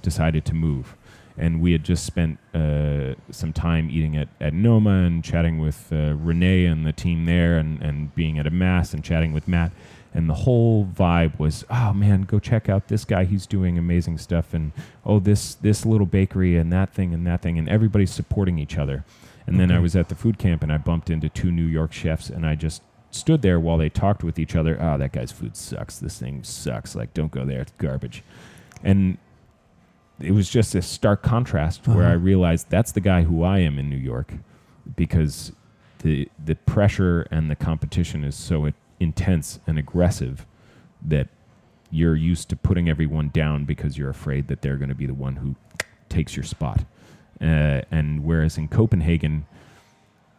decided 0.02 0.46
to 0.46 0.54
move, 0.54 0.96
and 1.38 1.62
we 1.62 1.72
had 1.72 1.84
just 1.84 2.06
spent 2.06 2.40
uh, 2.54 3.16
some 3.32 3.54
time 3.54 3.90
eating 3.90 4.18
at, 4.18 4.30
at 4.42 4.54
Noma 4.54 5.04
and 5.04 5.24
chatting 5.24 5.60
with 5.60 5.88
uh, 5.92 6.16
René 6.16 6.70
and 6.70 6.86
the 6.86 6.94
team 6.94 7.26
there, 7.26 7.58
and, 7.58 7.82
and 7.82 8.14
being 8.16 8.40
at 8.40 8.48
Amass 8.48 8.94
and 8.94 9.04
chatting 9.04 9.34
with 9.34 9.48
Matt. 9.48 9.72
And 10.14 10.28
the 10.30 10.34
whole 10.34 10.86
vibe 10.86 11.38
was, 11.38 11.64
oh 11.70 11.94
man, 11.94 12.24
go 12.24 12.40
check 12.40 12.68
out 12.68 12.88
this 12.88 13.06
guy. 13.06 13.26
He's 13.26 13.46
doing 13.46 13.78
amazing 13.78 14.18
stuff. 14.18 14.54
And 14.56 14.72
oh, 15.06 15.20
this 15.20 15.54
this 15.56 15.86
little 15.86 16.08
bakery 16.08 16.58
and 16.58 16.74
that 16.74 16.92
thing 16.94 17.14
and 17.14 17.28
that 17.28 17.42
thing. 17.44 17.60
And 17.60 17.70
everybody's 17.70 18.12
supporting 18.12 18.58
each 18.58 18.78
other. 18.78 19.06
And 19.46 19.60
then 19.60 19.72
I 19.72 19.80
was 19.80 19.96
at 19.96 20.10
the 20.10 20.16
food 20.16 20.38
camp 20.38 20.62
and 20.64 20.72
I 20.72 20.78
bumped 20.78 21.10
into 21.10 21.28
two 21.30 21.52
New 21.52 21.66
York 21.66 21.92
chefs 21.94 22.30
and 22.30 22.46
I 22.46 22.56
just 22.56 22.82
stood 23.12 23.42
there 23.42 23.60
while 23.60 23.78
they 23.78 23.90
talked 23.90 24.24
with 24.24 24.38
each 24.38 24.56
other. 24.56 24.78
Oh, 24.82 24.98
that 24.98 25.12
guy's 25.12 25.32
food 25.32 25.56
sucks. 25.58 25.98
This 26.00 26.20
thing 26.20 26.44
sucks. 26.44 26.96
Like, 26.96 27.14
don't 27.16 27.32
go 27.32 27.46
there. 27.46 27.62
It's 27.62 27.72
garbage. 27.80 28.24
And 28.84 29.18
it 30.20 30.32
was 30.32 30.50
just 30.50 30.76
a 30.76 30.82
stark 30.82 31.24
contrast 31.24 31.88
where 31.88 32.06
I 32.06 32.10
Uh-huh. 32.10 32.18
realized 32.20 32.70
that's 32.70 32.92
the 32.92 33.00
guy 33.02 33.24
who 33.24 33.42
I 33.44 33.60
am 33.60 33.80
in 33.80 33.90
New 33.90 33.96
York 33.98 34.34
because 34.96 35.52
the 36.00 36.28
the 36.44 36.56
pressure 36.56 37.28
and 37.32 37.50
the 37.50 37.56
competition 37.56 38.24
is 38.24 38.36
so 38.36 38.66
intense 39.00 39.60
and 39.68 39.78
aggressive 39.78 40.46
that 41.02 41.28
you're 41.92 42.16
used 42.16 42.50
to 42.50 42.56
putting 42.56 42.90
everyone 42.90 43.30
down 43.30 43.66
because 43.66 43.98
you're 43.98 44.10
afraid 44.10 44.48
that 44.48 44.62
they're 44.62 44.78
going 44.78 44.90
to 44.90 44.96
be 44.96 45.06
the 45.06 45.14
one 45.14 45.38
who 45.38 45.56
takes 46.08 46.36
your 46.36 46.44
spot. 46.44 46.86
Uh, 47.42 47.82
and 47.90 48.24
whereas 48.24 48.58
in 48.58 48.68
Copenhagen, 48.68 49.46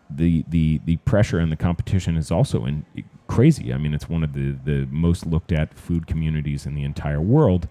the 0.09 0.45
the 0.49 0.81
the 0.85 0.97
pressure 0.99 1.39
and 1.39 1.53
the 1.53 1.57
competition 1.57 2.17
is 2.17 2.31
also 2.31 2.67
in 2.67 2.85
crazy. 3.27 3.73
I 3.73 3.79
mean, 3.79 3.95
it's 3.95 4.09
one 4.09 4.23
of 4.23 4.35
the 4.35 4.57
the 4.65 4.87
most 4.91 5.27
looked 5.27 5.53
at 5.53 5.75
food 5.75 6.07
communities 6.07 6.67
in 6.67 6.75
the 6.75 6.85
entire 6.85 7.21
world. 7.21 7.69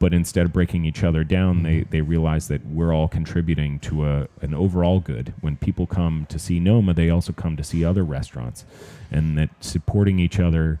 But 0.00 0.12
instead 0.12 0.46
of 0.46 0.52
breaking 0.52 0.84
each 0.86 1.04
other 1.04 1.22
down, 1.22 1.62
they, 1.62 1.82
they 1.82 2.00
realize 2.00 2.48
that 2.48 2.66
we're 2.66 2.92
all 2.92 3.06
contributing 3.06 3.78
to 3.80 4.06
a, 4.06 4.28
an 4.40 4.54
overall 4.54 4.98
good. 4.98 5.34
When 5.42 5.56
people 5.56 5.86
come 5.86 6.26
to 6.30 6.38
see 6.38 6.58
Noma, 6.58 6.94
they 6.94 7.10
also 7.10 7.32
come 7.32 7.56
to 7.56 7.62
see 7.62 7.84
other 7.84 8.02
restaurants. 8.02 8.64
And 9.12 9.38
that 9.38 9.50
supporting 9.60 10.18
each 10.18 10.40
other 10.40 10.80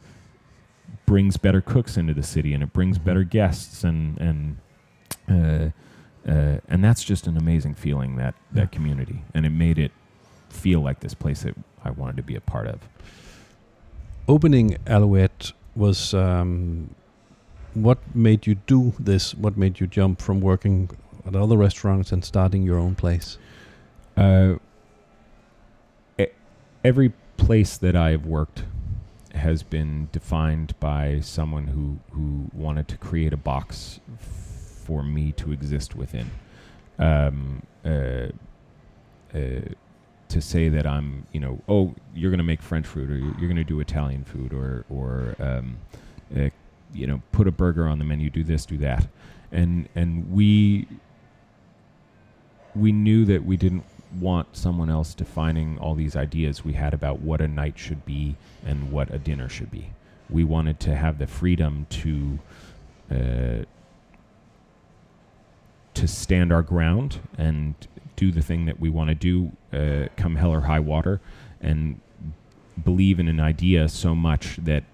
brings 1.10 1.36
better 1.36 1.60
cooks 1.60 1.96
into 1.96 2.14
the 2.14 2.22
city 2.22 2.54
and 2.54 2.62
it 2.62 2.72
brings 2.72 2.96
better 2.96 3.24
guests 3.24 3.82
and 3.82 4.16
and 4.20 4.56
uh, 5.28 5.70
uh, 6.30 6.60
and 6.68 6.84
that's 6.84 7.02
just 7.02 7.26
an 7.26 7.36
amazing 7.36 7.74
feeling 7.74 8.14
that 8.14 8.36
that 8.52 8.70
community 8.70 9.24
and 9.34 9.44
it 9.44 9.50
made 9.50 9.76
it 9.76 9.90
feel 10.50 10.80
like 10.80 11.00
this 11.00 11.14
place 11.14 11.42
that 11.42 11.56
I 11.84 11.90
wanted 11.90 12.16
to 12.18 12.22
be 12.22 12.36
a 12.36 12.40
part 12.40 12.68
of. 12.68 12.78
Opening 14.28 14.76
Alouette 14.86 15.50
was 15.74 16.14
um, 16.14 16.94
what 17.74 17.98
made 18.14 18.46
you 18.46 18.54
do 18.54 18.92
this? 18.98 19.34
What 19.34 19.56
made 19.56 19.80
you 19.80 19.86
jump 19.86 20.20
from 20.20 20.40
working 20.40 20.90
at 21.26 21.36
other 21.36 21.56
restaurants 21.56 22.12
and 22.12 22.24
starting 22.24 22.62
your 22.62 22.78
own 22.78 22.94
place? 22.94 23.38
Uh, 24.16 24.54
every 26.84 27.12
place 27.36 27.76
that 27.76 27.96
I 27.96 28.10
have 28.10 28.26
worked 28.26 28.64
has 29.34 29.62
been 29.62 30.08
defined 30.12 30.78
by 30.80 31.20
someone 31.20 31.68
who, 31.68 31.98
who 32.12 32.50
wanted 32.52 32.88
to 32.88 32.96
create 32.96 33.32
a 33.32 33.36
box 33.36 34.00
for 34.18 35.02
me 35.02 35.32
to 35.32 35.52
exist 35.52 35.94
within. 35.94 36.30
Um, 36.98 37.62
uh, 37.84 38.28
uh, 39.34 39.60
to 40.28 40.40
say 40.40 40.68
that 40.68 40.86
I'm, 40.86 41.26
you 41.32 41.40
know, 41.40 41.60
oh, 41.68 41.94
you're 42.14 42.30
going 42.30 42.38
to 42.38 42.44
make 42.44 42.62
French 42.62 42.86
food, 42.86 43.10
or 43.10 43.16
you're, 43.16 43.34
you're 43.38 43.48
going 43.48 43.56
to 43.56 43.64
do 43.64 43.80
Italian 43.80 44.24
food, 44.24 44.52
or 44.52 44.84
or 44.88 45.34
um, 45.40 45.76
uh, 46.36 46.50
you 46.92 47.06
know, 47.06 47.22
put 47.32 47.46
a 47.46 47.50
burger 47.52 47.86
on 47.86 47.98
the 47.98 48.04
menu, 48.04 48.30
do 48.30 48.44
this, 48.44 48.66
do 48.66 48.78
that, 48.78 49.06
and 49.52 49.88
and 49.94 50.30
we 50.32 50.86
we 52.74 52.92
knew 52.92 53.24
that 53.24 53.44
we 53.44 53.56
didn't 53.56 53.84
want 54.18 54.56
someone 54.56 54.90
else 54.90 55.14
defining 55.14 55.78
all 55.78 55.94
these 55.94 56.16
ideas 56.16 56.64
we 56.64 56.72
had 56.72 56.92
about 56.92 57.20
what 57.20 57.40
a 57.40 57.48
night 57.48 57.78
should 57.78 58.04
be 58.04 58.36
and 58.64 58.90
what 58.90 59.12
a 59.12 59.18
dinner 59.18 59.48
should 59.48 59.70
be. 59.70 59.90
We 60.28 60.44
wanted 60.44 60.80
to 60.80 60.96
have 60.96 61.18
the 61.18 61.26
freedom 61.26 61.86
to 61.90 62.38
uh, 63.10 63.64
to 65.94 66.08
stand 66.08 66.52
our 66.52 66.62
ground 66.62 67.18
and 67.36 67.74
do 68.16 68.30
the 68.30 68.42
thing 68.42 68.66
that 68.66 68.78
we 68.78 68.88
want 68.90 69.08
to 69.08 69.14
do, 69.14 69.52
uh, 69.72 70.08
come 70.16 70.36
hell 70.36 70.52
or 70.52 70.60
high 70.62 70.80
water, 70.80 71.20
and 71.60 72.00
believe 72.82 73.18
in 73.18 73.28
an 73.28 73.40
idea 73.40 73.88
so 73.88 74.14
much 74.14 74.56
that 74.56 74.84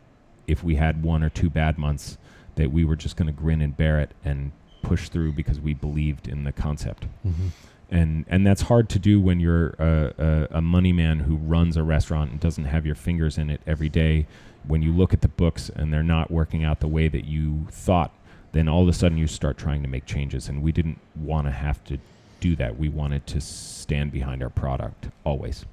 if 0.47 0.63
we 0.63 0.77
had 0.77 1.03
one 1.03 1.23
or 1.23 1.31
two 1.31 1.51
bad 1.51 1.79
months, 1.79 2.19
that 2.57 2.73
we 2.73 2.85
were 2.85 2.97
just 2.97 3.17
going 3.17 3.27
to 3.27 3.33
grin 3.33 3.61
and 3.61 3.77
bear 3.77 4.01
it 4.01 4.13
and 4.25 4.53
push 4.83 5.09
through 5.09 5.33
because 5.33 5.61
we 5.61 5.75
believed 5.75 6.29
in 6.29 6.45
the 6.45 6.53
concept. 6.53 7.07
Mm-hmm. 7.27 7.49
And 7.89 8.25
and 8.29 8.47
that's 8.47 8.63
hard 8.63 8.89
to 8.91 8.99
do 8.99 9.21
when 9.21 9.39
you're 9.39 9.69
a, 9.79 10.15
a, 10.19 10.57
a 10.59 10.63
money 10.63 10.93
man 10.93 11.21
who 11.21 11.37
runs 11.37 11.77
a 11.77 11.83
restaurant 11.85 12.33
and 12.33 12.41
doesn't 12.41 12.65
have 12.65 12.85
your 12.85 12.97
fingers 12.97 13.39
in 13.39 13.49
it 13.51 13.61
every 13.67 13.89
day. 13.89 14.27
When 14.67 14.83
you 14.83 14.93
look 14.93 15.13
at 15.13 15.21
the 15.21 15.29
books 15.29 15.71
and 15.75 15.93
they're 15.93 16.03
not 16.03 16.31
working 16.31 16.65
out 16.65 16.81
the 16.81 16.89
way 16.89 17.07
that 17.07 17.25
you 17.25 17.67
thought, 17.71 18.13
then 18.51 18.69
all 18.69 18.83
of 18.83 18.89
a 18.89 18.93
sudden 18.93 19.19
you 19.19 19.29
start 19.29 19.57
trying 19.57 19.83
to 19.83 19.89
make 19.89 20.07
changes. 20.07 20.49
And 20.49 20.63
we 20.63 20.73
didn't 20.73 20.99
want 21.15 21.47
to 21.47 21.53
have 21.53 21.85
to 21.85 21.99
do 22.41 22.57
that. 22.57 22.77
We 22.77 22.89
wanted 22.89 23.27
to 23.29 23.41
stand 23.41 24.11
behind 24.11 24.43
our 24.43 24.51
product 24.51 25.09
always. 25.25 25.65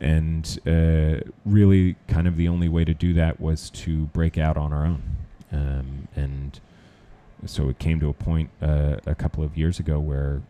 And 0.00 0.58
uh, 0.66 1.20
really, 1.44 1.96
kind 2.06 2.26
of 2.28 2.36
the 2.36 2.48
only 2.48 2.68
way 2.68 2.84
to 2.84 2.92
do 2.94 3.14
that 3.14 3.40
was 3.40 3.70
to 3.70 4.06
break 4.06 4.36
out 4.36 4.56
on 4.56 4.72
our 4.72 4.84
own. 4.84 5.02
Um, 5.52 6.08
and 6.14 6.60
so 7.46 7.68
it 7.68 7.78
came 7.78 8.00
to 8.00 8.08
a 8.08 8.12
point 8.12 8.50
uh, 8.60 8.96
a 9.06 9.14
couple 9.14 9.42
of 9.42 9.56
years 9.56 9.78
ago 9.78 9.98
where 9.98 10.42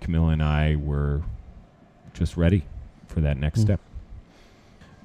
Camilla 0.00 0.28
and 0.30 0.42
I 0.42 0.74
were 0.76 1.22
just 2.14 2.36
ready 2.36 2.64
for 3.06 3.20
that 3.20 3.36
next 3.38 3.60
Mm. 3.60 3.64
step. 3.64 3.80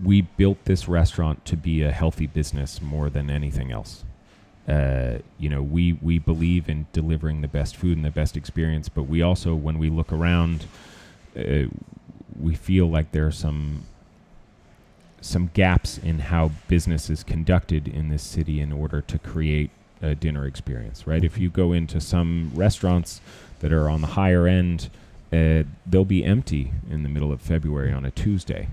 We 0.03 0.21
built 0.21 0.63
this 0.65 0.87
restaurant 0.87 1.45
to 1.45 1.57
be 1.57 1.83
a 1.83 1.91
healthy 1.91 2.25
business 2.25 2.81
more 2.81 3.09
than 3.09 3.29
anything 3.29 3.71
else. 3.71 4.03
Uh, 4.67 5.19
you 5.37 5.49
know, 5.49 5.61
we 5.61 5.93
we 5.93 6.19
believe 6.19 6.69
in 6.69 6.85
delivering 6.93 7.41
the 7.41 7.47
best 7.47 7.75
food 7.75 7.97
and 7.97 8.05
the 8.05 8.11
best 8.11 8.37
experience, 8.37 8.87
but 8.87 9.03
we 9.03 9.21
also, 9.21 9.55
when 9.55 9.77
we 9.77 9.89
look 9.89 10.11
around, 10.13 10.65
uh, 11.37 11.65
we 12.39 12.55
feel 12.55 12.89
like 12.89 13.11
there 13.11 13.27
are 13.27 13.31
some 13.31 13.83
some 15.21 15.49
gaps 15.53 15.97
in 15.97 16.19
how 16.19 16.49
business 16.67 17.09
is 17.09 17.23
conducted 17.23 17.87
in 17.87 18.09
this 18.09 18.23
city 18.23 18.61
in 18.61 18.71
order 18.71 19.01
to 19.01 19.19
create 19.19 19.69
a 20.01 20.15
dinner 20.15 20.45
experience, 20.45 21.05
right? 21.05 21.25
If 21.25 21.37
you 21.37 21.49
go 21.49 21.73
into 21.73 21.99
some 21.99 22.51
restaurants 22.55 23.19
that 23.59 23.73
are 23.73 23.89
on 23.89 23.99
the 23.99 24.07
higher 24.07 24.47
end, 24.47 24.89
uh, 25.33 25.63
they'll 25.85 26.05
be 26.05 26.23
empty 26.23 26.71
in 26.89 27.03
the 27.03 27.09
middle 27.09 27.33
of 27.33 27.41
February 27.41 27.91
on 27.91 28.05
a 28.05 28.11
Tuesday. 28.11 28.69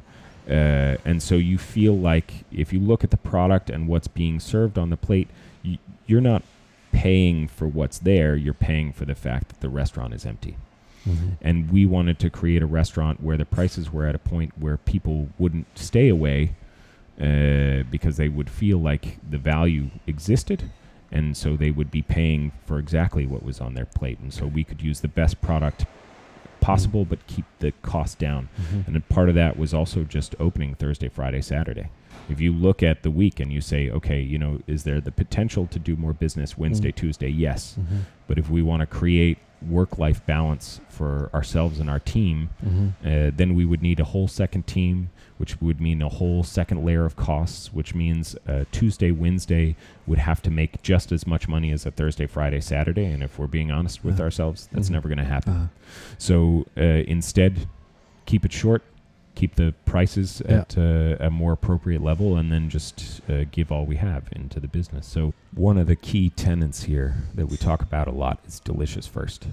Uh, 0.48 0.96
and 1.04 1.20
so 1.20 1.34
you 1.34 1.58
feel 1.58 1.98
like 1.98 2.44
if 2.52 2.72
you 2.72 2.78
look 2.78 3.02
at 3.02 3.10
the 3.10 3.16
product 3.16 3.68
and 3.68 3.88
what's 3.88 4.06
being 4.06 4.38
served 4.38 4.78
on 4.78 4.90
the 4.90 4.96
plate, 4.96 5.26
y- 5.64 5.80
you're 6.06 6.20
not 6.20 6.44
paying 6.92 7.48
for 7.48 7.66
what's 7.66 7.98
there, 7.98 8.36
you're 8.36 8.54
paying 8.54 8.92
for 8.92 9.04
the 9.04 9.16
fact 9.16 9.48
that 9.48 9.60
the 9.60 9.68
restaurant 9.68 10.14
is 10.14 10.24
empty 10.24 10.56
Mm-hmm. 11.06 11.28
and 11.40 11.70
we 11.70 11.86
wanted 11.86 12.18
to 12.18 12.30
create 12.30 12.62
a 12.62 12.66
restaurant 12.66 13.22
where 13.22 13.36
the 13.36 13.44
prices 13.44 13.92
were 13.92 14.06
at 14.06 14.14
a 14.14 14.18
point 14.18 14.52
where 14.58 14.76
people 14.76 15.28
wouldn't 15.38 15.66
stay 15.78 16.08
away 16.08 16.56
uh, 17.20 17.84
because 17.90 18.16
they 18.16 18.28
would 18.28 18.50
feel 18.50 18.78
like 18.78 19.18
the 19.28 19.38
value 19.38 19.90
existed. 20.06 20.70
And 21.12 21.36
so 21.36 21.56
they 21.56 21.70
would 21.70 21.90
be 21.90 22.02
paying 22.02 22.52
for 22.66 22.78
exactly 22.78 23.24
what 23.26 23.42
was 23.44 23.60
on 23.60 23.74
their 23.74 23.86
plate. 23.86 24.18
And 24.18 24.34
so 24.34 24.46
we 24.46 24.64
could 24.64 24.82
use 24.82 25.00
the 25.00 25.08
best 25.08 25.40
product 25.40 25.86
possible 26.60 27.04
but 27.04 27.24
keep 27.28 27.44
the 27.60 27.70
cost 27.82 28.18
down. 28.18 28.48
Mm-hmm. 28.60 28.80
and 28.86 28.94
then 28.94 29.02
part 29.08 29.28
of 29.28 29.36
that 29.36 29.56
was 29.56 29.72
also 29.72 30.02
just 30.02 30.34
opening 30.40 30.74
thursday 30.74 31.08
friday 31.08 31.40
saturday. 31.40 31.90
If 32.28 32.40
you 32.40 32.52
look 32.52 32.82
at 32.82 33.04
the 33.04 33.10
week 33.10 33.38
and 33.38 33.52
you 33.52 33.60
say 33.60 33.88
okay 33.90 34.20
you 34.20 34.36
know 34.36 34.60
is 34.66 34.82
there 34.82 35.00
the 35.00 35.12
potential 35.12 35.68
to 35.68 35.78
do 35.78 35.94
more 35.94 36.12
business 36.12 36.58
wednesday 36.58 36.90
tuesday? 36.90 37.28
Yes. 37.28 37.76
Mm-hmm. 37.78 37.98
but 38.26 38.36
if 38.38 38.50
we 38.50 38.62
want 38.62 38.80
to 38.80 38.86
create 38.86 39.38
work 39.62 39.98
life 39.98 40.24
balance 40.26 40.80
for 40.88 41.30
ourselves 41.34 41.80
and 41.80 41.88
our 41.90 41.98
team, 42.00 42.50
Mm-hmm. 42.64 42.88
uh, 43.06 43.30
then 43.36 43.54
we 43.54 43.64
would 43.64 43.82
need 43.82 44.00
a 44.00 44.04
whole 44.04 44.28
second 44.28 44.66
team, 44.66 45.10
which 45.38 45.60
would 45.60 45.80
mean 45.80 46.00
a 46.02 46.08
whole 46.08 46.42
second 46.42 46.84
layer 46.84 47.04
of 47.04 47.16
costs, 47.16 47.72
which 47.72 47.94
means 47.94 48.36
uh, 48.48 48.64
Tuesday, 48.72 49.10
Wednesday 49.10 49.76
would 50.06 50.18
have 50.18 50.40
to 50.42 50.50
make 50.50 50.82
just 50.82 51.12
as 51.12 51.26
much 51.26 51.48
money 51.48 51.70
as 51.72 51.84
a 51.86 51.90
Thursday, 51.90 52.26
Friday, 52.26 52.60
Saturday. 52.60 53.06
And 53.06 53.22
if 53.22 53.38
we're 53.38 53.46
being 53.46 53.70
honest 53.70 54.04
with 54.04 54.14
Uh-huh. 54.14 54.24
ourselves, 54.24 54.68
that's 54.72 54.88
Mhm. 54.88 54.92
never 54.92 55.08
going 55.08 55.18
to 55.18 55.24
happen. 55.24 55.52
Uh, 55.52 55.68
So 56.18 56.66
uh, 56.76 56.82
instead, 57.06 57.66
keep 58.24 58.44
it 58.44 58.52
short, 58.52 58.82
keep 59.36 59.54
the 59.54 59.72
prices 59.84 60.42
Yeah. 60.48 60.56
at 60.62 60.76
uh, 60.76 61.16
a 61.20 61.30
more 61.30 61.52
appropriate 61.52 62.02
level, 62.02 62.36
and 62.36 62.50
then 62.50 62.68
just 62.68 63.20
uh, 63.30 63.44
give 63.52 63.70
all 63.70 63.86
we 63.86 63.96
have 63.96 64.24
into 64.32 64.58
the 64.58 64.66
business. 64.68 65.06
So 65.06 65.32
one 65.54 65.78
of 65.78 65.86
the 65.86 65.94
key 65.94 66.30
tenets 66.30 66.82
here 66.84 67.14
that 67.34 67.46
we 67.46 67.56
talk 67.56 67.80
about 67.82 68.08
a 68.08 68.12
lot 68.12 68.40
is 68.48 68.58
delicious 68.58 69.06
first. 69.06 69.46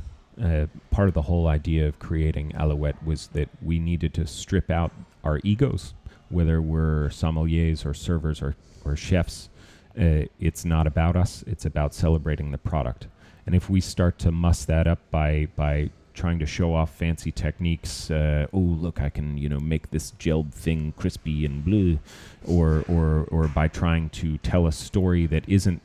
Uh, 0.43 0.65
part 0.89 1.07
of 1.09 1.13
the 1.13 1.21
whole 1.23 1.47
idea 1.47 1.87
of 1.87 1.99
creating 1.99 2.55
Alouette 2.55 3.05
was 3.05 3.27
that 3.33 3.49
we 3.61 3.77
needed 3.77 4.15
to 4.15 4.25
strip 4.25 4.71
out 4.71 4.91
our 5.23 5.39
egos, 5.43 5.93
whether 6.29 6.59
we're 6.59 7.09
sommeliers 7.09 7.85
or 7.85 7.93
servers 7.93 8.41
or, 8.41 8.55
or 8.83 8.95
chefs. 8.95 9.49
Uh, 9.95 10.25
it's 10.39 10.65
not 10.65 10.87
about 10.87 11.15
us; 11.15 11.43
it's 11.45 11.65
about 11.65 11.93
celebrating 11.93 12.49
the 12.51 12.57
product. 12.57 13.05
And 13.45 13.53
if 13.53 13.69
we 13.69 13.79
start 13.81 14.17
to 14.19 14.31
muss 14.31 14.65
that 14.65 14.87
up 14.87 14.99
by 15.11 15.49
by 15.55 15.91
trying 16.13 16.39
to 16.39 16.45
show 16.45 16.73
off 16.73 16.93
fancy 16.95 17.31
techniques, 17.31 18.11
uh, 18.11 18.47
oh 18.53 18.59
look, 18.59 19.01
I 19.01 19.09
can 19.09 19.37
you 19.37 19.49
know 19.49 19.59
make 19.59 19.91
this 19.91 20.11
gelled 20.19 20.51
thing 20.53 20.93
crispy 20.97 21.45
and 21.45 21.63
blue, 21.65 21.99
or 22.45 22.83
or 22.87 23.27
or 23.31 23.47
by 23.47 23.67
trying 23.67 24.09
to 24.11 24.37
tell 24.39 24.67
a 24.67 24.71
story 24.71 25.25
that 25.27 25.43
isn't 25.47 25.81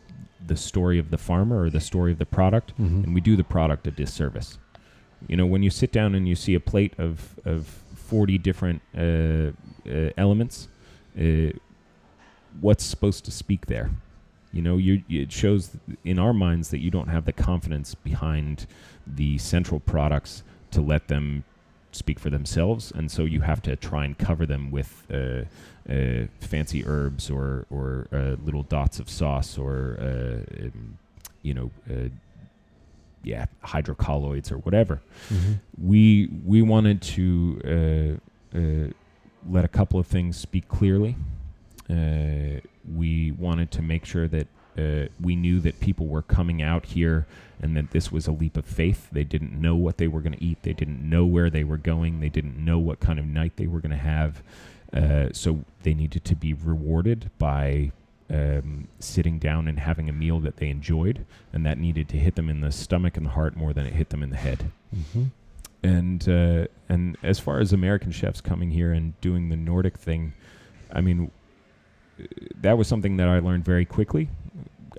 the 0.46 0.56
story 0.56 0.98
of 0.98 1.10
the 1.10 1.18
farmer 1.18 1.62
or 1.62 1.70
the 1.70 1.80
story 1.80 2.12
of 2.12 2.18
the 2.18 2.26
product, 2.26 2.72
Mhm. 2.78 3.04
and 3.04 3.14
we 3.14 3.20
do 3.20 3.36
the 3.36 3.44
product 3.44 3.86
a 3.86 3.90
disservice. 3.90 4.58
You 5.26 5.36
know, 5.36 5.46
when 5.46 5.62
you 5.62 5.70
sit 5.70 5.92
down 5.92 6.14
and 6.14 6.28
you 6.28 6.34
see 6.34 6.54
a 6.54 6.60
plate 6.60 6.94
of 6.98 7.38
of 7.44 7.66
forty 7.94 8.38
different 8.38 8.80
uh, 8.96 9.00
uh, 9.90 10.10
elements, 10.16 10.68
uh, 11.20 11.50
what's 12.60 12.84
supposed 12.84 13.24
to 13.24 13.30
speak 13.30 13.66
there? 13.66 13.90
You 14.52 14.62
know, 14.62 14.78
you, 14.78 15.02
it 15.10 15.30
shows 15.30 15.76
in 16.04 16.18
our 16.18 16.32
minds 16.32 16.70
that 16.70 16.78
you 16.78 16.90
don't 16.90 17.08
have 17.08 17.26
the 17.26 17.32
confidence 17.34 17.94
behind 17.94 18.66
the 19.16 19.38
central 19.38 19.80
products 19.80 20.42
to 20.70 20.80
let 20.80 21.08
them 21.08 21.44
speak 21.92 22.18
for 22.18 22.30
themselves, 22.30 22.92
and 22.94 23.10
so 23.10 23.24
you 23.24 23.40
have 23.40 23.62
to 23.62 23.74
try 23.76 24.04
and 24.04 24.16
cover 24.18 24.46
them 24.46 24.70
with 24.70 25.04
uh, 25.12 25.42
uh, 25.90 26.26
fancy 26.40 26.84
herbs 26.86 27.30
or 27.30 27.66
or 27.70 28.06
uh, 28.12 28.36
little 28.44 28.62
dots 28.64 28.98
of 29.00 29.08
sauce 29.08 29.56
or 29.58 29.96
uh, 30.00 30.64
um, 30.66 30.98
you 31.42 31.54
know, 31.54 31.70
uh, 31.90 32.08
yeah, 33.24 33.46
hydrocolloids 33.64 34.52
or 34.52 34.58
whatever 34.58 35.00
Mm-hmm. 35.32 35.52
we 35.88 36.28
we 36.46 36.62
wanted 36.62 37.02
to 37.02 38.18
uh, 38.54 38.56
uh, 38.58 38.90
let 39.48 39.64
a 39.64 39.68
couple 39.68 39.98
of 39.98 40.06
things 40.06 40.36
speak 40.36 40.68
clearly. 40.68 41.16
Uh, 41.90 42.60
we 42.96 43.32
wanted 43.32 43.70
to 43.72 43.82
make 43.82 44.04
sure 44.04 44.28
that 44.28 44.46
uh, 44.78 45.08
we 45.20 45.34
knew 45.36 45.60
that 45.60 45.80
people 45.80 46.06
were 46.06 46.22
coming 46.22 46.62
out 46.62 46.86
here 46.86 47.26
and 47.60 47.76
that 47.76 47.90
this 47.90 48.12
was 48.12 48.26
a 48.28 48.32
leap 48.32 48.56
of 48.56 48.64
faith. 48.64 49.08
They 49.10 49.24
didn't 49.24 49.52
know 49.60 49.74
what 49.74 49.98
they 49.98 50.06
were 50.06 50.20
going 50.20 50.36
to 50.38 50.44
eat. 50.44 50.62
They 50.62 50.72
didn't 50.72 51.02
know 51.02 51.26
where 51.26 51.50
they 51.50 51.64
were 51.64 51.76
going. 51.78 52.20
They 52.20 52.28
didn't 52.28 52.56
know 52.56 52.78
what 52.78 53.00
kind 53.00 53.18
of 53.18 53.24
night 53.26 53.54
they 53.56 53.66
were 53.66 53.80
going 53.80 53.90
to 53.90 53.96
have. 53.96 54.42
Uh, 54.92 55.28
so 55.32 55.64
they 55.82 55.92
needed 55.92 56.24
to 56.24 56.36
be 56.36 56.54
rewarded 56.54 57.30
by 57.38 57.90
um, 58.30 58.86
sitting 59.00 59.38
down 59.38 59.66
and 59.68 59.78
having 59.80 60.08
a 60.08 60.12
meal 60.12 60.38
that 60.40 60.58
they 60.58 60.68
enjoyed, 60.68 61.24
and 61.52 61.66
that 61.66 61.78
needed 61.78 62.08
to 62.10 62.16
hit 62.16 62.36
them 62.36 62.48
in 62.48 62.60
the 62.60 62.70
stomach 62.70 63.16
and 63.16 63.26
the 63.26 63.30
heart 63.30 63.56
more 63.56 63.72
than 63.72 63.86
it 63.86 63.94
hit 63.94 64.10
them 64.10 64.22
in 64.22 64.30
the 64.30 64.36
head 64.36 64.70
Mm-hmm. 64.96 65.24
and 65.82 66.28
uh, 66.28 66.66
and 66.88 67.18
as 67.22 67.38
far 67.38 67.60
as 67.60 67.72
American 67.74 68.10
chefs 68.10 68.40
coming 68.40 68.70
here 68.70 68.92
and 68.92 69.18
doing 69.20 69.48
the 69.50 69.56
Nordic 69.56 69.98
thing, 69.98 70.32
I 70.92 71.00
mean, 71.02 71.30
uh, 72.18 72.24
that 72.62 72.78
was 72.78 72.88
something 72.88 73.16
that 73.18 73.28
I 73.28 73.38
learned 73.40 73.64
very 73.66 73.84
quickly. 73.84 74.28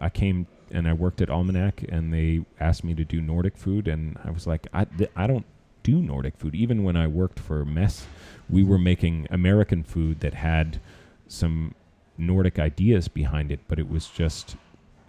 I 0.02 0.10
came 0.10 0.48
and 0.72 0.88
I 0.88 0.94
worked 0.94 1.22
at 1.22 1.30
Almanak, 1.30 1.88
and 1.92 2.14
they 2.14 2.46
asked 2.60 2.84
me 2.84 2.94
to 2.96 3.04
do 3.04 3.22
Nordic 3.22 3.58
food, 3.58 3.88
and 3.88 4.18
I 4.24 4.32
was 4.32 4.46
like, 4.46 4.68
I 4.72 4.86
th- 4.86 5.12
I 5.16 5.26
don't 5.28 5.46
do 5.84 6.02
Nordic 6.02 6.38
food. 6.38 6.54
Even 6.54 6.84
when 6.84 6.96
I 6.96 7.08
worked 7.08 7.40
for 7.40 7.66
Mess, 7.66 8.06
we 8.50 8.64
were 8.64 8.78
making 8.78 9.28
American 9.32 9.84
food 9.84 10.20
that 10.20 10.36
had 10.36 10.80
some 11.28 11.74
Nordic 12.18 12.60
ideas 12.60 13.08
behind 13.08 13.52
it, 13.52 13.62
but 13.68 13.80
it 13.80 13.90
was 13.90 14.08
just 14.08 14.56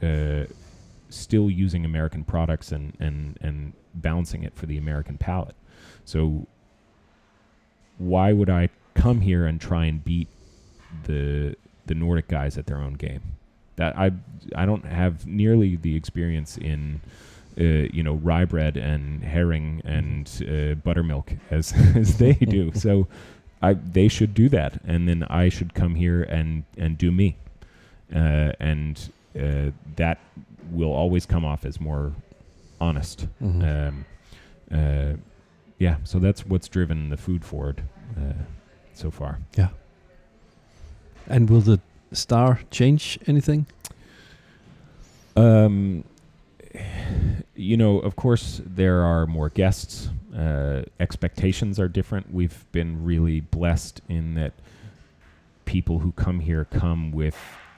uh, 0.02 0.44
still 1.08 1.50
using 1.50 1.84
American 1.84 2.24
products 2.24 2.72
and, 2.72 2.96
and, 3.00 3.38
and 3.42 3.72
balancing 3.94 4.42
it 4.42 4.54
for 4.54 4.66
the 4.66 4.78
American 4.78 5.18
palate. 5.18 5.56
So 6.04 6.46
why 7.98 8.32
would 8.32 8.48
I 8.48 8.70
come 8.94 9.20
here 9.20 9.44
and 9.44 9.60
try 9.60 9.84
and 9.86 10.02
beat 10.02 10.28
the 11.04 11.56
the 11.86 11.94
Nordic 11.94 12.28
guys 12.28 12.56
at 12.56 12.66
their 12.66 12.78
own 12.78 12.94
game? 12.94 13.22
That 13.76 13.96
I 13.98 14.12
I 14.54 14.66
don't 14.66 14.84
have 14.84 15.26
nearly 15.26 15.76
the 15.76 15.96
experience 15.96 16.56
in 16.58 17.00
uh, 17.60 17.64
you 17.92 18.02
know, 18.02 18.14
rye 18.14 18.44
bread 18.44 18.76
and 18.76 19.22
herring 19.22 19.82
and 19.84 20.30
uh, 20.48 20.74
buttermilk 20.76 21.32
as 21.50 21.72
as 21.96 22.18
they 22.18 22.32
do. 22.56 22.72
So, 22.74 23.06
I 23.62 23.74
they 23.74 24.08
should 24.08 24.34
do 24.34 24.48
that, 24.50 24.80
and 24.84 25.08
then 25.08 25.24
I 25.24 25.48
should 25.48 25.74
come 25.74 25.94
here 25.94 26.22
and 26.22 26.64
and 26.78 26.96
do 26.96 27.10
me, 27.10 27.36
uh, 28.14 28.52
and 28.60 29.10
uh, 29.38 29.70
that 29.96 30.18
will 30.70 30.92
always 30.92 31.26
come 31.26 31.44
off 31.44 31.64
as 31.64 31.80
more 31.80 32.12
honest. 32.80 33.26
Mhm. 33.42 33.88
Um, 33.88 34.04
uh, 34.72 35.16
yeah, 35.78 35.96
so 36.04 36.18
that's 36.18 36.46
what's 36.46 36.68
driven 36.68 37.10
the 37.10 37.16
food 37.16 37.44
forward 37.44 37.82
uh, 38.16 38.34
so 38.94 39.10
far. 39.10 39.38
Yeah. 39.56 39.68
And 41.26 41.48
will 41.50 41.60
the 41.60 41.80
star 42.12 42.60
change 42.70 43.18
anything? 43.26 43.66
Um, 45.36 46.04
you 47.54 47.76
know, 47.76 47.98
of 47.98 48.16
course, 48.16 48.60
there 48.64 49.02
are 49.02 49.26
more 49.26 49.48
guests. 49.48 50.08
Uh, 50.36 50.82
expectations 50.98 51.78
are 51.80 51.88
different. 51.88 52.32
We've 52.32 52.64
been 52.72 53.04
really 53.04 53.40
blessed 53.40 54.00
in 54.08 54.34
that 54.34 54.52
people 55.64 56.00
who 56.00 56.12
come 56.12 56.40
here 56.40 56.64
come 56.64 57.12
with 57.12 57.36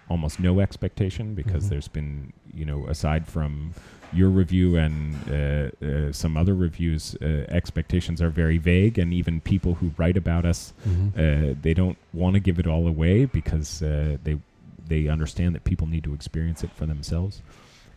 almost 0.09 0.41
no 0.41 0.61
expectation 0.61 1.35
because 1.35 1.67
Mhm. 1.67 1.69
there's 1.71 1.89
been, 1.89 2.33
you 2.53 2.65
know, 2.65 2.87
aside 2.87 3.27
from 3.27 3.73
your 4.15 4.29
review 4.29 4.77
and 4.77 5.15
uh, 5.31 5.87
uh, 5.87 6.13
some 6.13 6.37
other 6.37 6.55
reviews, 6.55 7.17
uh, 7.23 7.47
expectations 7.49 8.21
are 8.21 8.31
very 8.31 8.59
vague, 8.59 8.99
and 8.99 9.13
even 9.15 9.41
people 9.41 9.75
who 9.75 9.93
write 9.97 10.17
about 10.17 10.45
us 10.45 10.73
uh, 11.17 11.55
they 11.63 11.75
don't 11.75 11.97
want 12.13 12.35
to 12.35 12.41
give 12.41 12.59
it 12.59 12.67
all 12.67 12.87
away 12.87 13.25
because 13.25 13.83
uh, 13.83 14.17
they 14.25 14.39
they 14.89 15.09
understand 15.09 15.55
that 15.55 15.65
people 15.65 15.87
need 15.87 16.05
to 16.05 16.13
experience 16.15 16.63
it 16.65 16.71
for 16.73 16.87
themselves. 16.87 17.41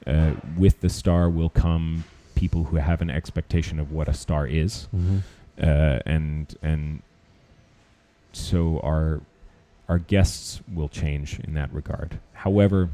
Uh, 0.08 0.32
with 0.58 0.82
the 0.82 0.90
star 0.90 1.30
will 1.30 1.50
come 1.50 2.04
people 2.36 2.66
who 2.66 2.76
have 2.78 3.02
an 3.02 3.10
expectation 3.10 3.80
of 3.80 3.92
what 3.92 4.08
a 4.08 4.14
star 4.14 4.46
is, 4.48 4.88
Mhm. 4.96 5.22
uh, 5.62 6.00
and 6.06 6.56
and 6.62 7.02
so 8.32 8.80
our 8.82 9.22
our 9.88 10.00
guests 10.00 10.62
will 10.74 10.90
change 10.90 11.40
in 11.40 11.54
that 11.56 11.72
regard. 11.74 12.20
However, 12.34 12.90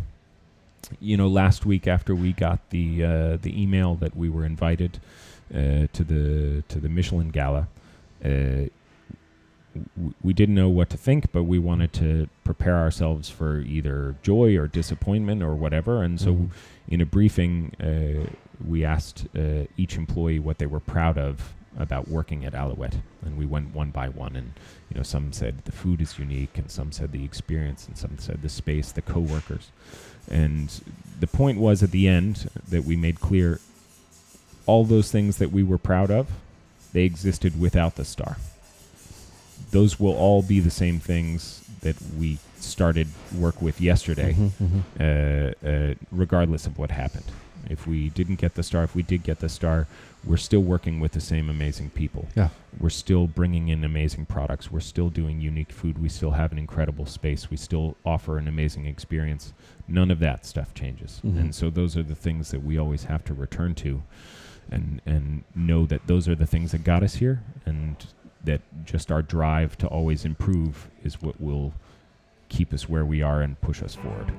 you 1.00 1.18
know, 1.18 1.28
last 1.28 1.66
week 1.66 1.88
after 1.88 2.16
we 2.16 2.34
got 2.34 2.70
the 2.70 3.04
uh, 3.04 3.38
the 3.42 3.62
email 3.62 3.96
that 3.96 4.16
we 4.16 4.30
were 4.30 4.46
invited 4.46 5.00
uh, 5.54 5.88
to 5.94 6.04
the 6.04 6.64
to 6.68 6.80
the 6.80 6.90
Michelin 6.90 7.30
Gala, 7.30 7.68
uh, 8.24 8.68
w- 9.96 10.14
we 10.22 10.34
didn't 10.34 10.56
know 10.56 10.70
what 10.70 10.90
to 10.90 10.98
think, 10.98 11.32
but 11.32 11.44
we 11.44 11.60
wanted 11.60 11.94
to 11.94 12.28
prepare 12.44 12.78
ourselves 12.78 13.30
for 13.30 13.60
either 13.60 14.16
joy 14.24 14.58
or 14.58 14.68
disappointment 14.68 15.42
or 15.44 15.56
whatever. 15.56 16.04
And 16.04 16.20
so, 16.20 16.34
Mhm. 16.34 16.50
in 16.88 17.02
a 17.02 17.06
briefing, 17.06 17.74
uh, 17.80 18.30
we 18.66 18.84
asked 18.86 19.28
uh, 19.38 19.66
each 19.78 19.98
employee 19.98 20.40
what 20.40 20.58
they 20.58 20.66
were 20.68 20.80
proud 20.80 21.18
of 21.18 21.54
about 21.80 22.10
working 22.10 22.44
at 22.44 22.54
Alouette, 22.54 22.98
and 23.26 23.38
we 23.38 23.46
went 23.46 23.74
one 23.74 23.92
by 23.92 24.10
one. 24.10 24.36
And 24.36 24.52
you 24.90 24.98
know, 24.98 25.04
some 25.04 25.32
said 25.32 25.64
the 25.64 25.72
food 25.72 26.02
is 26.02 26.20
unique, 26.20 26.58
and 26.58 26.70
some 26.70 26.92
said 26.92 27.12
the 27.14 27.24
experience, 27.24 27.88
and 27.88 27.98
some 27.98 28.18
said 28.18 28.42
the 28.42 28.50
space, 28.50 28.92
the 28.92 29.02
coworkers. 29.02 29.72
And 30.30 30.70
the 31.20 31.28
point 31.28 31.58
was 31.60 31.84
at 31.84 31.92
the 31.92 32.08
end 32.08 32.50
that 32.70 32.84
we 32.84 32.96
made 32.96 33.20
clear 33.20 33.60
all 34.66 34.86
those 34.86 35.12
things 35.12 35.38
that 35.38 35.52
we 35.52 35.64
were 35.64 35.78
proud 35.78 36.12
of, 36.12 36.30
they 36.94 37.04
existed 37.04 37.60
without 37.60 37.96
the 37.96 38.06
star. 38.06 38.38
Those 39.72 40.00
will 40.00 40.14
all 40.16 40.42
be 40.42 40.60
the 40.60 40.70
same 40.72 41.00
things 41.00 41.64
that 41.82 41.96
we 42.18 42.38
started 42.60 43.08
work 43.36 43.62
with 43.62 43.82
yesterday, 43.82 44.34
Mhm, 44.34 44.52
mhm. 45.00 45.54
uh, 45.64 45.68
uh, 45.68 45.94
regardless 46.12 46.68
of 46.68 46.78
what 46.78 46.92
happened. 46.92 47.26
If 47.70 47.88
we 47.88 48.10
didn't 48.10 48.36
get 48.36 48.56
the 48.56 48.64
star, 48.64 48.84
if 48.84 48.96
we 48.96 49.04
did 49.04 49.24
get 49.24 49.40
the 49.40 49.48
star, 49.50 49.88
we're 50.26 50.38
still 50.38 50.62
working 50.62 51.00
with 51.00 51.14
the 51.14 51.22
same 51.22 51.50
amazing 51.50 51.92
people. 51.92 52.28
Yeah. 52.36 52.50
We're 52.80 52.90
still 52.90 53.28
bringing 53.28 53.70
in 53.70 53.84
amazing 53.84 54.26
products. 54.26 54.72
We're 54.72 54.80
still 54.82 55.10
doing 55.10 55.40
unique 55.42 55.72
food. 55.72 56.00
We 56.00 56.10
still 56.10 56.32
have 56.32 56.52
an 56.52 56.58
incredible 56.60 57.06
space. 57.06 57.50
We 57.50 57.58
still 57.58 57.96
offer 58.06 58.38
an 58.38 58.48
amazing 58.48 58.86
experience. 58.86 59.54
None 59.94 60.14
of 60.14 60.20
that 60.20 60.46
stuff 60.46 60.74
changes. 60.74 61.22
Mhm. 61.24 61.40
And 61.40 61.56
so 61.56 61.70
those 61.70 62.00
are 62.00 62.04
the 62.04 62.16
things 62.16 62.50
that 62.52 62.64
we 62.64 62.78
always 62.80 63.04
have 63.06 63.24
to 63.26 63.34
return 63.34 63.76
to 63.76 64.02
and 64.72 65.02
and 65.06 65.44
know 65.54 65.86
that 65.86 66.02
those 66.08 66.32
are 66.32 66.36
the 66.36 66.46
things 66.46 66.72
that 66.72 66.84
got 66.84 67.04
us 67.04 67.16
here 67.16 67.40
and 67.66 67.96
that 68.46 68.62
just 68.86 69.12
our 69.12 69.22
drive 69.22 69.70
to 69.78 69.88
always 69.88 70.26
improve 70.26 70.74
is 71.04 71.22
what 71.22 71.36
will 71.42 71.72
keep 72.50 72.74
us 72.74 72.90
where 72.90 73.06
we 73.06 73.22
are 73.26 73.44
and 73.44 73.56
push 73.62 73.84
us 73.84 73.96
forward. 73.96 74.32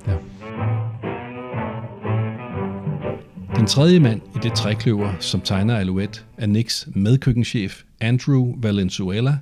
Den 3.55 3.67
tredje 3.67 3.99
mand 3.99 4.21
i 4.35 4.39
det 4.43 4.53
trækløver, 4.53 5.13
som 5.19 5.41
tegner 5.41 5.75
Alouette, 5.77 6.21
er 6.37 6.45
Nicks 6.45 6.87
medkøkkenchef 6.95 7.83
Andrew 8.01 8.53
Valenzuela, 8.57 9.37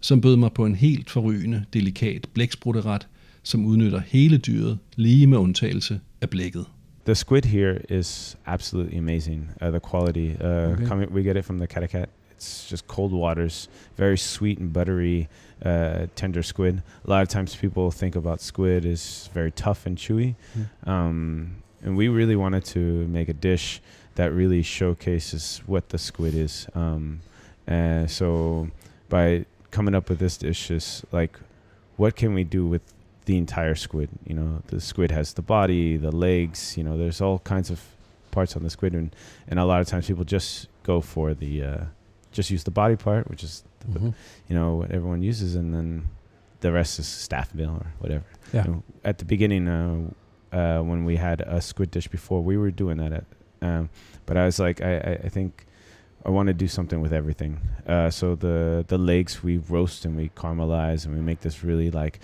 som 0.00 0.20
bød 0.20 0.36
mig 0.36 0.52
på 0.52 0.66
en 0.66 0.74
helt 0.74 1.10
forrygende, 1.10 1.64
delikat 1.72 2.26
blækspruteret, 2.34 3.08
som 3.46 3.64
udnytter 3.66 4.00
hele 4.00 4.38
dyret, 4.38 4.78
lige 4.96 5.26
med 5.26 5.38
undtagelse 5.38 6.00
af 6.20 6.30
blækket. 6.30 6.66
The 7.04 7.14
squid 7.14 7.42
here 7.44 7.78
is 7.88 8.36
absolutely 8.46 8.98
amazing. 8.98 9.50
Uh, 9.62 9.68
the 9.68 9.80
quality, 9.80 10.30
uh, 10.40 10.46
Okay. 10.46 10.86
coming, 10.86 11.12
we 11.12 11.22
get 11.22 11.36
it 11.36 11.44
from 11.44 11.58
the 11.58 11.66
Kattegat. 11.66 12.08
It's 12.36 12.70
just 12.70 12.86
cold 12.86 13.12
waters, 13.12 13.70
very 13.96 14.16
sweet 14.16 14.58
and 14.58 14.72
buttery, 14.72 15.28
uh, 15.64 16.06
tender 16.16 16.42
squid. 16.42 16.82
A 17.06 17.10
lot 17.10 17.22
of 17.22 17.28
times 17.28 17.56
people 17.56 17.90
think 17.90 18.16
about 18.16 18.40
squid 18.40 18.84
as 18.84 19.30
very 19.34 19.50
tough 19.50 19.86
and 19.86 19.96
chewy, 19.98 20.34
um, 20.86 21.48
and 21.84 21.96
we 21.96 22.08
really 22.08 22.36
wanted 22.36 22.64
to 22.64 22.78
make 23.08 23.28
a 23.30 23.32
dish 23.40 23.80
that 24.16 24.32
really 24.32 24.62
showcases 24.62 25.62
what 25.66 25.88
the 25.88 25.98
squid 25.98 26.34
is. 26.34 26.66
Um, 26.74 27.20
and 27.66 28.10
so 28.10 28.68
by 29.08 29.44
coming 29.70 29.94
up 29.94 30.10
with 30.10 30.18
this 30.18 30.36
dish 30.38 30.70
is 30.70 31.04
like, 31.12 31.38
what 31.96 32.16
can 32.16 32.34
we 32.34 32.44
do 32.44 32.66
with 32.66 32.82
the 33.26 33.36
entire 33.36 33.74
squid? 33.74 34.08
You 34.26 34.34
know, 34.34 34.62
the 34.68 34.80
squid 34.80 35.10
has 35.12 35.34
the 35.34 35.42
body, 35.42 35.96
the 35.98 36.10
legs. 36.10 36.76
You 36.76 36.82
know, 36.84 36.96
there's 36.98 37.20
all 37.20 37.38
kinds 37.40 37.70
of 37.70 37.80
parts 38.30 38.56
on 38.56 38.62
the 38.62 38.70
squid, 38.70 38.94
and 38.94 39.14
and 39.48 39.58
a 39.60 39.64
lot 39.64 39.80
of 39.80 39.86
times 39.86 40.06
people 40.06 40.24
just 40.24 40.68
go 40.82 41.00
for 41.00 41.34
the 41.34 41.62
uh, 41.62 41.84
just 42.32 42.50
use 42.50 42.64
the 42.64 42.70
body 42.70 42.96
part, 42.96 43.28
which 43.30 43.44
is 43.44 43.62
the, 43.92 43.98
Mhm. 44.00 44.14
you 44.48 44.54
know 44.56 44.76
what 44.76 44.90
everyone 44.90 45.22
uses, 45.22 45.54
and 45.54 45.72
then 45.74 46.08
the 46.60 46.72
rest 46.72 46.98
is 46.98 47.06
staff 47.06 47.54
meal 47.54 47.70
or 47.70 47.86
whatever. 47.98 48.24
Yeah. 48.52 48.64
You 48.64 48.70
know, 48.70 48.82
at 49.04 49.18
the 49.18 49.24
beginning, 49.24 49.68
uh, 49.68 50.10
uh, 50.52 50.80
when 50.82 51.04
we 51.04 51.16
had 51.16 51.40
a 51.42 51.60
squid 51.60 51.90
dish 51.90 52.08
before, 52.08 52.42
we 52.42 52.56
were 52.56 52.70
doing 52.70 52.96
that. 52.98 53.12
At, 53.12 53.24
um, 53.62 53.88
but 54.26 54.36
I 54.36 54.44
was 54.46 54.58
like, 54.58 54.80
I, 54.80 54.96
I, 54.96 55.12
I 55.24 55.28
think 55.28 55.66
I 56.24 56.30
want 56.30 56.46
to 56.48 56.54
do 56.54 56.66
something 56.68 57.00
with 57.00 57.12
everything. 57.12 57.60
Uh, 57.86 58.10
so 58.10 58.34
the 58.34 58.84
the 58.88 58.98
legs 58.98 59.42
we 59.42 59.58
roast 59.58 60.04
and 60.04 60.16
we 60.16 60.28
caramelize 60.30 61.04
and 61.06 61.14
we 61.14 61.20
make 61.20 61.40
this 61.40 61.62
really 61.64 61.90
like 61.90 62.18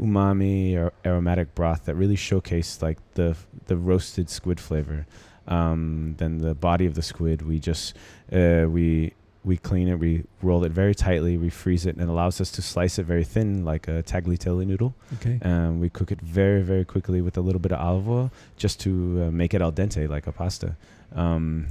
umami 0.00 0.76
or 0.76 0.92
aromatic 1.04 1.54
broth 1.54 1.84
that 1.86 1.94
really 1.94 2.16
showcase 2.16 2.82
like 2.82 2.98
the 3.14 3.36
the 3.66 3.76
roasted 3.76 4.28
squid 4.30 4.60
flavor. 4.60 5.06
Um, 5.48 6.16
then 6.18 6.38
the 6.38 6.54
body 6.54 6.86
of 6.86 6.94
the 6.94 7.02
squid, 7.02 7.42
we 7.42 7.58
just 7.60 7.94
uh, 8.32 8.66
we 8.68 9.12
we 9.44 9.56
clean 9.56 9.86
it, 9.86 10.00
we 10.00 10.24
roll 10.42 10.64
it 10.64 10.72
very 10.72 10.94
tightly, 10.94 11.38
we 11.38 11.50
freeze 11.50 11.86
it, 11.86 11.94
and 11.94 12.02
it 12.02 12.08
allows 12.08 12.40
us 12.40 12.50
to 12.50 12.60
slice 12.60 12.98
it 12.98 13.04
very 13.04 13.22
thin 13.22 13.64
like 13.64 13.86
a 13.86 14.02
tagliatelle 14.02 14.66
noodle. 14.66 14.92
Okay. 15.14 15.38
Um, 15.42 15.78
we 15.78 15.88
cook 15.88 16.10
it 16.10 16.20
very, 16.20 16.62
very 16.62 16.84
quickly 16.84 17.20
with 17.20 17.36
a 17.36 17.40
little 17.40 17.60
bit 17.60 17.70
of 17.70 17.78
olive 17.78 18.08
oil 18.08 18.32
just 18.56 18.80
to 18.80 19.26
uh, 19.26 19.30
make 19.30 19.54
it 19.54 19.62
al 19.62 19.70
dente 19.70 20.08
like 20.08 20.26
a 20.26 20.32
pasta. 20.32 20.76
Um, 21.14 21.68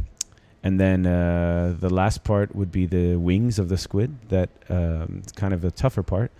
and 0.65 0.79
then 0.79 1.05
uh, 1.05 1.75
the 1.79 1.89
last 1.89 2.23
part 2.23 2.55
would 2.55 2.71
be 2.71 2.85
the 2.87 3.15
wings 3.15 3.59
of 3.59 3.67
the 3.69 3.77
squid. 3.77 4.09
That 4.29 4.49
um, 4.69 5.19
it's 5.23 5.31
kind 5.41 5.53
of 5.53 5.61
the 5.61 5.71
tougher 5.71 6.03
part. 6.03 6.31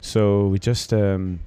So 0.00 0.46
we 0.52 0.58
just 0.58 0.92
um, 0.92 1.40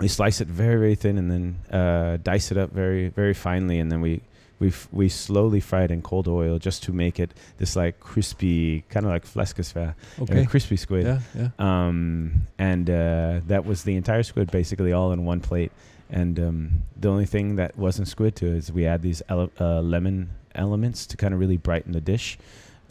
we 0.00 0.08
slice 0.08 0.40
it 0.44 0.48
very, 0.48 0.76
very 0.84 0.94
thin, 0.96 1.16
and 1.18 1.28
then 1.30 1.44
uh, 1.80 2.18
dice 2.22 2.50
it 2.52 2.58
up 2.58 2.70
very, 2.72 3.08
very 3.08 3.34
finely, 3.34 3.78
and 3.80 3.90
then 3.90 4.00
we 4.00 4.20
we 4.60 4.68
f- 4.68 4.88
we 4.92 5.08
slowly 5.08 5.60
fry 5.60 5.84
it 5.84 5.90
in 5.90 6.02
cold 6.02 6.26
oil 6.28 6.58
just 6.58 6.82
to 6.86 6.92
make 6.92 7.22
it 7.24 7.30
this 7.58 7.76
like 7.76 7.94
crispy, 8.00 8.82
kind 8.90 9.06
of 9.06 9.12
like 9.12 9.24
flæskesvær, 9.24 9.94
Okay. 10.20 10.42
uh, 10.42 10.46
crispy 10.50 10.76
squid. 10.76 11.04
Yeah, 11.06 11.20
yeah. 11.34 11.50
Um, 11.58 12.32
and 12.58 12.90
uh, 12.90 13.40
that 13.46 13.64
was 13.64 13.82
the 13.84 13.94
entire 13.96 14.24
squid 14.24 14.50
basically 14.50 14.92
all 14.92 15.12
in 15.12 15.24
one 15.28 15.40
plate. 15.40 15.70
And 16.10 16.38
um, 16.38 16.70
the 17.00 17.08
only 17.08 17.26
thing 17.26 17.56
that 17.56 17.76
wasn't 17.76 18.08
squid 18.08 18.34
to 18.36 18.46
it 18.46 18.56
is 18.56 18.72
we 18.72 18.86
add 18.86 19.02
these 19.02 19.22
ele- 19.28 19.52
uh, 19.60 19.80
lemon 19.82 20.30
elements 20.54 21.06
to 21.06 21.16
kind 21.16 21.34
of 21.34 21.40
really 21.40 21.56
brighten 21.56 21.92
the 21.92 22.00
dish. 22.00 22.38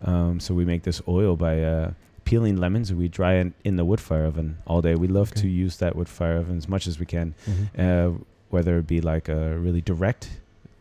Um, 0.02 0.40
so 0.40 0.54
we 0.54 0.66
make 0.66 0.84
this 0.84 1.02
oil 1.08 1.36
by 1.36 1.64
uh, 1.64 1.92
peeling 2.24 2.58
lemons. 2.58 2.94
We 2.94 3.08
dry 3.08 3.36
it 3.36 3.54
in 3.64 3.76
the 3.78 3.86
wood 3.86 4.00
fire 4.02 4.26
oven 4.26 4.58
all 4.68 4.82
day. 4.82 4.96
We 4.96 5.08
love 5.08 5.32
to 5.36 5.48
use 5.48 5.78
that 5.78 5.96
wood 5.96 6.10
fire 6.10 6.38
oven 6.38 6.58
as 6.58 6.68
much 6.68 6.88
as 6.88 7.00
we 7.00 7.06
can, 7.06 7.34
Mhm. 7.48 7.68
uh, 7.80 8.18
whether 8.50 8.78
it 8.78 8.88
be 8.88 9.02
like 9.02 9.28
a 9.30 9.58
really 9.58 9.82
direct, 9.82 10.30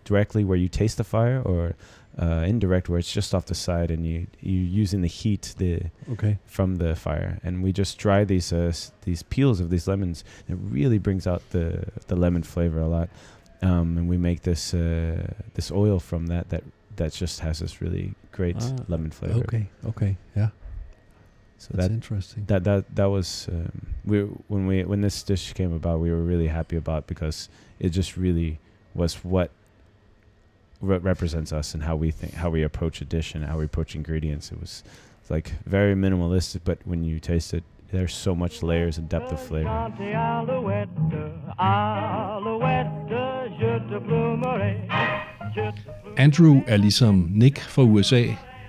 directly 0.05 0.45
where 0.45 0.59
you 0.59 0.69
taste 0.69 0.99
the 0.99 1.05
fire, 1.05 1.41
or 1.45 1.75
uh, 2.19 2.45
indirect 2.47 2.89
where 2.89 2.99
it's 2.99 3.13
just 3.13 3.35
off 3.35 3.45
the 3.47 3.55
side 3.55 3.91
and 3.91 4.07
you 4.07 4.27
you're 4.41 4.83
using 4.83 5.03
the 5.03 5.09
heat 5.09 5.55
the 5.59 5.81
Okay. 6.13 6.39
from 6.47 6.77
the 6.77 6.95
fire, 6.97 7.39
and 7.45 7.63
we 7.63 7.73
just 7.73 7.99
dry 7.99 8.25
these 8.25 8.53
uh, 8.55 8.69
s- 8.71 8.91
these 9.05 9.23
peels 9.23 9.61
of 9.61 9.69
these 9.69 9.87
lemons. 9.87 10.25
It 10.49 10.57
really 10.71 10.99
brings 10.99 11.27
out 11.27 11.43
the 11.51 11.85
the 12.07 12.17
lemon 12.17 12.43
flavor 12.43 12.81
a 12.81 12.89
lot, 12.89 13.11
um, 13.63 13.99
and 13.99 14.09
we 14.09 14.17
make 14.17 14.43
this 14.43 14.75
uh, 14.75 15.27
this 15.55 15.71
oil 15.71 15.99
from 16.01 16.27
that 16.29 16.49
that 16.51 16.65
that 16.97 17.13
just 17.13 17.41
has 17.41 17.59
this 17.59 17.81
really 17.81 18.15
great 18.33 18.57
Ah, 18.61 18.77
lemon 18.89 19.11
flavor. 19.11 19.41
Okay, 19.41 19.67
okay, 19.87 20.17
yeah. 20.37 20.49
So 21.59 21.69
That's 21.75 21.89
that 21.89 21.95
interesting. 21.95 22.45
that 22.47 22.65
that 22.65 22.95
that 22.97 23.07
was 23.07 23.49
um, 23.51 23.73
we 24.05 24.21
when 24.49 24.67
we 24.67 24.85
when 24.85 25.01
this 25.01 25.23
dish 25.23 25.53
came 25.55 25.73
about, 25.73 26.01
we 26.01 26.11
were 26.11 26.23
really 26.23 26.49
happy 26.49 26.77
about 26.77 27.07
because 27.07 27.49
it 27.81 27.91
just 27.91 28.17
really 28.17 28.59
was 28.95 29.17
what 29.25 29.51
re- 30.81 30.99
represents 30.99 31.53
us 31.53 31.75
and 31.75 31.83
how 31.83 31.97
we 31.97 32.11
think, 32.11 32.35
how 32.35 32.51
we 32.51 32.63
approach 32.63 33.01
a 33.01 33.05
dish 33.05 33.35
and 33.35 33.45
how 33.45 33.59
we 33.59 33.65
approach 33.65 33.95
ingredients. 33.95 34.53
It 34.53 34.61
was 34.61 34.83
like 35.31 35.53
very 35.65 35.95
minimalistic, 35.95 36.61
but 36.65 36.79
when 36.85 37.05
you 37.05 37.19
taste 37.21 37.55
it, 37.55 37.65
there's 37.91 38.15
so 38.15 38.35
much 38.35 38.63
layers 38.63 38.99
and 38.99 39.09
depth 39.09 39.33
of 39.33 39.41
flavor. 39.41 39.69
Andrew 46.17 46.63
er 46.67 46.77
ligesom 46.77 47.29
Nick 47.31 47.61
fra 47.61 47.83
USA, 47.83 48.23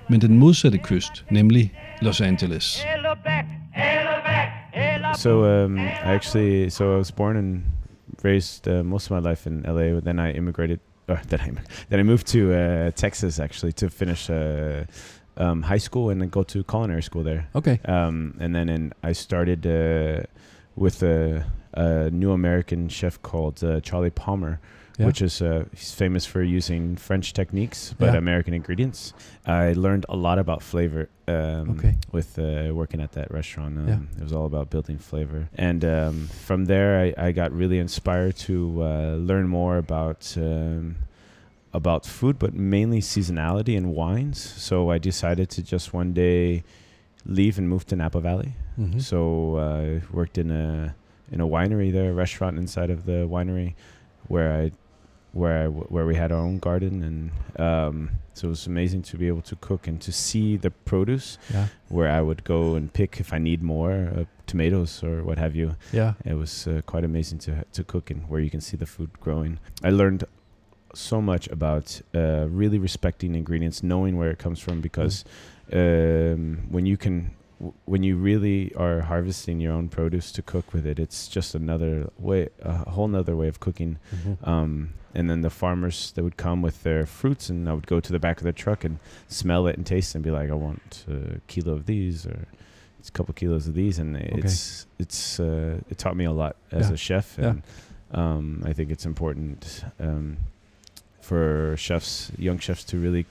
men 0.09 0.21
den 0.21 0.37
modsatte 0.37 0.77
kyst, 0.77 1.25
nemlig 1.31 1.73
Los 2.01 2.21
Angeles. 2.21 2.83
Et 2.83 3.01
le 3.01 3.15
bec, 3.23 3.45
et 3.75 4.03
le 4.03 4.21
bec, 4.23 4.49
et 4.73 5.01
la 5.01 5.13
So 5.13 5.63
um, 5.65 5.77
I 5.77 6.13
actually, 6.15 6.69
so 6.69 6.93
I 6.93 6.97
was 6.97 7.11
born 7.11 7.37
and 7.37 7.63
raised 8.23 8.67
uh, 8.67 8.83
most 8.83 9.11
of 9.11 9.23
my 9.23 9.29
life 9.29 9.47
in 9.49 9.63
LA. 9.67 9.93
But 9.93 10.03
then 10.03 10.19
I 10.19 10.31
immigrated. 10.31 10.79
Or 11.07 11.21
then 11.29 11.39
I 11.39 11.51
then 11.89 11.99
I 11.99 12.03
moved 12.03 12.27
to 12.27 12.53
uh, 12.53 12.91
Texas 12.91 13.39
actually 13.39 13.73
to 13.73 13.89
finish 13.89 14.29
uh, 14.29 14.83
um, 15.37 15.63
high 15.63 15.79
school 15.79 16.09
and 16.09 16.21
then 16.21 16.29
go 16.29 16.43
to 16.43 16.63
culinary 16.63 17.03
school 17.03 17.23
there. 17.23 17.47
Okay. 17.55 17.79
Um, 17.85 18.33
and 18.39 18.55
then 18.55 18.69
in, 18.69 18.93
I 19.03 19.13
started 19.13 19.65
uh, 19.65 20.23
with 20.75 21.03
a, 21.03 21.45
a 21.73 22.09
new 22.11 22.31
American 22.31 22.89
chef 22.89 23.21
called 23.21 23.63
uh, 23.63 23.79
Charlie 23.81 24.09
Palmer, 24.11 24.59
Yeah. 24.97 25.05
which 25.07 25.21
is 25.21 25.41
uh, 25.41 25.65
he's 25.75 25.91
famous 25.93 26.25
for 26.25 26.41
using 26.41 26.95
French 26.97 27.31
techniques 27.33 27.93
but 27.99 28.05
Yeah. 28.13 28.17
American 28.17 28.53
ingredients. 28.53 29.13
I 29.45 29.73
learned 29.73 30.05
a 30.09 30.15
lot 30.15 30.39
about 30.39 30.63
flavor 30.63 31.07
um, 31.27 31.69
Okay. 31.77 31.93
with 32.11 32.39
uh, 32.39 32.71
working 32.73 32.99
at 33.01 33.11
that 33.11 33.29
restaurant. 33.31 33.77
Um, 33.77 33.87
Yeah. 33.87 33.99
It 34.19 34.23
was 34.23 34.33
all 34.33 34.45
about 34.45 34.69
building 34.69 34.97
flavor, 34.97 35.49
and 35.57 35.83
um, 35.85 36.27
from 36.45 36.65
there 36.65 36.91
I, 37.05 37.27
I 37.27 37.31
got 37.31 37.51
really 37.51 37.77
inspired 37.79 38.35
to 38.47 38.55
uh, 38.83 39.15
learn 39.29 39.47
more 39.47 39.77
about. 39.77 40.33
Um, 40.37 40.95
about 41.73 42.05
food, 42.05 42.39
but 42.39 42.53
mainly 42.55 43.01
seasonality 43.01 43.77
and 43.77 43.93
wines. 43.93 44.39
So 44.39 44.89
I 44.89 44.97
decided 44.97 45.49
to 45.49 45.61
just 45.61 45.93
one 45.93 46.11
day 46.13 46.63
leave 47.25 47.59
and 47.59 47.67
move 47.69 47.85
to 47.87 47.95
Napa 47.95 48.19
Valley. 48.21 48.53
Mhm. 48.79 48.99
So 49.01 49.19
I 49.59 50.01
worked 50.11 50.37
in 50.39 50.49
a 50.49 50.95
in 51.31 51.39
a 51.41 51.45
winery 51.45 51.91
there, 51.91 52.09
a 52.09 52.13
restaurant 52.13 52.57
inside 52.57 52.89
of 52.89 53.05
the 53.05 53.27
winery, 53.29 53.75
where 54.27 54.49
I 54.63 54.71
where 55.37 55.57
I, 55.63 55.67
where 55.67 56.05
we 56.05 56.15
had 56.15 56.31
our 56.31 56.43
own 56.49 56.59
garden, 56.59 57.03
and 57.03 57.19
um, 57.67 58.09
so 58.33 58.47
it 58.47 58.49
was 58.49 58.67
amazing 58.67 59.03
to 59.03 59.17
be 59.17 59.27
able 59.27 59.41
to 59.43 59.55
cook 59.55 59.87
and 59.87 60.01
to 60.01 60.11
see 60.11 60.57
the 60.57 60.71
produce. 60.71 61.37
Yeah. 61.53 61.67
Where 61.89 62.09
I 62.19 62.21
would 62.21 62.43
go 62.43 62.75
and 62.75 62.91
pick 62.91 63.19
if 63.19 63.33
I 63.33 63.39
need 63.39 63.61
more 63.61 64.11
uh, 64.15 64.23
tomatoes 64.45 65.03
or 65.03 65.23
what 65.23 65.37
have 65.37 65.55
you. 65.55 65.75
Yeah. 65.93 66.13
It 66.25 66.33
was 66.33 66.67
uh, 66.67 66.81
quite 66.85 67.05
amazing 67.05 67.39
to 67.39 67.51
to 67.71 67.83
cook 67.83 68.11
and 68.11 68.27
where 68.29 68.41
you 68.41 68.49
can 68.49 68.61
see 68.61 68.77
the 68.77 68.85
food 68.85 69.09
growing. 69.19 69.59
I 69.83 69.91
learned 69.91 70.23
so 70.93 71.21
much 71.21 71.47
about 71.47 72.01
uh, 72.15 72.47
really 72.49 72.79
respecting 72.79 73.35
ingredients, 73.35 73.83
knowing 73.83 74.17
where 74.17 74.31
it 74.31 74.39
comes 74.39 74.59
from, 74.59 74.81
because 74.81 75.25
um, 75.71 76.67
when 76.69 76.85
you 76.85 76.97
can, 76.97 77.31
w- 77.59 77.73
when 77.85 78.03
you 78.03 78.15
really 78.17 78.73
are 78.75 79.01
harvesting 79.01 79.59
your 79.59 79.73
own 79.73 79.89
produce 79.89 80.31
to 80.33 80.41
cook 80.41 80.73
with 80.73 80.85
it, 80.85 80.99
it's 80.99 81.27
just 81.27 81.55
another 81.55 82.09
way, 82.17 82.49
a 82.61 82.89
whole 82.89 83.07
nother 83.07 83.35
way 83.35 83.47
of 83.47 83.59
cooking. 83.59 83.97
Mhm. 84.15 84.47
Um, 84.47 84.89
and 85.15 85.29
then 85.29 85.41
the 85.41 85.49
farmers 85.49 86.11
that 86.11 86.23
would 86.23 86.37
come 86.37 86.61
with 86.61 86.83
their 86.83 87.05
fruits, 87.05 87.49
and 87.49 87.67
I 87.67 87.73
would 87.73 87.87
go 87.87 87.99
to 87.99 88.11
the 88.11 88.19
back 88.19 88.37
of 88.37 88.43
their 88.43 88.53
truck 88.53 88.83
and 88.83 88.99
smell 89.27 89.65
it 89.67 89.75
and 89.77 89.85
taste 89.85 90.13
it 90.13 90.17
and 90.19 90.23
be 90.23 90.31
like, 90.31 90.49
I 90.49 90.53
want 90.53 91.05
a 91.09 91.39
kilo 91.47 91.73
of 91.73 91.85
these 91.87 92.25
or 92.27 92.45
it's 92.99 93.09
a 93.09 93.11
couple 93.11 93.33
kilos 93.33 93.67
of 93.67 93.73
these, 93.73 93.97
and 93.99 94.15
it's 94.17 94.85
it's 94.99 95.39
uh, 95.39 95.79
it 95.89 95.97
taught 95.97 96.15
me 96.17 96.25
a 96.25 96.31
lot 96.31 96.55
as 96.71 96.87
Yeah. 96.89 96.93
a 96.93 96.97
chef, 96.97 97.37
Yeah. 97.39 97.49
and 97.49 97.61
um, 98.11 98.63
I 98.65 98.73
think 98.73 98.91
it's 98.91 99.05
important 99.05 99.83
um, 99.99 100.37
for 101.21 101.75
chefs, 101.77 102.31
young 102.37 102.59
chefs, 102.59 102.83
to 102.85 102.97
really 102.97 103.25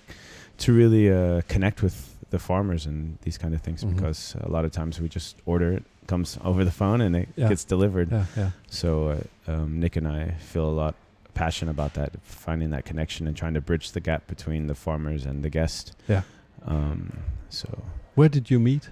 to 0.59 0.73
really 0.73 1.11
uh, 1.13 1.43
connect 1.49 1.83
with 1.83 2.16
the 2.31 2.39
farmers 2.39 2.87
and 2.87 3.19
these 3.23 3.39
kind 3.39 3.55
of 3.55 3.61
things 3.63 3.85
Mhm. 3.85 3.95
because 3.95 4.35
a 4.41 4.49
lot 4.51 4.65
of 4.65 4.73
times 4.73 5.01
we 5.01 5.09
just 5.09 5.37
order 5.47 5.73
it 5.73 5.85
comes 6.07 6.39
over 6.45 6.65
the 6.65 6.71
phone 6.71 7.01
and 7.01 7.15
it 7.17 7.29
Yeah. 7.37 7.49
gets 7.49 7.65
delivered. 7.65 8.11
Yeah, 8.11 8.25
yeah. 8.37 8.51
So 8.69 9.09
uh, 9.49 9.53
um, 9.53 9.81
Nick 9.81 9.97
and 9.97 10.07
I 10.09 10.31
feel 10.39 10.69
a 10.69 10.77
lot 10.85 10.95
passion 11.35 11.69
about 11.69 11.95
that, 11.95 12.11
finding 12.23 12.71
that 12.71 12.85
connection 12.85 13.27
and 13.27 13.37
trying 13.37 13.55
to 13.55 13.61
bridge 13.61 13.93
the 13.93 14.01
gap 14.01 14.27
between 14.27 14.67
the 14.69 14.75
farmers 14.75 15.25
and 15.27 15.43
the 15.43 15.51
guest. 15.51 15.95
Yeah. 16.09 16.23
Um, 16.65 17.19
so 17.51 17.69
Where 18.15 18.29
did 18.29 18.51
you 18.51 18.59
meet? 18.59 18.91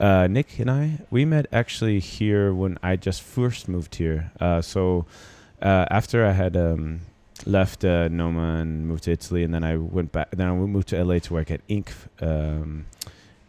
uh, 0.00 0.26
Nick 0.26 0.58
and 0.58 0.70
I, 0.70 0.98
we 1.10 1.24
met 1.24 1.46
actually 1.52 2.00
here 2.00 2.52
when 2.54 2.78
I 2.82 2.96
just 2.96 3.22
first 3.22 3.68
moved 3.68 3.96
here. 3.96 4.30
Uh, 4.40 4.60
so 4.62 5.06
uh, 5.60 5.86
after 5.90 6.24
I 6.26 6.32
had 6.32 6.56
um, 6.56 7.00
left 7.46 7.84
uh, 7.84 8.08
Noma 8.08 8.56
and 8.60 8.86
moved 8.86 9.04
to 9.04 9.12
Italy, 9.12 9.42
and 9.44 9.52
then 9.54 9.64
I 9.64 9.76
went 9.76 10.12
back. 10.12 10.30
Then 10.30 10.48
I 10.48 10.52
moved 10.54 10.88
to 10.88 11.02
LA 11.04 11.18
to 11.20 11.32
work 11.34 11.50
at 11.50 11.60
Ink. 11.68 11.92
Um, 12.20 12.86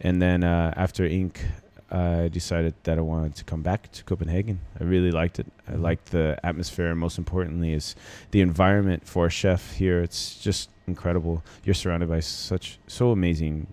and 0.00 0.20
then 0.20 0.44
uh, 0.44 0.72
after 0.76 1.04
Ink. 1.04 1.40
I 1.90 2.26
decided 2.28 2.74
that 2.84 2.98
I 2.98 3.02
wanted 3.02 3.36
to 3.36 3.44
come 3.44 3.62
back 3.62 3.92
to 3.92 4.02
Copenhagen. 4.02 4.58
I 4.80 4.84
really 4.84 5.12
liked 5.12 5.38
it. 5.38 5.46
I 5.68 5.74
liked 5.76 6.06
the 6.10 6.36
atmosphere, 6.42 6.90
and 6.90 6.98
most 6.98 7.18
importantly, 7.18 7.72
is 7.72 7.94
the 8.32 8.40
environment 8.40 9.06
for 9.06 9.26
a 9.26 9.30
chef 9.30 9.74
here. 9.76 10.00
It's 10.02 10.36
just 10.42 10.70
incredible. 10.88 11.44
You're 11.62 11.74
surrounded 11.74 12.08
by 12.08 12.18
such 12.18 12.78
so 12.88 13.12
amazing 13.12 13.68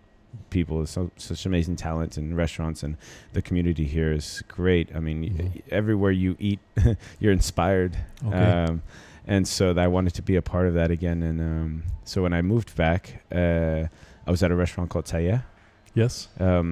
people, 0.51 0.85
so 0.85 1.09
such 1.15 1.47
amazing 1.47 1.77
talent 1.77 2.15
in 2.17 2.35
restaurants, 2.35 2.83
and 2.83 2.95
the 3.33 3.41
community 3.41 3.85
here 3.85 4.11
is 4.11 4.43
great. 4.47 4.93
I 4.95 4.99
mean, 4.99 5.21
y- 5.21 5.29
Mhm. 5.29 5.61
everywhere 5.71 6.11
you 6.11 6.35
eat, 6.37 6.59
you're 7.19 7.33
inspired. 7.33 7.97
Okay. 8.27 8.37
Um, 8.37 8.83
and 9.33 9.43
so 9.47 9.63
I 9.85 9.87
wanted 9.95 10.13
to 10.19 10.21
be 10.31 10.35
a 10.35 10.41
part 10.53 10.65
of 10.69 10.73
that 10.79 10.91
again. 10.97 11.19
And 11.29 11.39
um, 11.41 11.83
so 12.03 12.15
when 12.23 12.33
I 12.39 12.41
moved 12.53 12.69
back, 12.75 13.01
uh, 13.41 13.81
I 14.27 14.31
was 14.33 14.41
at 14.43 14.51
a 14.51 14.55
restaurant 14.63 14.89
called 14.91 15.05
Taya. 15.05 15.37
Yes. 15.93 16.13
Um, 16.39 16.69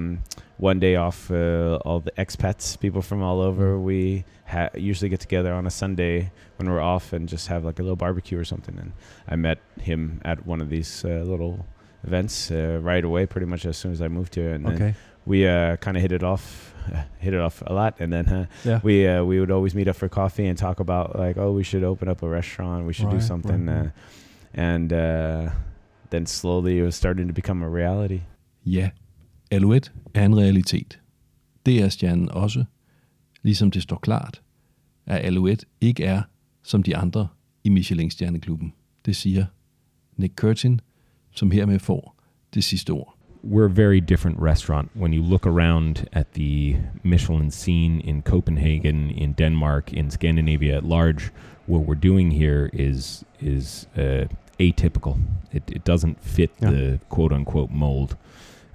one 0.58 0.78
day 0.86 0.94
off, 0.96 1.30
uh, 1.30 1.78
all 1.86 2.00
the 2.00 2.12
expats, 2.24 2.64
people 2.84 3.02
from 3.02 3.20
all 3.22 3.40
over, 3.40 3.66
Mm. 3.76 3.82
we 3.90 4.24
ha- 4.54 4.72
usually 4.90 5.08
get 5.14 5.20
together 5.20 5.52
on 5.58 5.66
a 5.66 5.70
Sunday 5.70 6.30
when 6.56 6.66
we're 6.70 6.80
off 6.94 7.12
and 7.14 7.28
just 7.28 7.48
have 7.48 7.62
like 7.68 7.78
a 7.78 7.82
little 7.82 7.96
barbecue 8.06 8.38
or 8.38 8.44
something. 8.44 8.76
And 8.82 8.92
I 9.32 9.36
met 9.36 9.58
him 9.80 10.20
at 10.24 10.38
one 10.46 10.60
of 10.64 10.68
these 10.70 10.92
uh, 11.04 11.24
little 11.32 11.54
events 12.04 12.50
uh, 12.50 12.78
right 12.90 13.04
away, 13.04 13.26
pretty 13.26 13.46
much 13.46 13.64
as 13.66 13.76
soon 13.76 13.92
as 13.92 14.00
I 14.00 14.08
moved 14.08 14.34
here. 14.34 14.52
And 14.54 14.64
then 14.66 14.74
Okay. 14.74 14.94
We 15.26 15.46
uh, 15.48 15.76
kind 15.76 15.96
of 15.96 16.02
hit 16.02 16.12
it 16.12 16.22
off, 16.22 16.74
hit 17.18 17.34
it 17.34 17.40
off 17.40 17.62
a 17.66 17.72
lot, 17.72 18.00
and 18.00 18.12
then 18.12 18.26
uh, 18.28 18.46
Yeah. 18.64 18.80
we 18.82 19.06
uh, 19.08 19.24
we 19.24 19.38
would 19.40 19.50
always 19.50 19.74
meet 19.74 19.88
up 19.88 19.96
for 19.96 20.08
coffee 20.08 20.48
and 20.48 20.58
talk 20.58 20.80
about 20.80 21.18
like, 21.18 21.40
oh, 21.40 21.52
we 21.56 21.64
should 21.64 21.84
open 21.84 22.08
up 22.08 22.22
a 22.22 22.26
restaurant, 22.28 22.86
we 22.86 22.92
should 22.92 23.08
Right, 23.12 23.20
do 23.20 23.26
something, 23.26 23.68
right. 23.70 23.86
Uh, 23.86 23.90
and 24.54 24.92
uh, 24.92 25.50
then 26.10 26.26
slowly 26.26 26.78
it 26.78 26.82
was 26.84 26.94
starting 26.94 27.28
to 27.28 27.34
become 27.34 27.62
a 27.64 27.68
reality. 27.68 28.20
Ja, 28.66 28.90
Alouette 29.50 29.90
er 30.14 30.24
en 30.24 30.36
realitet. 30.36 30.98
Det 31.66 31.82
er 31.82 31.88
stjernen 31.88 32.28
også, 32.30 32.64
ligesom 33.42 33.70
det 33.70 33.82
står 33.82 33.96
klart, 33.96 34.42
at 35.06 35.18
Alouette 35.24 35.66
ikke 35.80 36.04
er 36.04 36.22
som 36.62 36.82
de 36.82 36.96
andre 36.96 37.28
i 37.64 37.68
Michelin-stjerneklubben. 37.68 38.72
Det 39.06 39.16
siger 39.16 39.46
Nick 40.16 40.34
Curtin, 40.36 40.80
som 41.30 41.50
hermed 41.50 41.78
får 41.78 42.16
det 42.54 42.64
sidste 42.64 42.90
ord. 42.90 43.16
We're 43.42 43.66
a 43.66 43.70
very 43.70 44.00
different 44.00 44.38
restaurant 44.38 44.90
when 44.94 45.12
you 45.12 45.22
look 45.22 45.46
around 45.46 46.08
at 46.12 46.32
the 46.34 46.76
Michelin 47.02 47.50
scene 47.50 48.00
in 48.00 48.22
Copenhagen, 48.22 49.10
in 49.10 49.32
Denmark, 49.32 49.92
in 49.92 50.10
Scandinavia 50.10 50.76
at 50.78 50.84
large. 50.84 51.30
What 51.66 51.82
we're 51.86 51.94
doing 51.94 52.30
here 52.32 52.70
is 52.72 53.24
is 53.40 53.86
uh, 53.96 54.26
atypical. 54.58 55.18
It, 55.52 55.62
it 55.68 55.84
doesn't 55.84 56.22
fit 56.22 56.50
Yeah. 56.60 56.70
the 56.70 57.00
quote 57.08 57.32
unquote 57.32 57.70
mold, 57.70 58.16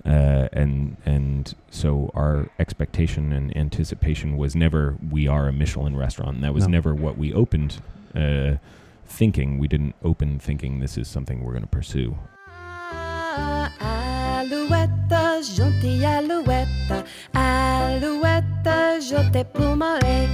uh, 0.05 0.47
and 0.53 0.97
and 1.05 1.53
so 1.69 2.09
our 2.15 2.49
expectation 2.57 3.33
and 3.33 3.55
anticipation 3.55 4.37
was 4.37 4.55
never 4.55 4.95
we 5.11 5.27
are 5.27 5.47
a 5.47 5.53
Michelin 5.53 5.95
restaurant. 5.95 6.41
That 6.41 6.53
was 6.53 6.65
No. 6.67 6.71
never 6.71 6.95
what 6.95 7.17
we 7.17 7.33
opened. 7.33 7.81
Uh, 8.15 8.55
thinking 9.07 9.59
we 9.59 9.67
didn't 9.67 9.93
open 10.03 10.39
thinking 10.39 10.79
this 10.79 10.97
is 10.97 11.07
something 11.07 11.43
we're 11.43 11.51
going 11.51 11.61
to 11.61 11.67
pursue. 11.67 12.17
Alouette, 14.45 15.47
gentille 15.57 16.05
alouette, 16.05 16.67
alouette, 17.33 19.01
je 19.01 19.31
t'ai 19.31 19.43
plumerai. 19.43 20.27